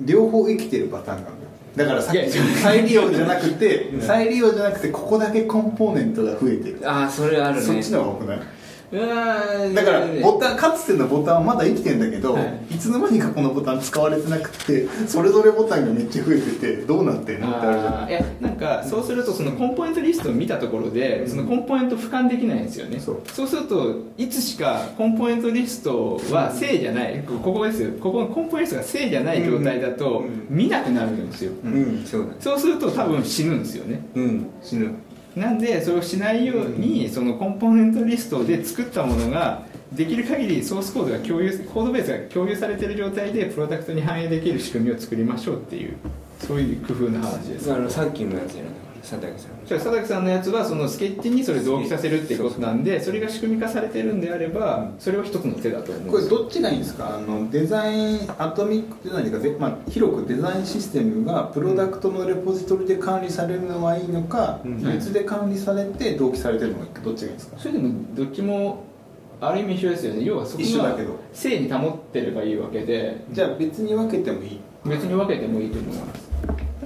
[0.02, 6.80] 両方生きてるパターンがあるんだからさっき再利用じゃなくて再利用じゃなくてここだけコンポーネントが増えてる。
[6.90, 7.62] ああそれあるね。
[7.62, 8.40] そっちの方が多くない？
[8.92, 12.76] だからボタンかつてのボタンはまだ生きてんだけど、はい。
[12.76, 23.00] い、つの間にかこのボタン使われてなくてそれぞれボタンがめっちゃ増えててどうなってんのってあるじゃないやなんかそうするとそのコンポーネントリストを見たところでそのコンポーネント俯瞰できないんですよね。
[23.00, 23.48] そう。
[23.48, 27.24] するといつしかコンポーネントリストは正じゃない。
[27.24, 27.92] こここですよ。
[28.00, 30.48] ここのコンポーネントが正じゃない状態だとうん。
[30.50, 31.52] 見なくなるんですよ。
[31.64, 32.04] うん。
[32.06, 32.36] そうだね。
[32.40, 34.06] そうすると多分死ぬんですよね。
[34.16, 34.50] うん。
[34.62, 34.94] 死ぬ
[35.36, 45.98] なんでそれをしないようにそのコンポーネントリストで作ったものができる限りソースコードが共有コードベースが共有されている状態でプロダクトに反映できる仕組みを作りましょうっていう
[46.40, 47.74] そういう工夫の話です。
[47.74, 48.70] あのさっきのやつじゃな。
[48.70, 49.52] い佐竹さん。
[49.66, 57.18] じゃあ佐竹さんのやつはそのスケッチにそれ同期させるっていうことなんでそれが仕組み化されてるんであればそれは一つの手だと思うこれどっちがいいんですか？
[57.18, 64.84] あのデザインアトミックデザインというかで、まあ、広くデザインシステムがプロダクトのレポジトリで管理されるのはいいのか、うん。
[64.84, 67.58] 別で管理されて同期されてるのがいいかどっちがいいんですか。
[67.60, 68.84] それでもどっちも
[69.40, 70.24] ある意味一緒ですよね。
[70.24, 71.20] 要はそこが一緒だけど。
[71.34, 73.26] 正に保ってればいいわけで。
[73.32, 74.60] じゃあ別に分けてもいい。
[74.86, 76.25] 別に分けてもいいと思います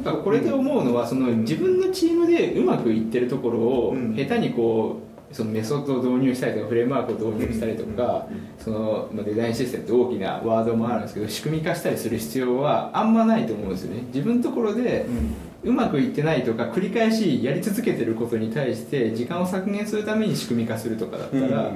[0.03, 4.15] なんかこれで思うのはその自分のチームでうまくいってるところをうん。
[4.15, 8.27] 下手にこうそのメソッドを導入したりとかフレームワークを導入したりとか
[8.57, 14.03] そのまあデザインシステムって大きなワードもあるんですけど仕組み化したりする必要はあんまないと思うんですよね。
[14.07, 15.05] 自分のところで
[15.63, 21.71] うまくいってないとか繰り返しやり続けてることに対して時間を削減するために仕組み化するとかだったら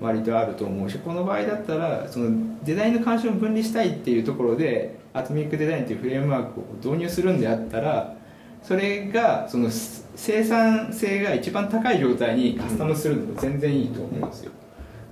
[0.00, 2.30] 割とあると思うしこの場合だったらその
[2.64, 8.16] デザインの関心を分離したいっていうところでアトミックデザインというフレームワークを導入するんであったら
[8.62, 14.52] それがその生産性が一番高い状態にカスタムするのが全然いいと思うんですよ、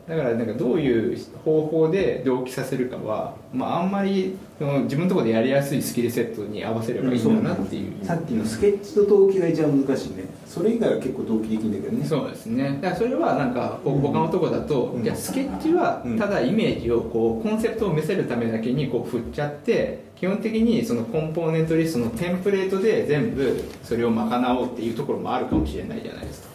[0.08, 10.24] だからなんかどういう方法で同期させるかは、まあ、あんまりその自分のところでやりやすいスキルセットに合わせればいいんだなっていう、さっきのスケッチと動機が一番難しいね。
[10.46, 12.06] それ以外は結構動機できるんだけどね。
[12.06, 12.78] そうですね。
[12.80, 15.02] だからそれはなんかほ他のとこだと、うん。
[15.02, 26.45] いやスケッチはただイメージをこうコンセプトを見せるためだけにこう振っちゃって基本的にそのコンポーネントリストのテンプレートで全部それを賄おうっていうところもあるかもしれないじゃないですか、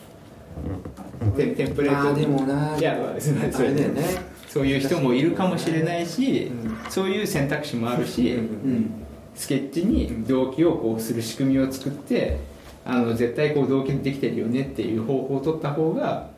[1.36, 2.20] テンテンプレート。
[2.20, 4.04] でもないやまあそれあれだよね。
[4.48, 6.52] そういう人もいるかもしれないし、
[6.88, 8.92] うそういう選択肢もあるし、うん。
[9.36, 12.40] スケッチに動機をこうする仕組みを作って
[12.86, 16.30] あの絶対こう動機できてるよねっていう方法を取った方が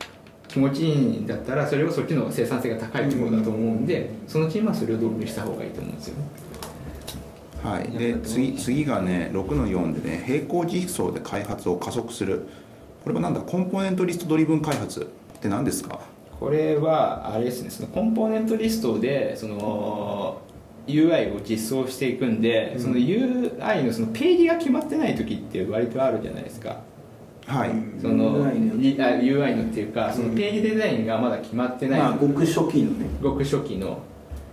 [0.48, 6.16] 気持ちいいんだったらそれをそっちの生産性が高いところだと思うんでそのチームはそれを導入した方がいいと思うんですよ。
[6.16, 6.24] ね
[7.62, 12.46] はい、で次次がね6の4でね並行実装で開発を加速する
[13.04, 13.40] これはなんだ？
[13.40, 15.04] コンポーネントリストドリブン開発っ
[15.38, 16.00] て何ですか？
[16.40, 17.68] これはあれですね。
[17.68, 20.40] そのコンポーネントリストでその
[20.86, 26.80] UI を実装していくんで、その UI のそのページが決まってない時って割とあるじゃないですか。
[27.46, 27.70] はい、
[28.00, 33.06] その UI のりあ UI のっていうかそのページデザインがまだ決まってない、まあごく初期のね。
[33.22, 33.98] ごく初期の、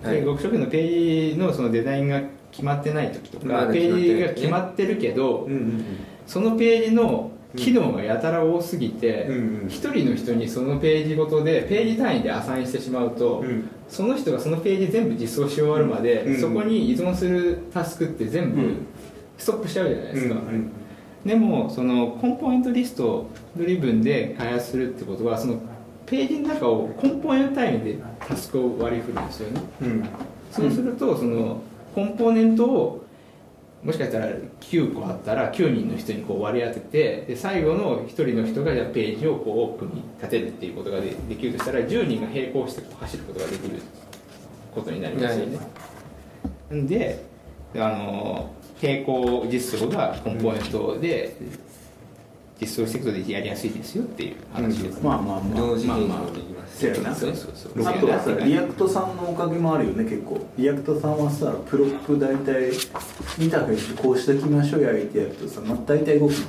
[0.04, 0.16] はい。
[0.18, 2.22] でごく初期のページのそのデザインが
[2.52, 5.86] 決まってない時とか、ページが決まってるけど、うんうん。
[6.28, 9.68] そのページの機能がやたら多すぎてうんうん。
[9.68, 13.70] 一、人の人にそのページごとでページ単位でアサインしてしまうと、うん。
[13.90, 18.86] その人がそのページ全部実装し終わるまで、うんそこに依存するタスクって全部うん。
[19.38, 20.72] ストップしちゃうじゃないですか、うんうん。
[21.26, 25.60] でもそのコンポーネントリストドリブンで開発するってことはその
[26.06, 29.62] ページの中をコンポーネント単位でタスクを割り振るんですよね。
[29.82, 30.10] うん。
[30.52, 31.62] そうするとその
[31.96, 33.01] コンポーネントを
[33.84, 43.82] もしかしたら9個あったら9人の人にこう割り当ててで最後の1人の人がじゃあページをこうオープンに立てるっていうことがでできるとしたら10人が並行して走ることができる
[44.74, 45.60] ことになりますよね。
[46.74, 47.24] んで
[47.76, 48.52] あの
[48.82, 51.36] 並行実装がコンポーネントで
[52.62, 55.02] 実装していくとでやりやすいですよっていう話です、ね。
[55.02, 55.60] まあまあまあ。
[55.60, 57.88] 同時検まあまあ証できますそうやなそうそうそう。
[57.88, 60.46] あとはさリアクトさんのおかげもあるよね結構。
[60.58, 66.44] React さんはさプロップ大体インターフェースこうしておきましょうやってやるとさ、まあ、大体動くのね。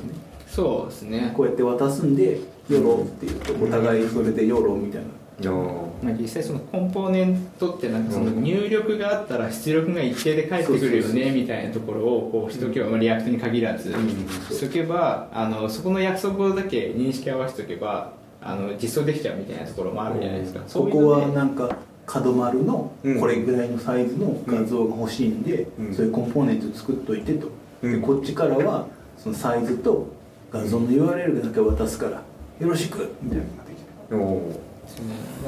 [0.46, 1.32] そうですね。
[1.34, 5.50] こうやって渡すんで「ヨロ」って言うとお互いそれで「ヨロ」みたいな。
[5.50, 21.76] おまあ、実際そのコンポーネントってなんかその入力があったら出力が一定で返ってくるよねみたいなところをこうしとけば、まあ React に限らずしとけばあのそこの約束をだけ認識合わせとけばあの実装できちゃうみたいなところもあるじゃないですか、そういうここはなんか
[22.06, 23.20] 角丸のうん。
[23.20, 25.42] これぐらいのサイズの画像が欲しいん。
[25.42, 25.94] で、うん。
[25.94, 27.48] そういうコンポーネント作っといてと、
[27.82, 28.00] うん。
[28.00, 30.08] でこっちからはそのサイズと
[30.50, 32.22] 画像の URL だけ渡すからよ
[32.68, 33.78] ろしくみたいなのができ
[34.10, 34.61] る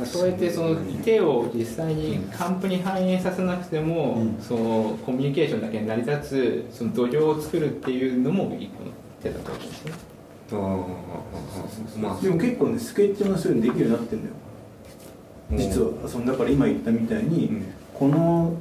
[0.05, 4.37] そうやってその手を実際にカンプに反映させなくても、うん。
[4.41, 8.91] そのコミュニケーションだけに成り立つその土壌を作るっていうのも一個の
[9.23, 9.93] 手だと思うんですね。
[10.53, 14.35] あでも結構ねスケッチもそういうのできるようになってんだよ
[15.53, 18.57] 実はそのだから今言ったみたいに、うんこの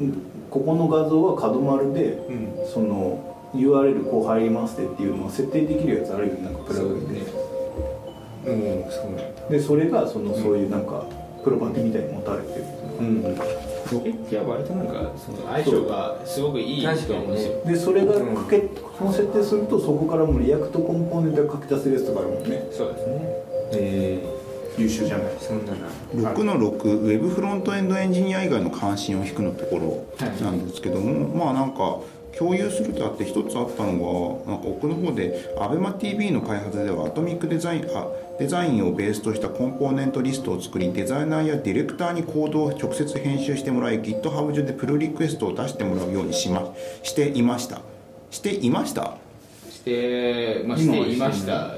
[0.00, 0.12] うん
[0.50, 7.22] ここの画像は角丸で、うんその URL こう入りますってっていうのを設定できるやつあるよねなんかプラグインで
[8.46, 11.04] おおそうなんだでそれがそのそういうなんか
[11.42, 12.64] プロパティみたいに持たれてる。
[13.00, 13.22] うん。
[13.90, 18.68] ロケッチは割となんかその相性がすごくいいと思うんでそれがかけ
[18.98, 22.68] その設定するとそこからもう React コンポーネントが書き出せるやつとかあるもんね。
[22.70, 23.18] そうですね。
[23.72, 24.38] え
[24.76, 25.26] 優秀じゃない。
[25.32, 30.04] ー、そんなな6の6ウェブフロントエンドエンジニア以外の関心を引くのところ
[30.42, 31.98] なんですけども、まあなんか
[32.38, 38.06] 共有するとあって一つあったのがなんか奥の方で ABEMATV の開発では Atomic Design あ
[38.38, 47.80] デザインをベースとしたコンポーネントリストを作りデザイナーやディレクターにコードを直接編集してもらい GitHub 上でプルリクエストを出してもらうようにしましていました。
[48.30, 49.16] していました？
[49.70, 51.74] して、まあ、していました。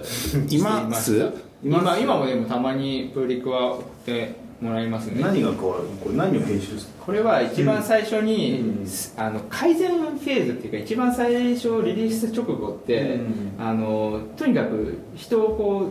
[0.51, 1.33] います
[1.63, 5.23] 今今もでもたまにプリクは送ってもらいますね。
[5.23, 5.85] 何が変わる？
[5.85, 8.87] のこれ何を編集するこれは一番最初に、うん。
[9.17, 13.53] あの改善フェーズっていうか一番最初リリース直後って、うん。
[13.59, 15.91] あのとにかく人をこ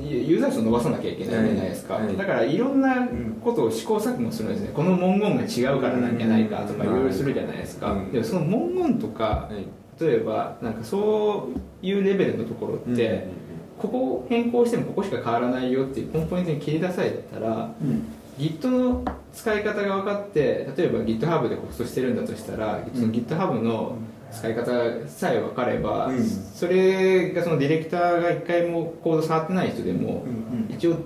[0.00, 3.08] うユユーザー数を伸ばさなきゃいけないじゃないですか、だからいろんな
[3.42, 4.70] ことを試行錯誤するんですね。
[4.74, 9.66] この文言が違うからなんじゃないかとかいろいろするじゃないですか、うんでもその文言とかはい。
[9.98, 11.48] 例えばなんかそ
[11.82, 13.45] ういうレベルのところって、うん
[13.78, 18.04] ここを変更してもここしか変わらないよっていうコンポーネントに切り出されたらうん。
[18.38, 23.96] Git の使い方が分かって例えば GitHub でホストしてるんだとしたら、その GitHub の
[24.30, 24.66] 使い方
[25.08, 26.24] さえ分かれば、うん。
[26.24, 30.96] それがそのディレクターが一回もコード触ってない人でも、うん一応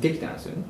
[0.00, 0.64] できたんですよね。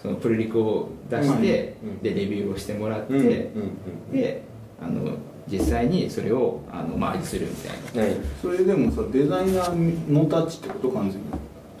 [0.00, 1.98] そのプルリクを出して、うん。
[1.98, 4.12] でレビューをしてもらって、うんうん。
[4.12, 4.42] で
[4.80, 5.16] あの
[5.48, 8.02] 実際にそれをあのマージするみたいな。
[8.02, 8.16] はい。
[8.42, 11.26] それでもさデザイナーノータッチってこと完全に？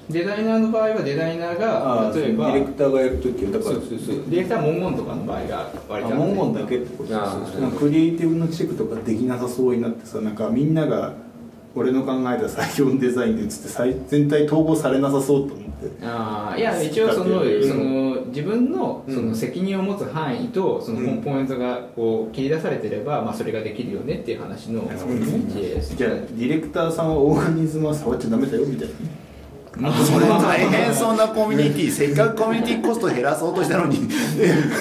[0.08, 4.16] デザイナーの場合はデザイナーがあー例えばディレクターがやるときはだからそうそうそう。
[4.16, 7.16] ディレクターは文言とかの場合が割とあ文言だけってこと。
[7.16, 11.12] あーなんかクリエイティブのチェックとかできなさそうになってさなんかみんなが
[11.76, 15.66] 俺の考えた採用デザインでっつって最全体統合されなさそうと思って。
[16.02, 25.94] あーいや一応そのうんその自分のその責任を持つ範囲とそのコンポーネントがこう切り出されてれば、まあ、それができるよねっていう話の事例です。
[25.94, 28.94] じゃあディレクターさんはオーガニズムは触っちゃダメだよみたいな。
[28.94, 29.25] まあ
[29.78, 31.90] それ大変そうなコミュニティ。
[31.90, 33.98] せっかくコミュニティコスト減らそうとしたのに。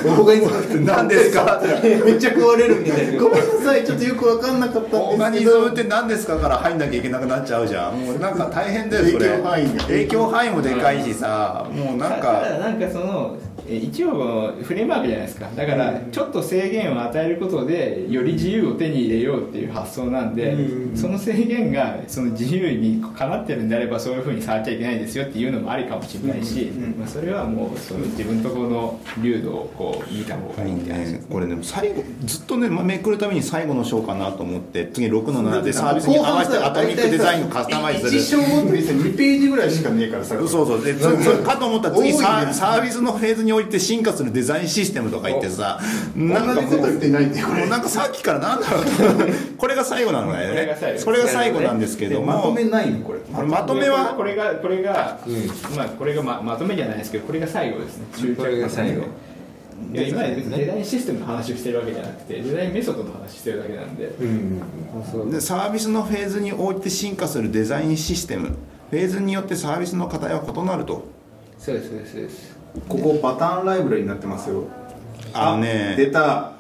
[0.05, 1.61] オーガニズムって 何ですか？
[1.83, 3.21] めっちゃ食われるみたいな。
[3.21, 3.83] ごめんなさい。
[3.83, 5.57] ちょっとよく分かんなかったオーガんですけど。
[5.57, 7.99] ニズムって何ですかから入んなきゃいけなくなっちゃうじゃん。
[7.99, 9.27] もうなんか大変だよそれ。
[9.27, 9.75] 影響範囲。
[9.75, 11.65] が影響範囲もでかいしさ。
[11.73, 15.49] もうなんただかなんかそのえ一応フレームワークじゃないですか。
[15.55, 20.55] だからちょっと制限を与えることでより自由を手に入れようっていう発想なんで、
[20.95, 26.65] その制限がその自由にかなってるんであればそういうふうに触っちゃいけないですよっていうのもありかもしれないし、
[26.97, 38.43] まあ、それはもうその自分のところの流度をこう見た方がいいって話ですね、これね最後ずっとねめくるために最後の章かなと思って次6の7でサービスに合わせてアトミックデザインをカスタマイズ1する。
[38.43, 40.83] 章ごとにさ2ページぐらいしかねえからさそうそう。
[40.83, 40.93] で
[41.43, 45.79] かと思ったら次サービスのフェーズにおいて進化するデザインシステムとか言ってさ
[46.15, 47.61] なんかこともう言ってないんだよこれ。
[47.61, 48.85] もうなんかさっきからなんだろう
[49.57, 50.11] これが最後。
[50.11, 50.99] なのねこれが最後。
[50.99, 53.19] それが最後なんですけどもまとめないのこれ。
[53.43, 55.19] まとめはこれがこれが、
[55.75, 58.05] まあこれがままとめじゃないですけどこれが最後ですね。
[58.13, 59.03] 終着これが最後。
[59.91, 64.05] いや今デザインシステムの話をしてるわけじゃなくてデザインメソッドの話してるだけなんで。
[64.05, 64.61] うん。
[65.11, 68.55] そうでサービスのフェーズにおいて進化するデザインシステム
[68.89, 71.03] フェーズによってサービスの課題は異なると
[71.57, 72.54] そうですそうですそうです
[72.87, 74.65] ここパターンライブラリになってますよ。
[75.33, 75.95] あのね。
[75.97, 76.53] 出た。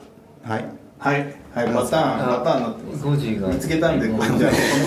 [0.43, 0.65] はい。
[0.99, 3.05] はいはいパターンパターンになってます。
[3.05, 3.47] 5時が。
[3.47, 4.35] 見つけたんでじゃあこの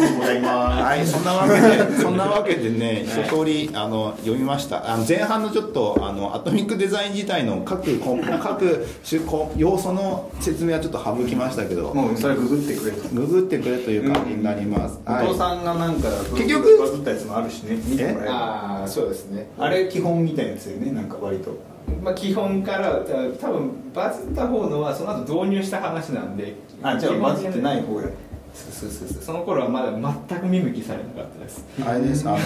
[0.06, 0.40] 子もらい。
[0.42, 4.92] ますはい、そんなわけで、 そんなわけでね、一通りあの読みました。
[4.92, 13.08] あの前半のちょっとあのアトミックデザイン自体の各各種こ要素の説明はちょっと省きましたけど、もうそれググってくれと。
[13.14, 15.00] ググってくれという感じになります。
[15.06, 17.78] お父さんがなんか結局バズったやつもあるしね。
[17.82, 19.48] 見てもらえばああそうですね。
[19.58, 21.56] あれ基本みたいなやつだよねなんか割と
[22.02, 23.12] まあ基本からた
[23.46, 28.08] 多分バズった方のはその後導入した話なんであじゃあバズってない方や
[28.54, 29.92] そうそうそうそうその頃はまだ
[30.28, 32.28] 全く見向きされなかったですあれです。
[32.28, 32.38] あの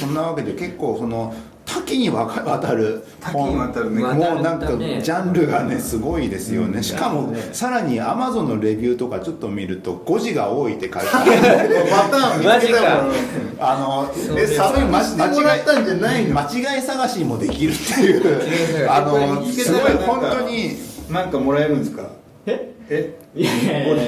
[0.00, 1.32] そんなわけで結構その
[1.72, 2.26] 多岐にわ
[2.60, 4.02] たる多岐にわたるね。
[4.02, 6.82] もうなんかジャンルがねすごいですよね。
[6.82, 11.24] しかもさらにアマゾンのレビューとかちょっと見ると誤字が多いって書いてあ
[11.62, 11.74] る。
[11.90, 13.12] パターン見つけたもん
[13.60, 16.40] あのえさそれ間違もらったんじゃないの。
[16.40, 18.16] 間違い探しもできるってい
[18.84, 18.90] う。
[18.90, 20.76] あのすごい本当に。
[21.10, 22.04] なんかもらえるんですか？
[22.46, 22.72] え？
[22.88, 23.16] え？
[23.36, 23.46] い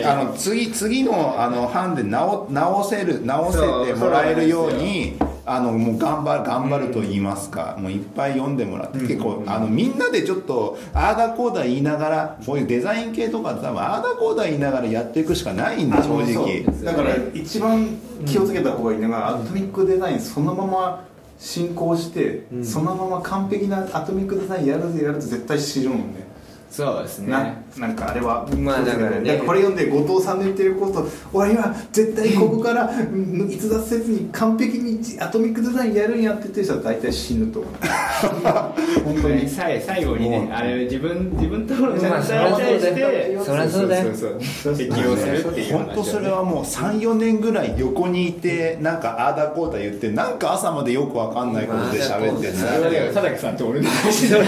[0.04, 5.16] あの次次のあの班で直直せる直せてもらえるように
[5.54, 16.64] あのもう頑張る頑張ると言いますか、もういっぱい読んでもらって、結構あのみんなでちょっとああだこうだ言いながらこういうデザイン系とか多分ああだこうだ言いながらやっていくしかないんで正直。
[16.64, 17.86] そうだから一番
[18.24, 21.04] 気をつけた方がいいのが、アトミックデザインそのまま
[21.38, 26.26] 進行して、そのまま完璧なアトミックデザインやるぜやると絶対知るもんね。
[26.70, 29.38] そうですねななんかあれはまあだからね。
[29.38, 37.74] これ読んで後藤さんの言ってること俺は絶対ここからうん逸脱せずに完璧にアトミックデザインやるんやって言ってる人は大体死ぬと思う。
[39.04, 39.48] 本当に。
[39.48, 44.14] 最最後にねあれ自分自分ところのまあチャンスに対してそりゃそうだよ。
[44.14, 54.38] そうそう適用するっていう本当それはもう34年ぐらい横にいてなんかああだこうだ言ってなんか朝までよくわかんないことで喋ってそれはねさんと俺の話だ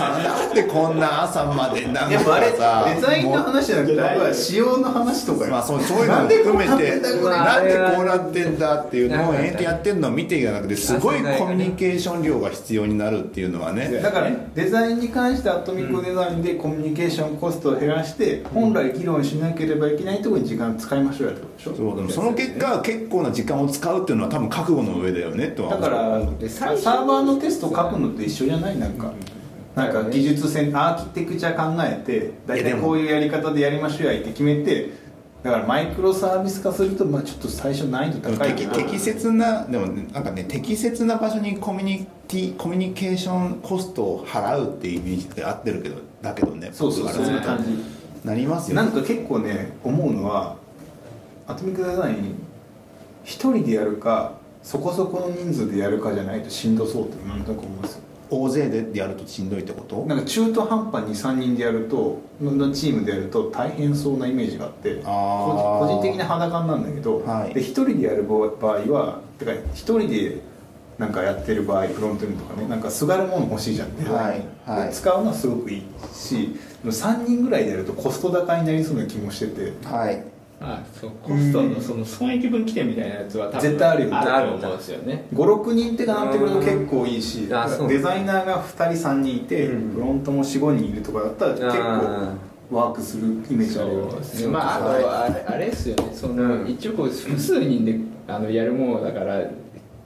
[0.00, 2.20] なんでこんな朝までなんや
[2.56, 5.50] さデザインの話じゃなくてもうやっぱ仕様の話とかよ。
[5.50, 7.80] まあそうそういうのも含めてなんでこうなってんだこれ。
[7.80, 13.90] なんでこうなってんだっていうのを延々やってるのを見ていかなくてすごいコミュニケーション量が必要になるっていうのはね。
[14.00, 21.56] だからデザインに関してアトミックデザインでコミュニケーションコストを減らして本来議論しなければいけないところに時間使いましょうやってこと。
[21.56, 25.80] でしょそうでもその結果結構な時間を使うっていうのは多分覚悟の上だよねとは思う。
[25.80, 28.78] だからでサーバーのテスト書くのと一緒じゃない？
[28.78, 29.12] なんか、
[29.74, 34.90] なんか技術線アーキテクチャ考えて大体こういうやり方でやりましょうやって決めて
[35.42, 38.72] だからマイクロサービス化すると、まあ、ちょっと最初難易度高いけど。
[38.72, 48.00] 適適切なでもねなんかね適切な場所にコミュニティコミュニケーションコストを払うっていうイメージで合ってるけどだけどねそうそうそういう感じ。
[48.24, 50.56] なりますよなんか結構ね思うのは
[51.46, 52.34] アトミックデザイン
[53.24, 60.06] 一人でやるかそこそこの人数でやるかじゃないとしんどそうってなんとなく思いますよ大勢でやるとしんどいってこと？
[60.06, 67.54] なんか中途半端に3人でやるとのチームでやると大変そうなイメージがあって個人的な肌感なんだけど、はい。
[67.54, 68.46] で1人でやる場合
[68.92, 70.40] はてか1人で
[70.98, 74.88] なんかやってる場合フロントエンドとかねなんかすがるもの欲しいじゃんデザインはいはい。
[74.88, 75.82] で使うのはすごくいい
[76.12, 79.72] しでも3人ぐらいでやるとコスト高になりそうな気もしてて。
[79.86, 80.22] はい
[80.62, 84.10] あそうコストのその損益分岐点みたいなやつは多分絶対あるよ。
[84.10, 85.24] ねあると思うんですよね。
[85.32, 89.92] 56人ってかなってくると結構いいしデザイナーが2人3人いて、うん。
[89.94, 92.36] フロントも45人いるとかだったら結あ
[92.70, 94.46] 構ワークするイメージあるよね。
[94.48, 96.10] まああとあれあれですよね。
[96.12, 96.68] その、うん。
[96.68, 99.42] 一応こう複数人であのやるものだから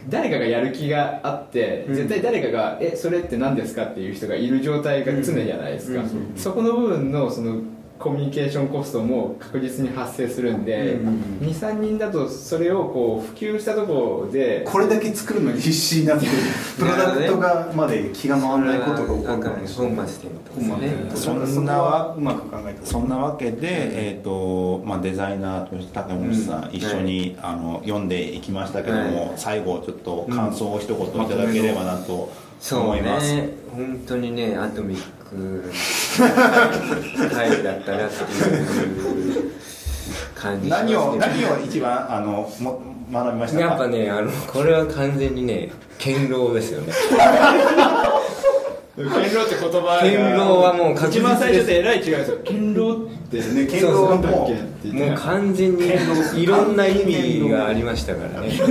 [0.08, 1.94] 誰かがやる気があって、うん。
[1.96, 6.02] 絶対誰かが「えそれって何ですか?」っていう人がいる状態が常じゃないですか、
[6.36, 7.56] そこの部分のその
[7.98, 11.08] コミュニケーションコストも確実に発生するんで、うん。
[11.08, 11.14] うん
[11.44, 16.26] 23人だとそれをこう普及したところでこれだけ作るのに必死になって
[16.78, 21.04] プロダクトがまで気が回らないことが起こるかもしれない本末転倒です。
[21.04, 29.34] ねそそんなそんなはうまく考えてそんなわけで、えーとまあ、デザイナーとして高橋さん、うん一緒に、あの読んでいきましたけども、はい。
[29.36, 33.50] 最後ちょっと感想を一言いただければなとそう思います、ね。
[33.72, 35.23] 本当にねアトミック
[37.32, 39.50] 回だったなっていう
[40.34, 42.80] 感じします何を何を一番あのも
[43.12, 43.64] 学びましたか？
[43.64, 46.92] やっぱねあのこれは完全にね堅牢ですよね。
[48.96, 49.98] 堅牢って言葉が。
[49.98, 52.38] 堅牢はもう一番最初でえらい違うんですよ。
[52.44, 52.96] 堅牢っ
[53.30, 53.66] てね。
[53.66, 54.54] 堅牢はもうそ
[54.88, 55.88] うそうもう完全に
[56.42, 58.48] いろんな意味がありましたからね。
[58.60, 58.70] アト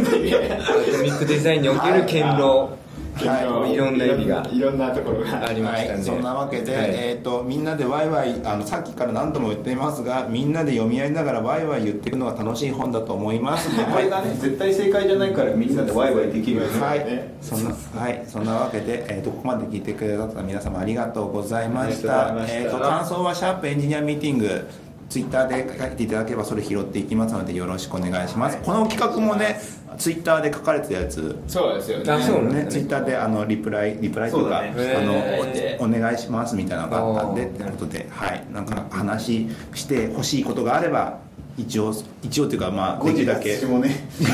[1.04, 2.70] ミックデザインにおける堅牢
[3.16, 3.74] はい。
[3.74, 6.90] いろんな意味がいろんなところがありましたんで、はい、そんなわけで、はい。
[6.92, 13.70] えー、とみんなでワイワイあのさっきから何度も言っていますがみんなで読み合いながらワイワイ言っていくのが楽しい本だと思います。
[13.86, 16.80] これがね絶対正解じゃないからみんなでワイワイできるよね。
[16.80, 22.28] はい、そんな、はい、そんなわけで、えー、とここまで聞いてくださった皆様ありがとうございました。
[22.28, 22.60] ありがとうございました。
[22.60, 24.68] えっ、と、感想はシャープエンジニアミーティング。
[25.10, 29.60] ツイッターで書いていただければそれ拾っていきますのでよろしくお願いします、この企画もね
[29.98, 31.38] ツイッターで書かれてたやつ。
[31.48, 32.12] そうですよね。
[32.12, 34.74] あそうなんだね、ツイッターであのリプライリプライというか、ね。
[34.98, 38.46] あのおお願いしますみたいなのがあったんでってことではい。
[38.52, 41.20] なんか話してほしいことがあれば
[41.58, 41.94] 一応
[42.24, 43.56] 一応というかまあできるだけ。
[43.56, 44.26] 私もね 教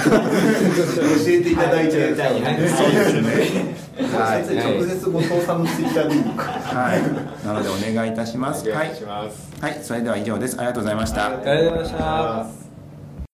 [1.27, 2.15] えていただいてはい。
[2.69, 4.43] そうですねはい。
[4.43, 7.45] 直接後藤さんのツイッターでいいのかはい。
[7.45, 8.67] なのでお願いいたします。
[8.69, 8.89] はい。
[8.89, 9.79] はい。
[9.83, 10.57] それでは以上です。
[10.57, 11.25] ありがとうございました。
[11.27, 12.58] ありがとうございました